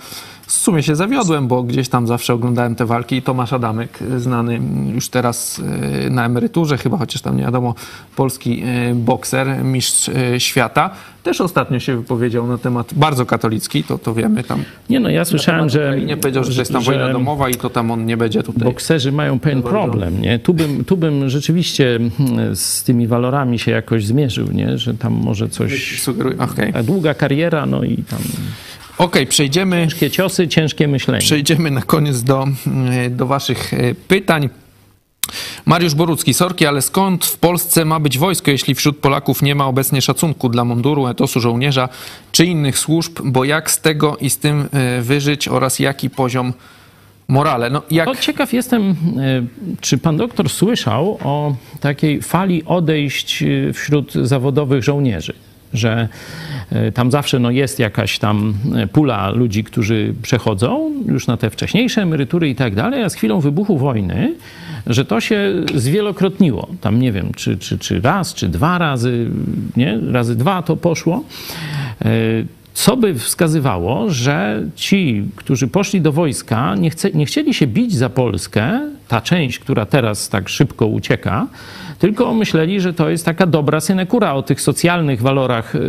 w 0.46 0.53
sumie 0.53 0.82
się 0.82 0.96
zawiodłem, 0.96 1.49
bo 1.49 1.62
gdzieś 1.62 1.88
tam 1.88 2.07
zawsze 2.07 2.34
oglądałem 2.34 2.74
te 2.74 2.86
walki 2.86 3.16
i 3.16 3.22
Tomasz 3.22 3.53
Adamek, 3.53 4.03
y, 4.03 4.20
znany 4.20 4.61
już 4.94 5.09
teraz 5.09 5.59
y, 6.07 6.11
na 6.11 6.26
emeryturze, 6.26 6.78
chyba 6.78 6.99
chociaż 6.99 7.22
tam 7.22 7.36
nie 7.36 7.42
wiadomo, 7.42 7.74
polski 8.16 8.62
y, 8.90 8.94
bokser, 8.94 9.64
mistrz 9.64 10.09
y, 10.09 10.40
świata, 10.40 10.90
też 11.29 11.41
ostatnio 11.41 11.81
się 11.81 11.97
wypowiedział 11.97 12.47
na 12.47 12.59
temat 12.59 12.95
bardzo 12.95 13.26
katolicki, 13.26 13.85
to, 13.85 13.99
to 13.99 14.14
wiemy 14.14 14.45
tam. 14.45 14.64
Nie 14.91 15.01
no, 15.01 15.09
ja 15.09 15.24
słyszałem, 15.24 15.68
że... 15.68 16.01
Nie 16.01 16.16
powiedział, 16.16 16.45
że 16.45 16.55
to 16.55 16.61
jest 16.61 16.72
tam 16.72 16.83
wojna 16.83 17.12
domowa 17.12 17.49
i 17.49 17.55
to 17.55 17.70
tam 17.70 17.91
on 17.91 18.07
nie 18.07 18.16
będzie 18.16 18.43
tutaj. 18.43 18.64
Bokserzy 18.64 19.12
mają 19.12 19.39
pewien 19.39 19.62
problem, 19.62 20.20
nie? 20.20 20.39
Tu 20.39 20.55
bym, 20.55 20.85
tu 20.85 20.97
bym 20.97 21.29
rzeczywiście 21.29 21.97
mm, 21.97 22.57
z 22.57 22.83
tymi 22.83 23.07
walorami 23.07 23.59
się 23.59 23.70
jakoś 23.70 24.07
zmierzył, 24.07 24.53
nie? 24.53 24.79
Że 24.79 24.95
tam 24.95 25.12
może 25.12 25.49
coś... 25.49 26.01
Sugeruję. 26.01 26.39
Okej, 26.39 26.72
A 26.74 26.83
Długa 26.83 27.14
kariera, 27.14 27.66
no 27.66 27.85
i 27.85 27.97
tam 27.97 28.18
Okej, 28.99 29.26
przejdziemy. 29.26 29.83
ciężkie 29.83 30.11
ciosy, 30.11 30.49
ciężkie 30.49 30.89
myślenie. 30.89 31.20
Przejdziemy 31.20 31.70
na 31.70 31.83
koniec 31.83 32.22
do, 32.22 32.47
e, 32.91 33.11
do 33.11 33.26
Waszych 33.26 33.74
e, 33.74 33.95
pytań. 33.95 34.49
Mariusz 35.68 35.94
Borucki, 35.94 36.34
sorki, 36.34 36.66
ale 36.66 36.82
skąd 36.82 37.26
w 37.26 37.38
Polsce 37.38 37.84
ma 37.84 38.00
być 38.00 38.18
wojsko, 38.18 38.50
jeśli 38.50 38.74
wśród 38.74 38.98
Polaków 38.98 39.42
nie 39.42 39.54
ma 39.54 39.66
obecnie 39.66 40.02
szacunku 40.02 40.48
dla 40.48 40.64
munduru, 40.64 41.06
etosu 41.06 41.40
żołnierza 41.40 41.88
czy 42.32 42.46
innych 42.46 42.78
służb, 42.78 43.20
bo 43.24 43.44
jak 43.44 43.70
z 43.70 43.80
tego 43.80 44.16
i 44.16 44.30
z 44.30 44.38
tym 44.38 44.68
e, 44.72 45.02
wyżyć 45.02 45.48
oraz 45.48 45.78
jaki 45.78 46.10
poziom 46.10 46.52
morale? 47.28 47.70
No, 47.70 47.82
jak... 47.90 48.06
To 48.06 48.14
ciekaw 48.14 48.52
jestem, 48.52 48.90
e, 48.90 48.94
czy 49.80 49.98
pan 49.98 50.16
doktor 50.16 50.48
słyszał 50.48 51.18
o 51.24 51.54
takiej 51.80 52.22
fali 52.22 52.64
odejść 52.64 53.42
e, 53.42 53.72
wśród 53.72 54.12
zawodowych 54.12 54.84
żołnierzy. 54.84 55.34
Że 55.74 56.08
e, 56.70 56.92
tam 56.92 57.10
zawsze 57.10 57.38
no, 57.38 57.50
jest 57.50 57.78
jakaś 57.78 58.18
tam 58.18 58.54
e, 58.76 58.86
pula 58.86 59.30
ludzi, 59.30 59.64
którzy 59.64 60.14
przechodzą 60.22 60.92
już 61.06 61.26
na 61.26 61.36
te 61.36 61.50
wcześniejsze 61.50 62.02
emerytury 62.02 62.48
i 62.48 62.54
tak 62.54 62.74
dalej, 62.74 63.02
a 63.02 63.08
z 63.08 63.14
chwilą 63.14 63.40
wybuchu 63.40 63.78
wojny, 63.78 64.34
że 64.86 65.04
to 65.04 65.20
się 65.20 65.52
zwielokrotniło. 65.74 66.68
Tam 66.80 66.98
nie 66.98 67.12
wiem, 67.12 67.32
czy, 67.36 67.58
czy, 67.58 67.78
czy 67.78 68.00
raz, 68.00 68.34
czy 68.34 68.48
dwa 68.48 68.78
razy, 68.78 69.30
nie? 69.76 69.98
Razy 70.10 70.36
dwa 70.36 70.62
to 70.62 70.76
poszło. 70.76 71.24
E, 72.04 72.08
co 72.74 72.96
by 72.96 73.14
wskazywało, 73.14 74.10
że 74.10 74.62
ci, 74.76 75.24
którzy 75.36 75.68
poszli 75.68 76.00
do 76.00 76.12
wojska, 76.12 76.74
nie, 76.74 76.90
chce, 76.90 77.10
nie 77.10 77.26
chcieli 77.26 77.54
się 77.54 77.66
bić 77.66 77.94
za 77.94 78.08
Polskę, 78.08 78.80
ta 79.08 79.20
część, 79.20 79.58
która 79.58 79.86
teraz 79.86 80.28
tak 80.28 80.48
szybko 80.48 80.86
ucieka, 80.86 81.46
tylko 81.99 82.34
myśleli, 82.34 82.80
że 82.80 82.92
to 82.92 83.11
jest 83.11 83.24
taka 83.24 83.46
dobra 83.46 83.80
synekura 83.80 84.34
o 84.34 84.42
tych 84.42 84.61
socjalnych 84.61 85.22
walorach 85.22 85.74
y, 85.74 85.80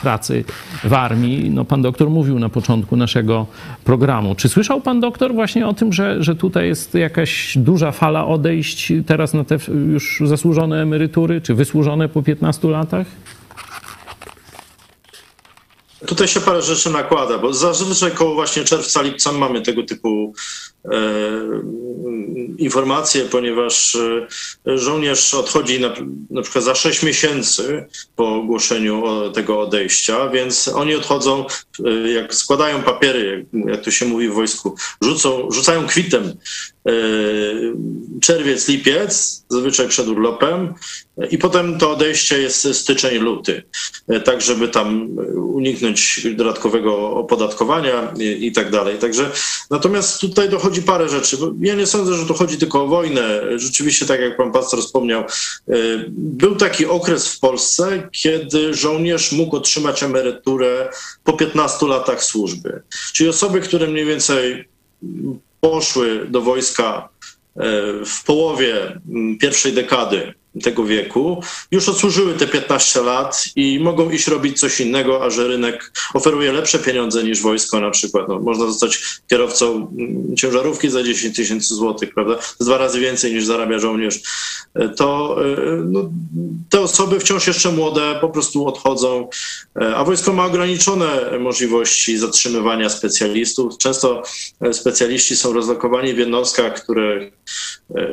pracy 0.00 0.44
w 0.84 0.92
armii. 0.92 1.50
No, 1.50 1.64
pan 1.64 1.82
doktor 1.82 2.10
mówił 2.10 2.38
na 2.38 2.48
początku 2.48 2.96
naszego 2.96 3.46
programu. 3.84 4.34
Czy 4.34 4.48
słyszał 4.48 4.80
pan 4.80 5.00
doktor 5.00 5.34
właśnie 5.34 5.66
o 5.66 5.74
tym, 5.74 5.92
że, 5.92 6.22
że 6.22 6.34
tutaj 6.34 6.66
jest 6.66 6.94
jakaś 6.94 7.58
duża 7.58 7.92
fala 7.92 8.26
odejść 8.26 8.92
teraz 9.06 9.34
na 9.34 9.44
te 9.44 9.58
już 9.92 10.22
zasłużone 10.24 10.82
emerytury, 10.82 11.40
czy 11.40 11.54
wysłużone 11.54 12.08
po 12.08 12.22
15 12.22 12.68
latach? 12.68 13.06
Tutaj 16.06 16.28
się 16.28 16.40
parę 16.40 16.62
rzeczy 16.62 16.90
nakłada, 16.90 17.38
bo 17.38 17.54
zazwyczaj 17.54 18.10
koło 18.10 18.34
właśnie 18.34 18.64
czerwca, 18.64 19.02
lipca 19.02 19.32
mamy 19.32 19.62
tego 19.62 19.82
typu 19.82 20.34
informacje, 22.58 23.24
ponieważ 23.24 23.94
e, 24.66 24.78
żołnierz 24.78 25.34
odchodzi 25.34 25.80
na, 25.80 25.94
na 26.30 26.42
przykład 26.42 26.64
za 26.64 26.74
6 26.74 27.02
miesięcy 27.02 27.84
po 28.16 28.34
ogłoszeniu 28.34 29.02
tego 29.34 29.60
odejścia, 29.60 30.28
więc 30.28 30.68
oni 30.68 30.94
odchodzą, 30.94 31.44
e, 31.84 32.12
jak 32.12 32.34
składają 32.34 32.82
papiery, 32.82 33.46
jak, 33.66 33.84
to 33.84 33.90
się 33.90 34.06
mówi 34.06 34.28
w 34.28 34.34
wojsku, 34.34 34.76
rzucą, 35.02 35.50
rzucają 35.50 35.86
kwitem 35.86 36.24
e, 36.86 36.92
czerwiec, 38.20 38.68
lipiec, 38.68 39.44
zazwyczaj 39.48 39.88
przed 39.88 40.08
urlopem 40.08 40.74
i 41.30 41.38
potem 41.38 41.78
to 41.78 41.90
odejście 41.90 42.38
jest 42.38 42.74
styczeń, 42.74 43.18
luty, 43.18 43.62
tak 44.24 44.40
żeby 44.40 44.68
tam 44.68 45.16
uniknąć 45.34 46.26
dodatkowego 46.36 47.10
opodatkowania 47.10 48.12
i, 48.18 48.46
i 48.46 48.52
tak 48.52 48.70
dalej. 48.70 48.98
Także 48.98 49.30
natomiast 49.70 50.20
tutaj 50.20 50.48
dochodzi 50.48 50.77
parę 50.82 51.08
rzeczy. 51.08 51.36
Ja 51.60 51.74
nie 51.74 51.86
sądzę, 51.86 52.14
że 52.14 52.26
to 52.26 52.34
chodzi 52.34 52.58
tylko 52.58 52.82
o 52.82 52.86
wojnę. 52.86 53.40
Rzeczywiście, 53.56 54.06
tak 54.06 54.20
jak 54.20 54.36
pan 54.36 54.52
pastor 54.52 54.80
wspomniał, 54.80 55.24
był 56.08 56.56
taki 56.56 56.86
okres 56.86 57.28
w 57.28 57.40
Polsce, 57.40 58.08
kiedy 58.12 58.74
żołnierz 58.74 59.32
mógł 59.32 59.56
otrzymać 59.56 60.02
emeryturę 60.02 60.90
po 61.24 61.32
15 61.32 61.86
latach 61.86 62.24
służby. 62.24 62.82
Czyli 63.12 63.30
osoby, 63.30 63.60
które 63.60 63.86
mniej 63.86 64.04
więcej 64.04 64.68
poszły 65.60 66.26
do 66.28 66.40
wojska 66.40 67.08
w 68.06 68.24
połowie 68.26 69.00
pierwszej 69.40 69.72
dekady 69.72 70.34
tego 70.62 70.84
wieku, 70.84 71.42
już 71.70 71.88
odsłużyły 71.88 72.34
te 72.34 72.46
15 72.46 73.02
lat 73.02 73.44
i 73.56 73.80
mogą 73.80 74.10
iść 74.10 74.26
robić 74.26 74.60
coś 74.60 74.80
innego, 74.80 75.24
a 75.24 75.30
że 75.30 75.48
rynek 75.48 75.92
oferuje 76.14 76.52
lepsze 76.52 76.78
pieniądze 76.78 77.24
niż 77.24 77.42
wojsko 77.42 77.80
na 77.80 77.90
przykład. 77.90 78.28
No, 78.28 78.38
można 78.38 78.66
zostać 78.66 79.00
kierowcą 79.30 79.94
ciężarówki 80.36 80.90
za 80.90 81.02
10 81.02 81.36
tysięcy 81.36 81.74
złotych, 81.74 82.14
prawda? 82.14 82.34
To 82.34 82.40
jest 82.40 82.64
dwa 82.64 82.78
razy 82.78 83.00
więcej 83.00 83.34
niż 83.34 83.44
zarabia 83.44 83.78
żołnierz. 83.78 84.20
To 84.96 85.36
no, 85.84 86.10
te 86.70 86.80
osoby 86.80 87.20
wciąż 87.20 87.46
jeszcze 87.46 87.72
młode 87.72 88.18
po 88.20 88.28
prostu 88.28 88.66
odchodzą, 88.66 89.28
a 89.96 90.04
wojsko 90.04 90.32
ma 90.32 90.46
ograniczone 90.46 91.38
możliwości 91.40 92.18
zatrzymywania 92.18 92.90
specjalistów. 92.90 93.78
Często 93.78 94.22
specjaliści 94.72 95.36
są 95.36 95.52
rozlokowani 95.52 96.14
w 96.14 96.18
jednostkach, 96.18 96.82
które 96.82 97.30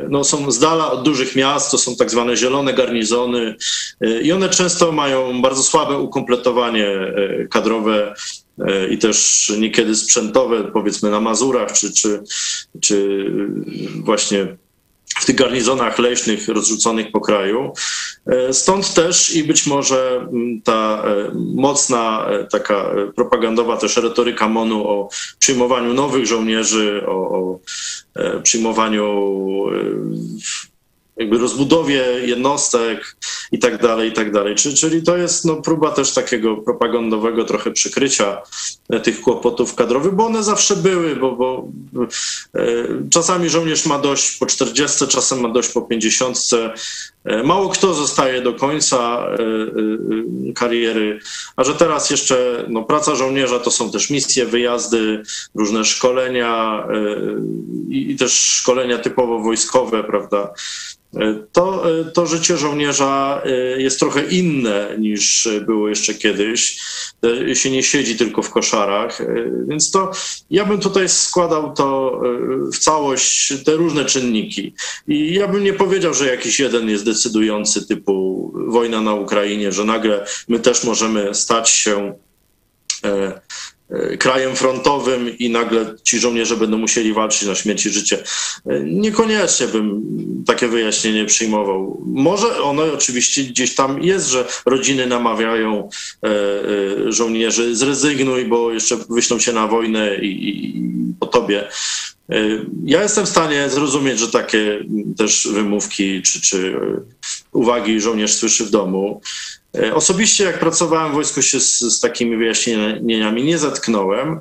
no, 0.10 0.24
są 0.24 0.52
z 0.52 0.60
dala 0.60 0.92
od 0.92 1.04
dużych 1.04 1.36
miast, 1.36 1.72
to 1.72 1.78
są 1.78 1.96
tak 1.96 2.12
zwane 2.12 2.25
zielone 2.34 2.74
garnizony 2.74 3.56
i 4.22 4.32
one 4.32 4.50
często 4.50 4.92
mają 4.92 5.42
bardzo 5.42 5.64
słabe 5.64 5.98
ukompletowanie 5.98 6.88
kadrowe 7.50 8.14
i 8.92 8.98
też 8.98 9.52
niekiedy 9.60 9.96
sprzętowe, 9.96 10.64
powiedzmy 10.64 11.12
na 11.12 11.20
Mazurach, 11.20 11.74
czy, 11.74 11.94
czy, 11.94 12.24
czy 12.82 13.26
właśnie 14.04 14.58
w 15.20 15.26
tych 15.26 15.36
garnizonach 15.36 16.00
leśnych 16.00 16.48
rozrzuconych 16.48 17.12
po 17.12 17.22
kraju. 17.22 17.74
Stąd 18.52 18.94
też 18.94 19.36
i 19.36 19.44
być 19.44 19.68
może 19.68 20.28
ta 20.64 21.04
mocna 21.56 22.28
taka 22.52 22.92
propagandowa 23.16 23.78
też 23.78 23.98
retoryka 23.98 24.48
MONU 24.48 24.88
o 24.88 25.10
przyjmowaniu 25.40 25.94
nowych 25.94 26.26
żołnierzy, 26.26 27.04
o, 27.08 27.12
o 27.12 27.60
przyjmowaniu 28.44 29.06
jakby 31.18 31.38
rozbudowie 31.38 32.04
jednostek 32.26 33.18
i 33.52 33.60
tak 33.60 33.82
dalej, 33.82 34.10
i 34.10 34.14
tak 34.14 34.32
dalej. 34.32 34.56
Czyli 34.56 35.04
to 35.04 35.18
jest 35.18 35.46
no, 35.46 35.56
próba 35.56 35.92
też 35.92 36.14
takiego 36.14 36.58
propagandowego 36.58 37.46
trochę 37.46 37.72
przykrycia 37.72 38.42
tych 39.04 39.22
kłopotów 39.22 39.76
kadrowych, 39.76 40.14
bo 40.14 40.26
one 40.26 40.44
zawsze 40.44 40.76
były, 40.76 41.16
bo, 41.16 41.32
bo 41.32 41.68
e, 42.56 42.64
czasami 43.10 43.50
żołnierz 43.50 43.86
ma 43.86 44.00
dość 44.00 44.38
po 44.38 44.46
40, 44.46 45.08
czasem 45.08 45.40
ma 45.40 45.50
dość 45.50 45.70
po 45.70 45.82
50. 45.82 46.38
E, 47.26 47.44
mało 47.44 47.70
kto 47.70 47.94
zostaje 47.94 48.42
do 48.42 48.54
końca 48.54 49.28
e, 49.28 49.34
e, 49.34 50.54
kariery, 50.54 51.20
a 51.56 51.64
że 51.64 51.74
teraz 51.74 52.10
jeszcze 52.10 52.66
no, 52.70 52.84
praca 52.84 53.16
żołnierza 53.16 53.60
to 53.60 53.72
są 53.72 53.92
też 53.92 54.10
misje, 54.10 54.46
wyjazdy, 54.46 55.24
różne 55.56 55.86
szkolenia 55.86 56.84
i 57.90 58.16
też 58.16 58.34
szkolenia 58.34 58.98
typowo 58.98 59.40
wojskowe, 59.40 60.04
prawda? 60.04 60.54
to, 61.52 61.84
to 62.14 62.26
życie 62.26 62.58
żołnierza 62.58 63.42
jest 63.78 64.00
trochę 64.00 64.24
inne 64.26 64.96
niż 65.00 65.50
było 65.66 65.90
jeszcze 65.90 66.14
kiedyś. 66.14 66.80
Się 67.54 67.72
nie 67.72 67.84
siedzi 67.84 68.16
tylko 68.16 68.42
w 68.42 68.50
koszarach, 68.50 69.22
więc 69.68 69.92
to 69.92 70.12
ja 70.50 70.66
bym 70.66 70.80
tutaj 70.80 71.10
składał 71.10 71.74
to 71.74 72.22
w 72.74 72.80
całość, 72.80 73.54
te 73.66 73.76
różne 73.76 74.06
czynniki. 74.06 74.74
I 75.08 75.34
ja 75.34 75.48
bym 75.48 75.64
nie 75.64 75.74
powiedział, 75.74 76.14
że 76.14 76.28
jakiś 76.28 76.60
jeden 76.60 76.90
jest 76.90 77.06
decydujący, 77.16 77.88
typu 77.88 78.52
wojna 78.68 79.02
na 79.02 79.14
Ukrainie, 79.14 79.72
że 79.72 79.86
nagle 79.86 80.26
my 80.48 80.60
też 80.60 80.84
możemy 80.84 81.36
stać 81.36 81.70
się 81.70 82.14
krajem 84.20 84.56
frontowym 84.56 85.38
i 85.38 85.50
nagle 85.50 85.96
ci 86.04 86.20
żołnierze 86.20 86.58
będą 86.58 86.78
musieli 86.78 87.14
walczyć 87.14 87.48
na 87.48 87.56
śmierć 87.56 87.86
i 87.86 87.90
życie. 87.90 88.24
Niekoniecznie 88.84 89.68
bym 89.68 90.02
takie 90.48 90.68
wyjaśnienie 90.68 91.26
przyjmował. 91.26 92.02
Może 92.06 92.62
ono 92.62 92.84
oczywiście 92.94 93.44
gdzieś 93.44 93.76
tam 93.76 94.04
jest, 94.04 94.28
że 94.28 94.48
rodziny 94.66 95.08
namawiają 95.08 95.90
żołnierzy 97.08 97.76
zrezygnuj, 97.76 98.46
bo 98.46 98.72
jeszcze 98.72 98.98
wyślą 99.10 99.40
się 99.40 99.54
na 99.54 99.68
wojnę 99.68 100.16
i, 100.16 100.50
i 100.50 100.84
po 101.20 101.26
tobie. 101.26 101.68
Ja 102.86 103.04
jestem 103.04 103.26
w 103.26 103.30
stanie 103.30 103.70
zrozumieć, 103.70 104.20
że 104.20 104.28
takie 104.28 104.80
też 105.18 105.48
wymówki 105.54 106.22
czy, 106.22 106.42
czy 106.42 106.80
uwagi 107.52 108.02
żołnierz 108.02 108.34
słyszy 108.34 108.66
w 108.66 108.70
domu. 108.70 109.22
Osobiście, 109.94 110.44
jak 110.44 110.60
pracowałem 110.60 111.12
w 111.12 111.16
wojsku, 111.16 111.42
się 111.42 111.60
z, 111.60 111.80
z, 111.80 112.00
takimi 112.00 112.38
wyjaśnieniami 112.38 113.44
nie 113.44 113.58
zetknąłem. 113.58 114.40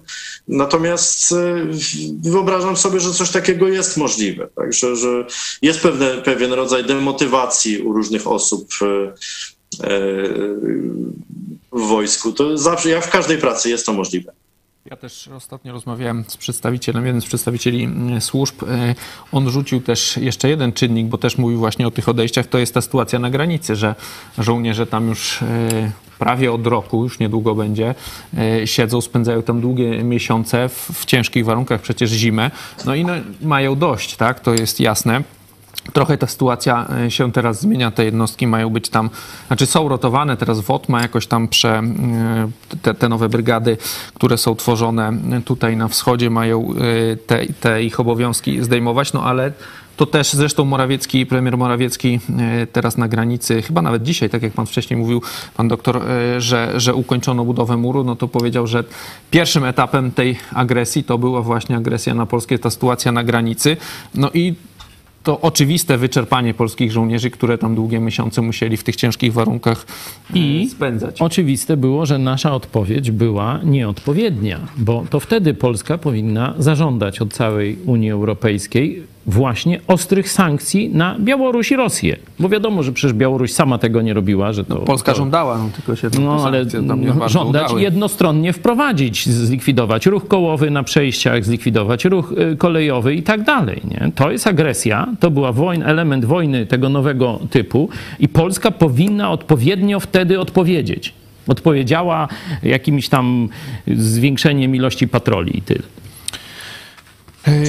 Natomiast 0.49 1.35
wyobrażam 2.23 2.77
sobie, 2.77 3.01
że 3.01 3.13
coś 3.13 3.31
takiego 3.31 3.69
jest 3.69 3.97
możliwe. 3.97 4.49
Także, 4.57 4.97
że 4.97 5.27
jest 5.63 5.81
pewne, 5.81 6.23
pewien 6.23 6.53
rodzaj 6.53 6.85
demotywacji 6.85 7.79
u 7.79 7.93
różnych 7.93 8.27
osób 8.27 8.69
w 11.73 11.81
wojsku. 11.81 12.33
To 12.33 12.59
zawsze, 12.59 12.89
jak 12.89 13.07
w 13.07 13.11
każdej 13.11 13.39
pracy 13.39 13.71
jest 13.71 13.87
to 13.87 13.93
możliwe. 13.93 14.33
Ja 14.91 14.97
też 14.97 15.29
ostatnio 15.29 15.73
rozmawiałem 15.73 16.25
z 16.29 16.37
przedstawicielem, 16.37 17.07
jeden 17.07 17.21
z 17.21 17.25
przedstawicieli 17.25 17.85
mm, 17.85 18.21
służb. 18.21 18.63
E, 18.63 18.95
on 19.33 19.51
rzucił 19.51 19.81
też 19.81 20.17
jeszcze 20.17 20.49
jeden 20.49 20.73
czynnik, 20.73 21.07
bo 21.07 21.19
też 21.19 21.39
mówił 21.39 21.59
właśnie 21.59 21.87
o 21.87 21.91
tych 21.91 22.09
odejściach. 22.09 22.47
To 22.47 22.59
jest 22.59 22.75
ta 22.75 22.81
sytuacja 22.81 23.19
na 23.19 23.31
granicy, 23.31 23.77
że 23.77 23.95
żołnierze 24.39 24.87
tam 24.87 25.09
już 25.09 25.43
e, 25.43 25.47
prawie 26.19 26.53
od 26.53 26.67
roku, 26.67 27.05
już 27.05 27.19
niedługo 27.19 27.55
będzie, 27.55 27.95
e, 28.39 28.67
siedzą, 28.67 29.01
spędzają 29.01 29.43
tam 29.43 29.61
długie 29.61 30.05
miesiące 30.05 30.69
w, 30.69 30.91
w 30.95 31.05
ciężkich 31.05 31.45
warunkach, 31.45 31.81
przecież 31.81 32.11
zimę. 32.11 32.51
No 32.85 32.95
i 32.95 33.05
no, 33.05 33.13
mają 33.41 33.77
dość, 33.77 34.17
tak? 34.17 34.41
To 34.41 34.55
jest 34.55 34.81
jasne. 34.81 35.23
Trochę 35.93 36.19
ta 36.19 36.27
sytuacja 36.27 36.89
się 37.09 37.33
teraz 37.33 37.61
zmienia, 37.61 37.91
te 37.91 38.05
jednostki 38.05 38.47
mają 38.47 38.71
być 38.71 38.89
tam, 38.89 39.11
znaczy 39.47 39.67
są 39.67 39.89
rotowane, 39.89 40.37
teraz 40.37 40.61
WOT 40.61 40.89
ma 40.89 41.03
jakoś 41.03 41.27
tam 41.27 41.49
prze, 41.49 41.83
te, 42.83 42.95
te 42.95 43.09
nowe 43.09 43.29
brygady, 43.29 43.77
które 44.15 44.39
są 44.39 44.55
tworzone 44.55 45.13
tutaj 45.45 45.77
na 45.77 45.89
wschodzie 45.89 46.31
mają 46.31 46.75
te, 47.27 47.47
te 47.61 47.83
ich 47.83 48.01
obowiązki 48.01 48.65
zdejmować, 48.65 49.13
no 49.13 49.25
ale 49.25 49.53
To 49.97 50.07
też 50.07 50.33
zresztą 50.33 50.65
Morawiecki, 50.65 51.27
premier 51.27 51.59
Morawiecki 51.59 52.21
e, 52.39 52.67
teraz 52.67 52.97
na 52.97 53.09
granicy, 53.09 53.63
chyba 53.63 53.83
nawet 53.83 54.03
dzisiaj, 54.03 54.31
tak 54.31 54.43
jak 54.43 54.53
pan 54.53 54.67
wcześniej 54.67 55.01
mówił, 55.01 55.23
pan 55.57 55.69
doktor, 55.69 55.97
e, 55.97 56.41
że, 56.41 56.81
że 56.81 56.95
ukończono 56.95 57.45
budowę 57.45 57.77
muru, 57.77 58.05
no 58.05 58.17
to 58.17 58.29
powiedział, 58.29 58.67
że 58.67 58.85
pierwszym 59.31 59.65
etapem 59.65 60.11
tej 60.11 60.39
agresji 60.53 61.05
to 61.05 61.19
była 61.19 61.43
właśnie 61.43 61.77
agresja 61.77 62.15
na 62.15 62.27
Polskę, 62.27 62.59
ta 62.59 62.71
sytuacja 62.71 63.13
na 63.13 63.25
granicy. 63.25 63.77
No 64.15 64.31
i 64.35 64.55
to 65.25 65.41
oczywiste 65.41 65.99
wyczerpanie 65.99 66.55
polskich 66.55 66.93
żołnierzy, 66.93 67.31
które 67.31 67.59
tam 67.59 67.75
długie 67.75 68.01
miesiące 68.01 68.43
musieli 68.43 68.77
w 68.77 68.85
tych 68.85 68.97
ciężkich 68.97 69.33
warunkach 69.33 69.87
e, 70.35 70.39
I 70.39 70.69
spędzać. 70.69 71.23
oczywiste 71.23 71.77
było, 71.77 72.07
że 72.07 72.19
nasza 72.19 72.55
odpowiedź 72.55 73.11
była 73.11 73.61
nieodpowiednia, 73.65 74.61
bo 74.77 75.05
to 75.11 75.21
wtedy 75.21 75.55
Polska 75.55 75.99
powinna 75.99 76.55
zażądać 76.59 77.21
od 77.21 77.33
całej 77.33 77.79
Unii 77.87 78.11
Europejskiej 78.11 79.14
właśnie 79.27 79.81
ostrych 79.87 80.31
sankcji 80.31 80.89
na 80.89 81.17
Białoruś 81.19 81.71
i 81.71 81.77
Rosję. 81.77 82.17
Bo 82.39 82.49
wiadomo, 82.49 82.83
że 82.83 82.93
przecież 82.93 83.13
Białoruś 83.13 83.53
sama 83.53 83.79
tego 83.79 84.03
nie 84.03 84.15
robiła, 84.15 84.53
że 84.53 84.65
to... 84.65 84.77
Polska 84.77 85.13
to, 85.13 85.19
żądała, 85.19 85.59
no 85.59 85.69
tylko 85.77 85.97
się 85.97 86.09
No, 86.21 86.45
ale 86.47 86.65
no, 86.83 87.29
żądać 87.29 87.65
udały. 87.65 87.83
jednostronnie 87.83 88.53
wprowadzić, 88.53 89.29
zlikwidować 89.29 90.07
ruch 90.07 90.29
kołowy 90.29 90.71
na 90.71 90.83
przejściach, 90.83 91.45
zlikwidować 91.45 92.05
ruch 92.05 92.33
y, 92.53 92.57
kolejowy 92.57 93.15
i 93.15 93.23
tak 93.23 93.43
dalej. 93.43 93.81
Nie? 93.85 94.13
To 94.15 94.31
jest 94.31 94.47
agresja, 94.47 95.07
to 95.21 95.31
była 95.31 95.53
wojna, 95.53 95.87
element 95.87 96.25
wojny 96.25 96.67
tego 96.67 96.89
nowego 96.89 97.41
typu 97.51 97.89
i 98.21 98.29
Polska 98.29 98.71
powinna 98.71 99.31
odpowiednio 99.31 100.01
wtedy 100.01 100.41
odpowiedzieć. 100.41 101.15
Odpowiedziała 101.49 102.29
jakimś 102.63 103.09
tam 103.09 103.49
zwiększeniem 103.97 104.77
ilości 104.77 105.09
patroli 105.09 105.59
i 105.59 105.63
tyle. 105.63 105.83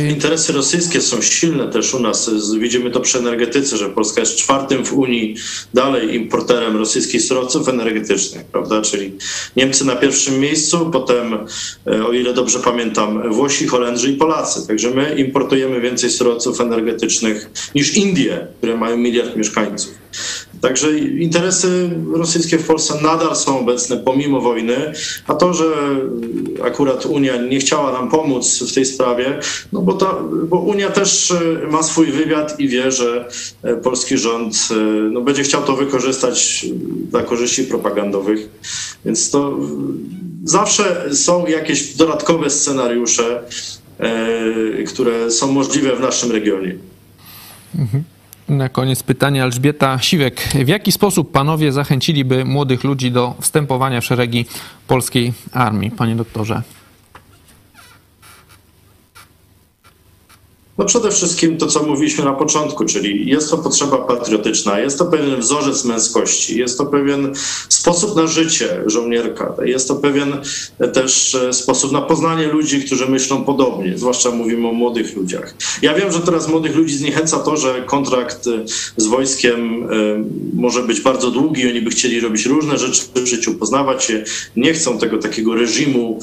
Interesy 0.10 0.54
rosyjskie 0.54 1.02
są 1.02 1.22
silne 1.22 1.68
też 1.68 1.94
u 1.94 2.00
nas. 2.00 2.32
Widzimy 2.60 2.92
to 2.92 3.00
przy 3.00 3.18
energetyce, 3.18 3.78
że 3.78 3.90
Polska 3.90 4.20
jest 4.22 4.36
czwartym 4.36 4.86
w 4.86 4.94
Unii 4.94 5.36
dalej 5.74 6.16
importerem 6.16 6.78
rosyjskich 6.78 7.22
surowców 7.22 7.70
energetycznych, 7.70 8.46
prawda? 8.46 8.82
Czyli 8.82 9.12
Niemcy 9.56 9.86
na 9.86 9.96
pierwszym 9.96 10.40
miejscu, 10.40 10.90
potem, 10.94 11.34
e, 11.88 12.06
o 12.06 12.14
ile 12.14 12.34
dobrze 12.34 12.60
pamiętam, 12.60 13.34
Włosi, 13.34 13.68
Holendrzy 13.68 14.12
i 14.12 14.16
Polacy. 14.16 14.68
Także 14.68 14.92
my 14.92 15.16
importujemy 15.16 15.82
więcej 15.82 16.10
surowców 16.10 16.62
energetycznych 16.62 17.50
niż 17.76 17.94
Indie, 17.94 18.48
które 18.58 18.78
mają 18.78 18.98
miliard 18.98 19.36
mieszkańców. 19.36 19.94
Także 20.62 21.00
interesy 21.00 21.90
rosyjskie 22.14 22.58
w 22.58 22.68
Polsce 22.68 22.94
nadal 23.02 23.36
są 23.36 23.60
obecne 23.60 23.98
pomimo 23.98 24.42
wojny, 24.42 24.94
a 25.28 25.34
to, 25.34 25.54
że 25.54 25.66
akurat 26.64 27.06
Unia 27.06 27.38
nie 27.38 27.60
chciała 27.60 27.92
nam 27.92 28.10
pomóc 28.10 28.64
w 28.64 28.74
tej 28.74 28.86
sprawie, 28.86 29.40
no 29.74 29.82
bo, 29.82 29.94
ta, 29.94 30.16
bo 30.50 30.58
Unia 30.60 30.90
też 30.90 31.32
e, 31.32 31.68
ma 31.68 31.84
swój 31.84 32.06
wywiad 32.06 32.60
i 32.60 32.68
wie, 32.68 32.92
że 32.92 33.30
e, 33.64 33.76
polski 33.76 34.18
rząd 34.18 34.68
e, 34.72 34.76
no, 35.12 35.22
będzie 35.22 35.44
chciał 35.44 35.64
to 35.64 35.76
wykorzystać 35.76 36.66
dla 37.10 37.24
korzyści 37.24 37.64
propagandowych. 37.64 38.50
Więc 39.06 39.30
to 39.30 39.58
zawsze 40.44 41.16
są 41.16 41.46
jakieś 41.48 41.96
dodatkowe 41.96 42.50
scenariusze, 42.50 43.44
które 44.88 45.32
są 45.32 45.52
możliwe 45.52 45.96
w 45.96 46.00
naszym 46.00 46.32
regionie. 46.32 46.76
Na 48.50 48.70
koniec 48.70 49.04
pytanie 49.04 49.44
Elżbieta 49.44 50.00
Siwek. 50.00 50.40
W 50.40 50.68
jaki 50.68 50.92
sposób 50.92 51.32
panowie 51.32 51.72
zachęciliby 51.72 52.46
młodych 52.46 52.84
ludzi 52.84 53.12
do 53.12 53.36
wstępowania 53.42 54.02
w 54.02 54.06
szeregi 54.06 54.46
polskiej 54.88 55.34
armii, 55.52 55.92
panie 55.92 56.16
doktorze? 56.16 56.62
No 60.78 60.86
przede 60.86 61.12
wszystkim 61.12 61.58
to, 61.58 61.68
co 61.68 61.84
mówiliśmy 61.84 62.26
na 62.26 62.34
początku, 62.34 62.86
czyli 62.86 63.30
jest 63.30 63.50
to 63.50 63.58
potrzeba 63.58 63.98
patriotyczna, 63.98 64.80
jest 64.80 64.98
to 64.98 65.06
pewien 65.06 65.40
wzorzec 65.40 65.86
męskości, 65.86 66.60
jest 66.60 66.78
to 66.78 66.86
pewien 66.86 67.34
sposób 67.70 68.16
na 68.16 68.28
życie 68.28 68.84
żołnierka, 68.86 69.56
jest 69.66 69.88
to 69.88 69.96
pewien 69.96 70.38
też 70.94 71.36
e, 71.36 71.54
sposób 71.54 71.92
na 71.92 72.02
poznanie 72.02 72.48
ludzi, 72.48 72.82
którzy 72.82 73.08
myślą 73.08 73.44
podobnie, 73.44 73.98
zwłaszcza 73.98 74.32
mówimy 74.32 74.68
o 74.68 74.72
młodych 74.72 75.16
ludziach. 75.16 75.56
Ja 75.82 75.94
wiem, 75.94 76.12
że 76.12 76.20
teraz 76.20 76.48
młodych 76.48 76.76
ludzi 76.76 76.98
zniechęca 76.98 77.40
to, 77.40 77.58
że 77.58 77.84
kontrakt 77.86 78.48
e, 78.48 78.52
z 78.98 79.06
wojskiem 79.06 79.84
e, 79.84 79.88
może 80.54 80.84
być 80.84 81.02
bardzo 81.02 81.32
długi, 81.32 81.70
oni 81.70 81.82
by 81.82 81.90
chcieli 81.90 82.20
robić 82.20 82.46
różne 82.46 82.78
rzeczy 82.78 83.02
w 83.16 83.26
życiu, 83.26 83.54
poznawać 83.54 84.04
się, 84.04 84.24
nie 84.56 84.74
chcą 84.74 84.98
tego 84.98 85.18
takiego 85.18 85.56
reżimu 85.56 86.20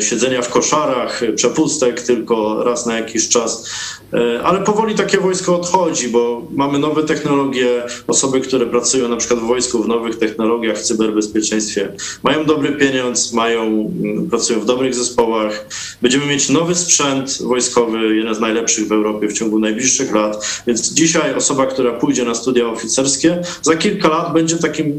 siedzenia 0.00 0.42
w 0.42 0.48
koszarach, 0.48 1.20
przepustek 1.34 2.02
tylko 2.02 2.64
raz 2.64 2.86
na 2.86 2.96
jakiś 2.96 3.28
czas. 3.28 3.67
E, 4.12 4.42
Ale 4.42 4.60
powoli 4.60 4.94
takie 4.94 5.18
wojsko 5.18 5.56
odchodzi, 5.56 6.08
bo 6.08 6.42
mamy 6.50 6.78
nowe 6.78 7.02
technologie. 7.02 7.82
Osoby, 8.06 8.40
które 8.40 8.66
pracują 8.66 9.08
na 9.08 9.16
przykład 9.16 9.40
w 9.40 9.42
wojsku, 9.42 9.82
w 9.82 9.88
nowych 9.88 10.18
technologiach, 10.18 10.78
w 10.78 10.82
cyberbezpieczeństwie, 10.82 11.92
mają 12.22 12.44
dobry 12.44 12.72
pieniądz, 12.72 13.32
mają, 13.32 13.62
mm, 13.62 14.30
pracują 14.30 14.60
w 14.60 14.64
dobrych 14.64 14.94
zespołach. 14.94 15.66
Będziemy 16.02 16.26
mieć 16.26 16.48
nowy 16.48 16.74
sprzęt 16.74 17.38
wojskowy, 17.42 18.16
jeden 18.16 18.34
z 18.34 18.40
najlepszych 18.40 18.88
w 18.88 18.92
Europie 18.92 19.28
w 19.28 19.32
ciągu 19.32 19.58
najbliższych 19.58 20.14
lat. 20.14 20.62
Więc 20.66 20.92
dzisiaj 20.92 21.34
osoba, 21.34 21.66
która 21.66 21.92
pójdzie 21.92 22.24
na 22.24 22.34
studia 22.34 22.68
oficerskie, 22.68 23.42
za 23.62 23.76
kilka 23.76 24.08
lat 24.08 24.32
będzie 24.32 24.56
takim 24.56 24.92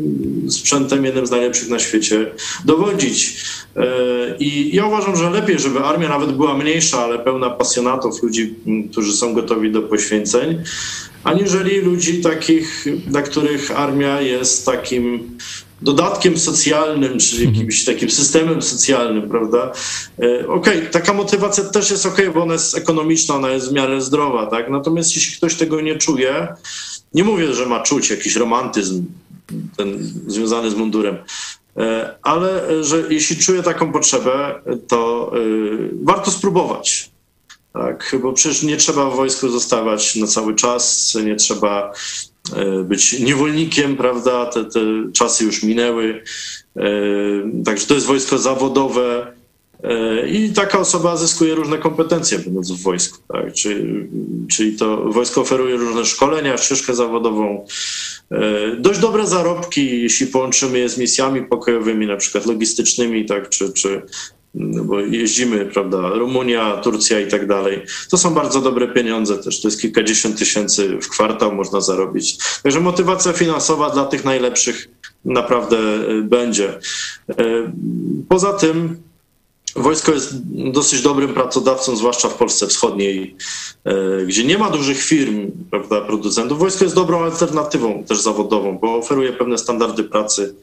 sprzętem, 0.49 1.05
jednym 1.05 1.27
z 1.27 1.31
najlepszych 1.31 1.69
na 1.69 1.79
świecie, 1.79 2.31
dowodzić. 2.65 3.45
E, 3.75 3.85
I 4.39 4.75
ja 4.75 4.85
uważam, 4.85 5.15
że 5.15 5.29
lepiej, 5.29 5.59
żeby 5.59 5.79
armia 5.79 6.09
nawet 6.09 6.31
była 6.31 6.57
mniejsza, 6.57 7.03
ale 7.03 7.19
pełna 7.19 7.49
pasjonatów, 7.49 8.23
ludzi, 8.23 8.55
którzy 8.91 9.13
są 9.13 9.33
gotowi 9.33 9.71
do 9.71 9.81
poświęceń, 9.81 10.63
aniżeli 11.23 11.81
ludzi 11.81 12.21
takich, 12.21 12.85
dla 13.07 13.21
których 13.21 13.79
armia 13.79 14.21
jest 14.21 14.65
takim 14.65 15.37
dodatkiem 15.81 16.37
socjalnym, 16.37 17.19
czy 17.19 17.45
jakimś 17.45 17.85
takim 17.85 18.11
systemem 18.11 18.61
socjalnym, 18.61 19.29
prawda? 19.29 19.71
E, 20.21 20.47
Okej, 20.47 20.81
taka 20.91 21.13
motywacja 21.13 21.63
też 21.63 21.91
jest 21.91 22.05
okej, 22.05 22.29
bo 22.29 22.43
ona 22.43 22.53
jest 22.53 22.77
ekonomiczna, 22.77 23.35
ona 23.35 23.49
jest 23.49 23.69
w 23.69 23.73
miarę 23.73 24.01
zdrowa, 24.01 24.45
tak? 24.45 24.69
Natomiast 24.69 25.15
jeśli 25.15 25.37
ktoś 25.37 25.55
tego 25.55 25.81
nie 25.81 25.95
czuje, 25.95 26.47
nie 27.13 27.23
mówię, 27.23 27.53
że 27.53 27.65
ma 27.65 27.79
czuć 27.79 28.09
jakiś 28.09 28.35
romantyzm 28.35 29.05
ten 29.77 30.13
związany 30.27 30.71
z 30.71 30.75
mundurem, 30.75 31.17
E, 31.77 32.15
ale 32.21 32.69
e, 32.69 32.83
że 32.83 33.03
jeśli 33.09 33.37
czuje 33.37 33.63
taką 33.63 33.91
potrzebę, 33.91 34.61
to 34.87 35.31
warto 36.03 36.31
spróbować. 36.31 37.11
Tak, 37.73 38.15
bo 38.21 38.33
przecież 38.33 38.63
nie 38.63 38.77
trzeba 38.77 39.09
w 39.09 39.15
wojsku 39.15 39.49
zostawać 39.49 40.15
na 40.15 40.27
cały 40.27 40.55
czas, 40.55 41.17
nie 41.25 41.35
trzeba 41.35 41.93
e, 42.55 42.83
być 42.83 43.19
niewolnikiem, 43.19 43.97
prawda? 43.97 44.45
Te, 44.45 44.65
te 44.65 44.79
czasy 45.13 45.45
już 45.45 45.63
minęły. 45.63 46.23
E, 46.75 46.83
Także 47.65 47.87
to 47.87 47.93
jest 47.93 48.07
wojsko 48.07 48.37
zawodowe. 48.37 49.33
E, 49.83 50.29
I 50.29 50.53
taka 50.53 50.79
osoba 50.79 51.17
zyskuje 51.17 51.55
różne 51.55 51.77
kompetencje, 51.77 52.39
będąc 52.39 52.71
w 52.71 52.81
wojsku. 52.81 53.17
Tak? 53.27 53.53
Czyli, 53.53 54.09
czyli 54.51 54.77
to 54.77 54.97
wojsko 54.97 55.41
oferuje 55.41 55.75
różne 55.75 56.05
szkolenia, 56.05 56.57
ścieżkę 56.57 56.95
zawodową, 56.95 57.65
dość 58.77 58.99
dobre 58.99 59.27
zarobki, 59.27 60.01
jeśli 60.01 60.27
połączymy 60.27 60.79
je 60.79 60.89
z 60.89 60.97
misjami 60.97 61.41
pokojowymi, 61.41 62.07
na 62.07 62.17
przykład 62.17 62.45
logistycznymi, 62.45 63.25
tak? 63.25 63.49
czy, 63.49 63.73
czy 63.73 64.01
no 64.53 64.83
bo 64.83 64.99
jeździmy, 64.99 65.65
prawda, 65.65 66.09
Rumunia, 66.09 66.77
Turcja 66.77 67.19
i 67.19 67.27
tak 67.27 67.47
dalej. 67.47 67.81
To 68.09 68.17
są 68.17 68.33
bardzo 68.33 68.61
dobre 68.61 68.87
pieniądze 68.87 69.37
też, 69.37 69.61
to 69.61 69.67
jest 69.67 69.81
kilkadziesiąt 69.81 70.37
tysięcy 70.37 70.97
w 71.01 71.09
kwartał 71.09 71.55
można 71.55 71.81
zarobić. 71.81 72.37
Także 72.63 72.79
motywacja 72.79 73.33
finansowa 73.33 73.89
dla 73.89 74.05
tych 74.05 74.25
najlepszych 74.25 74.89
naprawdę 75.25 75.77
e, 75.77 76.21
będzie. 76.21 76.79
E, 77.29 77.71
Poza 78.29 78.53
tym 78.53 78.97
Wojsko 79.75 80.11
jest 80.11 80.33
dosyć 80.71 81.01
dobrym 81.01 81.33
pracodawcą, 81.33 81.95
zwłaszcza 81.95 82.29
w 82.29 82.33
Polsce 82.33 82.67
Wschodniej, 82.67 83.35
e, 83.83 84.25
gdzie 84.25 84.43
nie 84.43 84.57
ma 84.57 84.69
dużych 84.69 85.01
firm, 85.01 85.51
prawda, 85.71 86.01
producentów. 86.01 86.59
Wojsko 86.59 86.83
jest 86.83 86.95
dobrą 86.95 87.23
alternatywą 87.23 88.03
też 88.03 88.21
zawodową, 88.21 88.77
bo 88.77 88.95
oferuje 88.95 89.33
pewne 89.33 89.57
standardy 89.57 90.03
pracy 90.03 90.55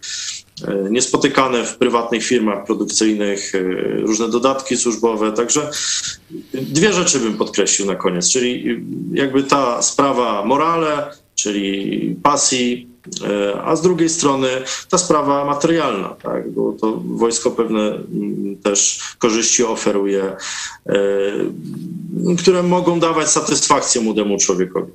niespotykane 0.91 1.65
w 1.65 1.77
prywatnych 1.77 2.25
firmach 2.25 2.65
produkcyjnych, 2.65 3.55
e, 3.55 3.61
różne 4.01 4.29
dodatki 4.29 4.77
służbowe. 4.77 5.33
Także 5.33 5.71
dwie 6.55 6.93
rzeczy 6.93 7.19
bym 7.21 7.37
podkreślił 7.37 7.89
na 7.89 7.95
koniec, 7.95 8.29
czyli 8.29 8.81
jakby 9.13 9.43
ta 9.43 9.83
sprawa 9.83 10.45
morale, 10.45 11.11
czyli 11.35 12.17
pasji, 12.23 12.89
e, 13.25 13.63
a 13.63 13.77
z 13.77 13.83
drugiej 13.83 14.09
strony 14.09 14.49
ta 14.91 14.99
sprawa 14.99 15.45
materialna, 15.45 16.09
tak? 16.09 16.51
bo 16.51 16.73
to 16.73 17.03
wojsko 17.05 17.51
pewne 17.51 17.81
mm, 17.81 18.57
też 18.63 19.01
korzyści 19.19 19.65
oferuje, 19.65 20.37
e, 20.87 20.95
które 22.39 22.63
mogą 22.63 23.01
dawać 23.01 23.31
satysfakcję 23.31 24.01
młodemu 24.01 24.39
człowiekowi. 24.39 24.93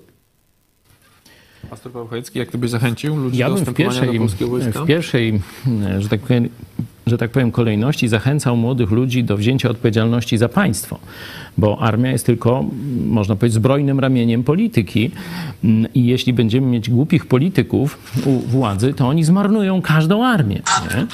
Pastor 1.71 1.91
Paweł 1.91 2.07
Chojecki, 2.07 2.39
jak 2.39 2.51
ty 2.51 2.57
byś 2.57 2.69
zachęcił 2.69 3.15
ludzi 3.15 3.37
Ja 3.37 3.49
do 3.49 3.55
bym 3.55 3.65
w 3.65 3.73
pierwszej, 3.73 4.19
w 4.73 4.85
pierwszej 4.85 5.41
że, 5.99 6.09
tak 6.09 6.19
powiem, 6.21 6.49
że 7.07 7.17
tak 7.17 7.31
powiem, 7.31 7.51
kolejności 7.51 8.07
zachęcał 8.07 8.57
młodych 8.57 8.91
ludzi 8.91 9.23
do 9.23 9.37
wzięcia 9.37 9.69
odpowiedzialności 9.69 10.37
za 10.37 10.49
państwo. 10.49 10.99
Bo 11.57 11.81
armia 11.81 12.11
jest 12.11 12.25
tylko, 12.25 12.65
można 13.05 13.35
powiedzieć, 13.35 13.55
zbrojnym 13.55 13.99
ramieniem 13.99 14.43
polityki. 14.43 15.11
I 15.93 16.05
jeśli 16.05 16.33
będziemy 16.33 16.67
mieć 16.67 16.89
głupich 16.89 17.25
polityków 17.25 17.97
u 18.25 18.39
władzy, 18.39 18.93
to 18.93 19.07
oni 19.07 19.23
zmarnują 19.23 19.81
każdą 19.81 20.25
armię. 20.25 20.61
Nie? 20.95 21.07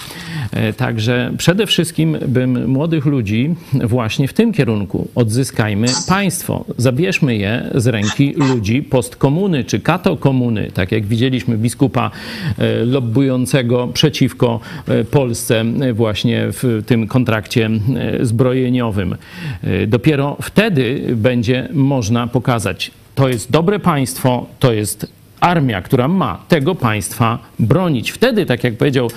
E, 0.51 0.73
także 0.73 1.31
przede 1.37 1.65
wszystkim 1.65 2.17
bym 2.27 2.69
młodych 2.69 3.05
ludzi 3.05 3.55
właśnie 3.73 4.27
w 4.27 4.33
tym 4.33 4.53
kierunku 4.53 5.07
odzyskajmy 5.15 5.87
państwo. 6.07 6.65
Zabierzmy 6.77 7.35
je 7.35 7.69
z 7.75 7.87
ręki 7.87 8.33
ludzi 8.33 8.83
postkomuny 8.83 9.63
czy 9.63 9.79
katokomuny, 9.79 10.71
tak 10.73 10.91
jak 10.91 11.05
widzieliśmy 11.05 11.57
biskupa 11.57 12.11
e, 12.57 12.85
lobbującego 12.85 13.87
przeciwko 13.87 14.59
e, 14.87 15.03
Polsce 15.03 15.65
właśnie 15.93 16.41
w 16.51 16.83
tym 16.85 17.07
kontrakcie 17.07 17.69
zbrojeniowym. 18.21 19.15
Dopiero 19.87 20.26
wtedy 20.41 21.07
będzie 21.15 21.69
można 21.73 22.27
pokazać, 22.27 22.91
to 23.15 23.29
jest 23.29 23.51
dobre 23.51 23.79
państwo, 23.79 24.45
to 24.59 24.73
jest 24.73 25.07
armia, 25.39 25.81
która 25.81 26.07
ma 26.07 26.37
tego 26.47 26.75
państwa 26.75 27.39
bronić. 27.59 28.11
Wtedy, 28.11 28.45
tak 28.45 28.63
jak 28.63 28.77
powiedział 28.77 29.09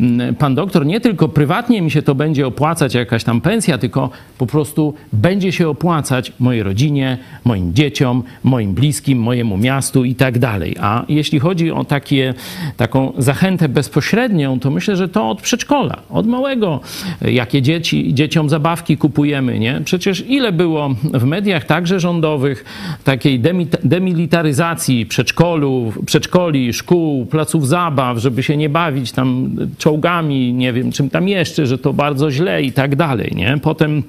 mm, 0.00 0.34
pan 0.34 0.54
doktor, 0.54 0.86
nie 0.86 1.00
tylko 1.00 1.28
prywatnie 1.28 1.82
mi 1.82 1.90
się 1.90 2.02
to 2.02 2.14
będzie 2.14 2.46
opłacać, 2.46 2.94
jakaś 2.94 3.24
tam 3.24 3.40
pensja, 3.40 3.78
tylko 3.78 4.10
po 4.38 4.46
prostu 4.46 4.94
będzie 5.12 5.52
się 5.52 5.68
opłacać 5.68 6.32
mojej 6.38 6.62
rodzinie, 6.62 7.18
moim 7.44 7.74
dzieciom, 7.74 8.22
moim 8.44 8.74
bliskim, 8.74 9.18
mojemu 9.18 9.56
miastu 9.56 10.04
i 10.04 10.14
tak 10.14 10.38
dalej. 10.38 10.76
A 10.80 11.04
jeśli 11.08 11.38
chodzi 11.38 11.70
o 11.70 11.84
takie, 11.84 12.34
taką 12.76 13.12
zachętę 13.18 13.68
bezpośrednią, 13.68 14.60
to 14.60 14.70
myślę, 14.70 14.96
że 14.96 15.08
to 15.08 15.30
od 15.30 15.42
przedszkola, 15.42 15.96
od 16.10 16.26
małego, 16.26 16.80
jakie 17.22 17.62
dzieci, 17.62 18.14
dzieciom 18.14 18.48
zabawki 18.48 18.96
kupujemy, 18.96 19.58
nie? 19.58 19.80
Przecież 19.84 20.24
ile 20.28 20.52
było 20.52 20.88
w 21.14 21.24
mediach, 21.24 21.64
także 21.64 22.00
rządowych, 22.00 22.64
takiej 23.04 23.40
demilitaryzacji 23.84 25.06
przedszkolu, 25.06 25.65
przedszkoli, 26.06 26.72
szkół, 26.72 27.26
placów 27.26 27.68
zabaw, 27.68 28.18
żeby 28.18 28.42
się 28.42 28.56
nie 28.56 28.68
bawić 28.68 29.12
tam 29.12 29.56
czołgami, 29.78 30.52
nie 30.52 30.72
wiem 30.72 30.92
czym 30.92 31.10
tam 31.10 31.28
jeszcze, 31.28 31.66
że 31.66 31.78
to 31.78 31.92
bardzo 31.92 32.30
źle 32.30 32.62
i 32.62 32.72
tak 32.72 32.96
dalej, 32.96 33.32
nie? 33.36 33.58
Potem 33.62 34.02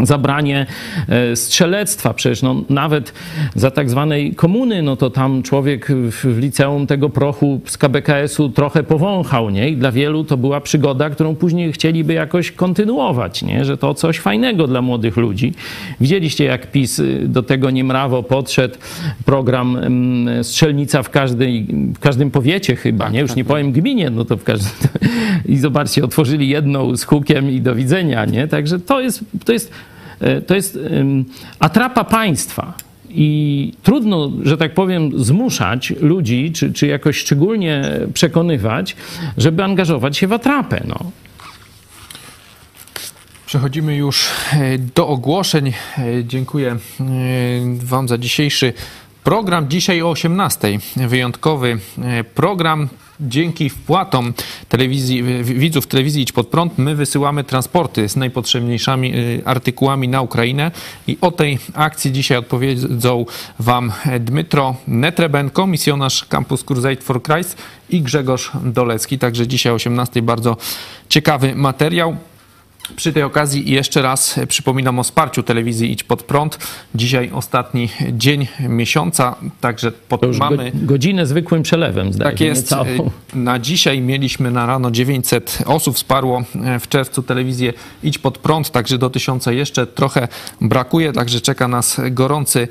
zabranie 0.00 0.66
e, 1.08 1.36
strzelectwa. 1.36 2.14
Przecież 2.14 2.42
no, 2.42 2.62
nawet 2.70 3.12
za 3.54 3.70
tak 3.70 3.90
zwanej 3.90 4.34
komuny, 4.34 4.82
no 4.82 4.96
to 4.96 5.10
tam 5.10 5.42
człowiek 5.42 5.88
w 6.10 6.38
liceum 6.38 6.86
tego 6.86 7.10
prochu 7.10 7.60
z 7.66 7.78
KBKS-u 7.78 8.48
trochę 8.48 8.82
powąchał, 8.82 9.50
nie? 9.50 9.68
I 9.68 9.76
dla 9.76 9.92
wielu 9.92 10.24
to 10.24 10.36
była 10.36 10.60
przygoda, 10.60 11.10
którą 11.10 11.34
później 11.34 11.72
chcieliby 11.72 12.12
jakoś 12.12 12.52
kontynuować, 12.52 13.42
nie? 13.42 13.64
Że 13.64 13.76
to 13.76 13.94
coś 13.94 14.18
fajnego 14.18 14.66
dla 14.66 14.82
młodych 14.82 15.16
ludzi. 15.16 15.52
Widzieliście, 16.00 16.44
jak 16.44 16.70
PiS 16.70 16.98
y, 16.98 17.28
do 17.28 17.42
tego 17.42 17.70
niemrawo 17.70 18.22
podszedł. 18.22 18.74
Program 19.24 19.76
mm, 19.76 20.44
Strzelnica 20.44 21.02
w, 21.02 21.10
każdej, 21.10 21.66
w 21.94 21.98
każdym 21.98 22.30
powiecie 22.30 22.76
chyba, 22.76 23.08
nie? 23.08 23.20
Już 23.20 23.30
tak, 23.30 23.36
nie 23.36 23.44
tak. 23.44 23.48
powiem 23.48 23.72
gminie, 23.72 24.10
no 24.10 24.24
to 24.24 24.36
w 24.36 24.44
każdym... 24.44 24.72
I 25.46 25.56
zobaczcie, 25.56 26.04
otworzyli 26.04 26.48
jedną 26.48 26.96
z 26.96 27.04
hukiem 27.04 27.50
i 27.50 27.60
do 27.60 27.74
widzenia, 27.74 28.24
nie? 28.24 28.48
Także 28.48 28.80
to 28.80 29.00
jest, 29.00 29.24
to 29.44 29.52
jest 29.52 29.70
to 30.46 30.54
jest 30.54 30.78
atrapa 31.58 32.04
państwa. 32.04 32.74
I 33.16 33.72
trudno, 33.82 34.32
że 34.42 34.56
tak 34.56 34.74
powiem, 34.74 35.24
zmuszać 35.24 35.92
ludzi, 36.00 36.52
czy, 36.52 36.72
czy 36.72 36.86
jakoś 36.86 37.16
szczególnie 37.16 37.82
przekonywać, 38.14 38.96
żeby 39.36 39.64
angażować 39.64 40.16
się 40.16 40.26
w 40.26 40.32
atrapę. 40.32 40.82
No. 40.86 41.10
Przechodzimy 43.46 43.96
już 43.96 44.28
e, 44.52 44.78
do 44.78 45.08
ogłoszeń. 45.08 45.68
E, 45.68 46.24
dziękuję 46.24 46.76
Wam 47.74 48.08
za 48.08 48.18
dzisiejszy 48.18 48.72
program. 49.24 49.68
Dzisiaj 49.68 50.02
o 50.02 50.10
18. 50.10 50.78
Wyjątkowy 50.96 51.78
program 52.34 52.88
dzięki 53.20 53.70
wpłatom 53.70 54.32
telewizji, 54.68 55.22
widzów 55.42 55.86
telewizji 55.86 56.22
Idź 56.22 56.32
Pod 56.32 56.48
Prąd 56.48 56.78
my 56.78 56.94
wysyłamy 56.94 57.44
transporty 57.44 58.08
z 58.08 58.16
najpotrzebniejszymi 58.16 59.14
y, 59.14 59.42
artykułami 59.44 60.08
na 60.08 60.22
Ukrainę 60.22 60.70
i 61.06 61.18
o 61.20 61.30
tej 61.30 61.58
akcji 61.74 62.12
dzisiaj 62.12 62.38
odpowiedzą 62.38 63.26
Wam 63.58 63.92
Dmytro 64.20 64.76
Netrebenko, 64.88 65.66
misjonarz 65.66 66.24
Campus 66.24 66.64
Crusade 66.64 66.96
for 66.96 67.22
Christ 67.22 67.56
i 67.90 68.00
Grzegorz 68.00 68.50
Dolecki. 68.64 69.18
Także 69.18 69.46
dzisiaj 69.46 69.72
o 69.72 69.74
18 69.74 70.22
bardzo 70.22 70.56
ciekawy 71.08 71.54
materiał. 71.54 72.16
Przy 72.96 73.12
tej 73.12 73.22
okazji 73.22 73.70
jeszcze 73.70 74.02
raz 74.02 74.40
przypominam 74.48 74.98
o 74.98 75.02
wsparciu 75.02 75.42
telewizji 75.42 75.92
Idź 75.92 76.04
Pod 76.04 76.22
Prąd. 76.22 76.58
Dzisiaj 76.94 77.30
ostatni 77.34 77.88
dzień 78.12 78.46
miesiąca, 78.60 79.36
także 79.60 79.92
pod, 79.92 80.20
to 80.20 80.26
już 80.26 80.38
mamy... 80.38 80.72
godzinę 80.74 81.26
zwykłym 81.26 81.62
przelewem, 81.62 82.12
zdaje 82.12 82.30
Tak 82.30 82.40
jest. 82.40 82.74
Na 83.34 83.58
dzisiaj 83.58 84.00
mieliśmy 84.00 84.50
na 84.50 84.66
rano 84.66 84.90
900 84.90 85.58
osób 85.66 85.96
wsparło 85.96 86.44
w 86.80 86.88
czerwcu 86.88 87.22
telewizję 87.22 87.72
Idź 88.02 88.18
Pod 88.18 88.38
Prąd, 88.38 88.70
także 88.70 88.98
do 88.98 89.10
tysiąca 89.10 89.52
jeszcze 89.52 89.86
trochę 89.86 90.28
brakuje, 90.60 91.12
także 91.12 91.40
czeka 91.40 91.68
nas 91.68 92.00
gorący 92.10 92.68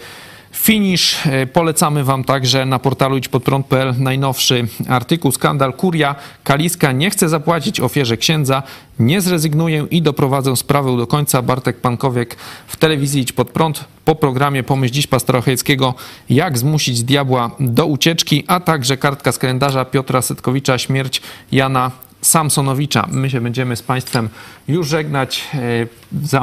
Finish. 0.54 1.28
E, 1.28 1.48
polecamy 1.48 2.04
Wam 2.04 2.24
także 2.24 2.66
na 2.66 2.80
portalu 2.80 3.18
idźpodprąd.pl 3.18 3.94
najnowszy 3.98 4.68
artykuł. 4.90 5.32
Skandal 5.32 5.74
Kuria. 5.74 6.16
Kaliska 6.44 6.92
nie 6.92 7.10
chce 7.10 7.30
zapłacić 7.30 7.80
ofierze 7.80 8.18
księdza. 8.18 8.64
Nie 9.00 9.22
zrezygnuję 9.22 9.88
i 9.92 10.02
doprowadzę 10.02 10.56
sprawę 10.56 10.98
do 10.98 11.08
końca. 11.08 11.42
Bartek 11.42 11.82
Pankowiek 11.82 12.36
w 12.68 12.78
telewizji 12.78 13.22
Idź 13.22 13.32
Pod 13.32 13.50
Prąd 13.50 13.86
po 14.06 14.16
programie 14.16 14.64
Pomyśl 14.64 14.94
Dziś 14.94 15.08
Pastora 15.08 15.42
Chojeckiego 15.42 15.94
Jak 16.30 16.58
zmusić 16.58 17.04
diabła 17.04 17.52
do 17.60 17.86
ucieczki, 17.86 18.44
a 18.48 18.60
także 18.60 18.98
kartka 18.98 19.32
z 19.32 19.38
kalendarza 19.38 19.86
Piotra 19.86 20.22
Setkowicza 20.22 20.78
Śmierć 20.78 21.22
Jana 21.52 21.92
Samsonowicza. 22.22 23.08
My 23.12 23.30
się 23.30 23.42
będziemy 23.42 23.76
z 23.76 23.82
Państwem 23.82 24.30
już 24.68 24.88
żegnać. 24.88 25.44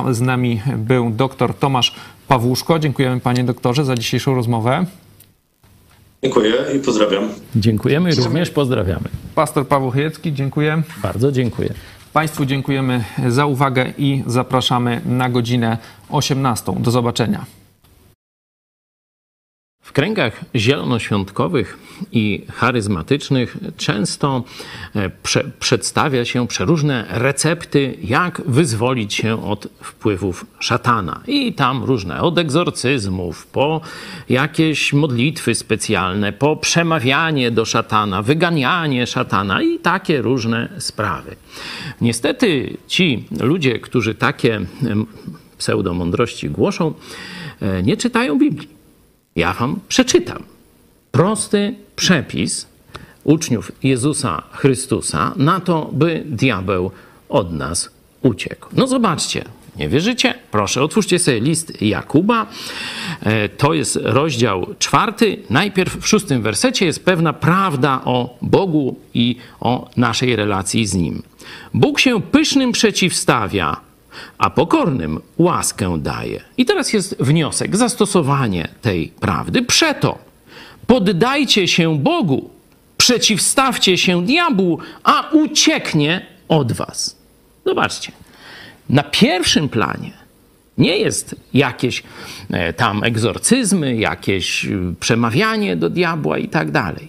E, 0.09 0.15
z 0.15 0.20
nami 0.20 0.61
był 0.77 1.11
dr 1.11 1.55
Tomasz 1.55 1.95
Pawłuszko. 2.31 2.78
Dziękujemy 2.78 3.20
panie 3.20 3.44
doktorze 3.44 3.85
za 3.85 3.94
dzisiejszą 3.94 4.35
rozmowę. 4.35 4.86
Dziękuję 6.23 6.55
i 6.77 6.78
pozdrawiam. 6.78 7.28
Dziękujemy 7.57 8.15
również 8.15 8.51
pozdrawiamy. 8.51 9.09
Pastor 9.35 9.69
Paweł 9.69 9.90
Chojecki, 9.90 10.32
dziękuję. 10.32 10.82
Bardzo 11.02 11.32
dziękuję. 11.32 11.74
Państwu 12.12 12.44
dziękujemy 12.44 13.05
za 13.28 13.47
uwagę 13.47 13.93
i 13.98 14.23
zapraszamy 14.27 15.01
na 15.07 15.28
godzinę 15.28 15.78
18. 16.11 16.73
Do 16.78 16.90
zobaczenia. 16.90 17.44
W 19.91 19.93
kręgach 19.93 20.41
zielonoświątkowych 20.57 21.79
i 22.12 22.47
charyzmatycznych 22.53 23.57
często 23.77 24.45
e, 24.95 25.11
prze 25.23 25.45
przedstawia 25.61 26.25
się 26.25 26.49
przeróżne 26.49 27.07
recepty, 27.09 27.97
jak 28.05 28.43
wyzwolić 28.47 29.15
się 29.15 29.45
od 29.45 29.69
wpływów 29.83 30.47
szatana. 30.59 31.21
I 31.27 31.55
tam 31.55 31.85
różne, 31.85 32.21
od 32.21 32.39
egzorcyzmów, 32.39 33.47
po 33.47 33.81
jakieś 34.29 34.93
modlitwy 34.93 35.55
specjalne, 35.55 36.33
po 36.33 36.57
przemawianie 36.57 37.51
do 37.51 37.65
szatana, 37.65 38.23
wyganianie 38.23 39.07
szatana 39.07 39.62
i 39.62 39.79
takie 39.79 40.23
różne 40.23 40.69
sprawy. 40.79 41.37
Niestety 42.01 42.77
ci 42.87 43.25
ludzie, 43.41 43.79
którzy 43.79 44.15
takie 44.15 44.61
pseudomądrości 45.59 46.51
głoszą, 46.51 46.95
e, 47.61 47.83
nie 47.83 47.97
czytają 47.97 48.39
Biblii 48.39 48.80
ja 49.36 49.52
wam 49.52 49.81
przeczytam. 49.89 50.43
Prosty 51.12 51.74
przepis 51.97 52.66
uczniów 53.24 53.73
Jezusa 53.82 54.43
Chrystusa 54.52 55.32
na 55.36 55.61
to, 55.61 55.90
by 55.93 56.23
diabeł 56.27 56.90
od 57.28 57.52
nas 57.52 57.90
uciekł. 58.23 58.69
No 58.73 58.86
zobaczcie, 58.86 59.44
nie 59.77 59.89
wierzycie? 59.89 60.35
Proszę, 60.51 60.82
otwórzcie 60.82 61.19
sobie 61.19 61.40
list 61.40 61.82
Jakuba. 61.82 62.47
E, 63.23 63.48
to 63.48 63.74
jest 63.74 63.98
rozdział 64.02 64.66
czwarty. 64.78 65.36
Najpierw 65.51 65.97
w 65.97 66.09
szóstym 66.09 66.43
wersecie 66.43 66.86
jest 66.86 67.05
pewna 67.05 67.32
prawda 67.32 68.01
o 68.05 68.39
Bogu 68.43 68.97
i 69.15 69.36
o 69.61 69.90
naszej 69.97 70.36
relacji 70.36 70.86
z 70.86 70.94
Nim. 70.94 71.23
Bóg 71.74 72.01
się 72.01 72.20
pysznym 72.23 72.73
przeciwstawia, 72.73 73.81
a 74.39 74.51
pokornym 74.51 75.21
łaskę 75.39 75.99
daje. 75.99 76.41
I 76.57 76.65
teraz 76.65 76.93
jest 76.93 77.17
wniosek, 77.21 77.77
zastosowanie 77.77 78.69
tej 78.83 79.09
prawdy. 79.09 79.63
Przeto 79.63 80.19
poddajcie 80.87 81.69
się 81.69 81.99
Bogu, 81.99 82.51
przeciwstawcie 82.97 83.99
się 83.99 84.27
diabłu, 84.27 84.79
a 85.03 85.31
ucieknie 85.33 86.27
od 86.49 86.73
was. 86.73 87.17
Zobaczcie, 87.67 88.13
na 88.89 89.03
pierwszym 89.03 89.69
planie 89.69 90.13
nie 90.79 90.97
jest 90.97 91.37
jakieś 91.55 92.03
e, 92.51 92.73
tam 92.73 93.05
egzorcyzmy, 93.05 93.97
jakieś 93.97 94.65
e, 94.65 94.69
przemawianie 95.01 95.77
do 95.77 95.91
diabła 95.91 96.39
i 96.39 96.49
tak 96.49 96.71
dalej. 96.71 97.09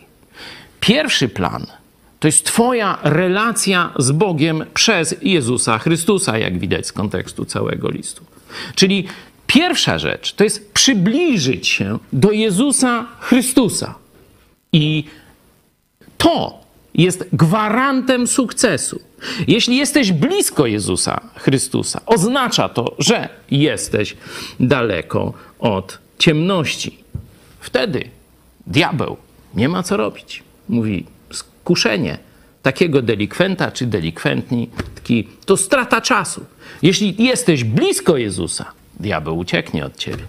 Pierwszy 0.79 1.29
plan– 1.29 1.65
to 2.21 2.27
jest 2.27 2.45
Twoja 2.45 2.97
relacja 3.03 3.93
z 3.99 4.11
Bogiem 4.11 4.65
przez 4.73 5.15
Jezusa 5.21 5.79
Chrystusa, 5.79 6.37
jak 6.37 6.59
widać 6.59 6.87
z 6.87 6.91
kontekstu 6.91 7.45
całego 7.45 7.89
listu. 7.89 8.23
Czyli 8.75 9.07
Pierwsza 9.53 9.99
rzecz 9.99 10.33
to 10.33 10.43
jest 10.43 10.73
przybliżyć 10.73 11.67
się 11.67 11.99
do 12.13 12.31
Jezusa 12.31 13.05
Chrystusa. 13.19 13.95
I 14.73 15.03
to 16.17 16.61
jest 16.93 17.25
gwarantem 17.33 18.27
sukcesu. 18.27 18.99
Jeśli 19.47 19.77
jesteś 19.77 20.11
blisko 20.11 20.67
Jezusa 20.67 21.21
Chrystusa, 21.35 22.01
oznacza 22.05 22.69
to, 22.69 22.95
że 22.99 23.29
jesteś 23.51 24.17
daleko 24.59 25.33
od 25.59 25.99
ciemności. 26.19 26.97
Wtedy 27.59 28.09
diabeł 28.67 29.17
nie 29.53 29.69
ma 29.69 29.83
co 29.83 29.97
robić. 29.97 30.43
Mówi, 30.69 31.05
skuszenie 31.61 32.17
takiego 32.61 33.01
delikwenta 33.01 33.71
czy 33.71 33.85
delikwentki 33.85 35.27
to 35.45 35.57
strata 35.57 36.01
czasu. 36.01 36.45
Jeśli 36.81 37.23
jesteś 37.23 37.63
blisko 37.63 38.17
Jezusa, 38.17 38.71
diabeł 38.99 39.37
ucieknie 39.37 39.85
od 39.85 39.97
ciebie. 39.97 40.23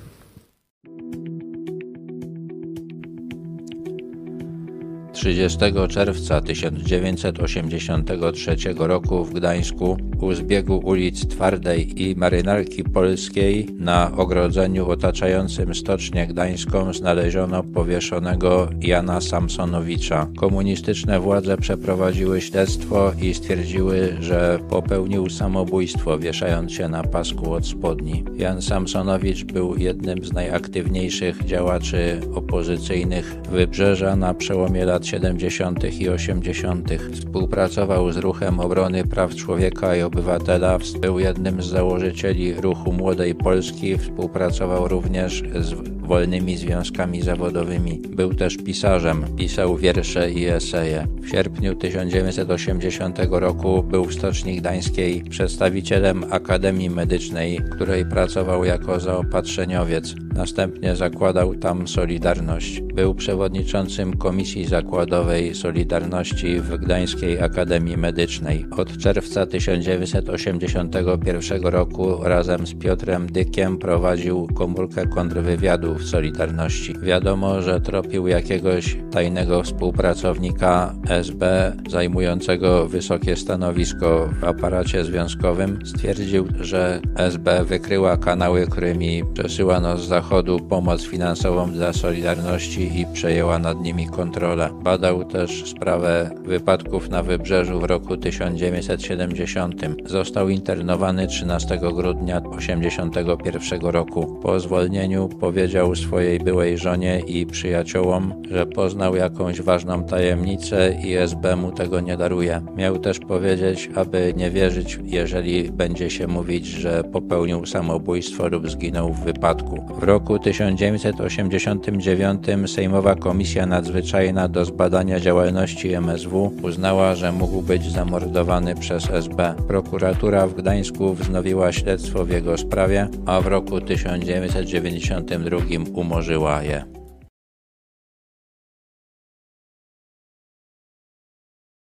30 5.23 5.59
czerwca 5.89 6.41
1983 6.41 8.57
roku 8.79 9.25
w 9.25 9.33
Gdańsku 9.33 9.97
u 10.21 10.33
zbiegu 10.33 10.81
ulic 10.85 11.29
Twardej 11.29 12.03
i 12.03 12.17
Marynarki 12.17 12.85
Polskiej 12.85 13.67
na 13.79 14.17
ogrodzeniu 14.17 14.91
otaczającym 14.91 15.75
Stocznię 15.75 16.27
Gdańską 16.27 16.93
znaleziono 16.93 17.63
powieszonego 17.63 18.69
Jana 18.81 19.21
Samsonowicza. 19.21 20.29
Komunistyczne 20.37 21.21
władze 21.21 21.57
przeprowadziły 21.57 22.41
śledztwo 22.41 23.13
i 23.23 23.35
stwierdziły, 23.35 24.17
że 24.21 24.59
popełnił 24.71 25.31
samobójstwo 25.31 26.19
wieszając 26.19 26.73
się 26.73 26.89
na 26.89 27.03
pasku 27.03 27.53
od 27.53 27.67
spodni. 27.67 28.25
Jan 28.37 28.63
Samsonowicz 28.63 29.45
był 29.45 29.79
jednym 29.79 30.25
z 30.25 30.33
najaktywniejszych 30.33 31.45
działaczy 31.45 32.21
opozycyjnych 32.35 33.37
Wybrzeża 33.51 34.17
na 34.17 34.35
przełomie 34.35 34.85
lat 34.85 35.12
70. 35.13 36.01
i 36.01 36.09
80. 36.09 36.91
Współpracował 37.13 38.13
z 38.13 38.17
Ruchem 38.17 38.61
Obrony 38.61 39.05
Praw 39.05 39.35
Człowieka 39.35 39.97
i 39.97 40.03
Obywatela, 40.03 40.79
był 41.01 41.19
jednym 41.19 41.63
z 41.63 41.67
założycieli 41.67 42.55
Ruchu 42.55 42.93
Młodej 42.93 43.35
Polski, 43.35 43.99
współpracował 43.99 44.89
również 44.89 45.43
z 45.55 45.75
wolnymi 46.03 46.57
związkami 46.57 47.23
zawodowymi. 47.23 48.01
Był 48.09 48.35
też 48.35 48.57
pisarzem, 48.57 49.25
pisał 49.37 49.77
wiersze 49.77 50.31
i 50.31 50.47
eseje. 50.47 51.07
W 51.23 51.29
sierpniu 51.29 51.75
1980 51.75 53.19
roku 53.31 53.83
był 53.83 54.05
w 54.05 54.15
Stoczni 54.15 54.57
Gdańskiej 54.57 55.25
przedstawicielem 55.31 56.25
Akademii 56.31 56.91
Medycznej, 56.91 57.61
której 57.71 58.07
pracował 58.07 58.65
jako 58.65 59.01
zaopatrzeniowiec. 59.01 60.15
Następnie 60.35 60.97
zakładał 60.97 61.55
tam 61.55 61.89
Solidarność. 61.89 62.81
Był 62.81 63.15
przewodniczącym 63.15 64.17
Komisji 64.17 64.67
Zakładowej 64.67 65.55
Solidarności 65.55 66.61
w 66.61 66.77
Gdańskiej 66.77 67.41
Akademii 67.41 67.97
Medycznej. 67.97 68.67
Od 68.77 68.99
czerwca 68.99 69.47
1981 69.47 71.63
roku 71.63 72.17
razem 72.23 72.67
z 72.67 72.75
Piotrem 72.75 73.27
Dykiem 73.27 73.79
prowadził 73.79 74.49
komórkę 74.55 75.07
kontrwywiadu 75.07 75.92
w 75.95 76.09
Solidarności. 76.09 76.95
Wiadomo, 77.03 77.63
że 77.63 77.81
tropił 77.81 78.27
jakiegoś 78.27 78.97
tajnego 79.11 79.63
współpracownika 79.63 80.95
SB 81.09 81.73
zajmującego 81.91 82.89
wysokie 82.89 83.37
stanowisko 83.37 84.29
w 84.41 84.45
aparacie 84.45 85.05
związkowym. 85.05 85.79
Stwierdził, 85.85 86.49
że 86.61 87.01
SB 87.17 87.65
wykryła 87.65 88.17
kanały, 88.17 88.67
którymi 88.67 89.23
przesyłano 89.35 89.99
z 89.99 90.09
zachodu 90.09 90.61
pomoc 90.61 91.03
finansową 91.03 91.73
dla 91.73 91.93
Solidarności 91.93 93.01
i 93.01 93.07
przejęła 93.13 93.59
nad 93.59 93.81
nimi 93.81 94.07
kontrolę. 94.07 94.71
Badał 94.83 95.25
też 95.25 95.65
sprawę 95.65 96.31
wypadków 96.45 97.11
na 97.11 97.23
wybrzeżu 97.23 97.81
w 97.81 97.85
roku 97.85 98.17
1970. 98.17 99.83
Został 100.07 100.49
internowany 100.49 101.27
13 101.27 101.79
grudnia 101.79 102.41
1981 102.41 103.91
roku. 103.91 104.39
Po 104.43 104.61
zwolnieniu 104.61 105.29
powiedział 105.29 105.82
swojej 105.95 106.39
byłej 106.39 106.79
żonie 106.79 107.23
i 107.27 107.47
przyjaciołom, 107.47 108.35
że 108.51 108.67
poznał 108.67 109.17
jakąś 109.17 109.63
ważną 109.63 110.05
tajemnicę 110.05 110.97
i 111.05 111.15
SB 111.15 111.57
mu 111.57 111.73
tego 111.73 112.01
nie 112.01 112.17
daruje. 112.17 112.61
Miał 112.77 112.99
też 112.99 113.19
powiedzieć, 113.19 113.91
aby 113.95 114.35
nie 114.37 114.51
wierzyć, 114.51 114.99
jeżeli 115.05 115.71
będzie 115.71 116.11
się 116.11 116.27
mówić, 116.27 116.67
że 116.67 117.05
popełnił 117.05 117.67
samobójstwo 117.67 118.49
lub 118.49 118.71
zginął 118.71 119.13
w 119.13 119.25
wypadku. 119.25 119.85
W 120.01 120.03
roku 120.03 120.39
1989 120.39 122.47
Sejmowa 122.67 123.15
Komisja 123.15 123.67
Nadzwyczajna 123.67 124.49
do 124.49 124.65
zbadania 124.65 125.21
działalności 125.21 125.93
MSW 125.93 126.53
uznała, 126.63 127.15
że 127.15 127.33
mógł 127.33 127.63
być 127.63 127.91
zamordowany 127.91 128.75
przez 128.75 129.11
SB. 129.11 129.55
Prokuratura 129.69 130.47
w 130.47 130.55
Gdańsku 130.55 131.15
wznowiła 131.15 131.73
śledztwo 131.73 132.25
w 132.25 132.31
jego 132.31 132.59
sprawie, 132.59 133.09
a 133.27 133.41
w 133.41 133.47
roku 133.47 133.81
1992 133.81 135.72
umorzyła 135.79 136.63
je. 136.63 136.85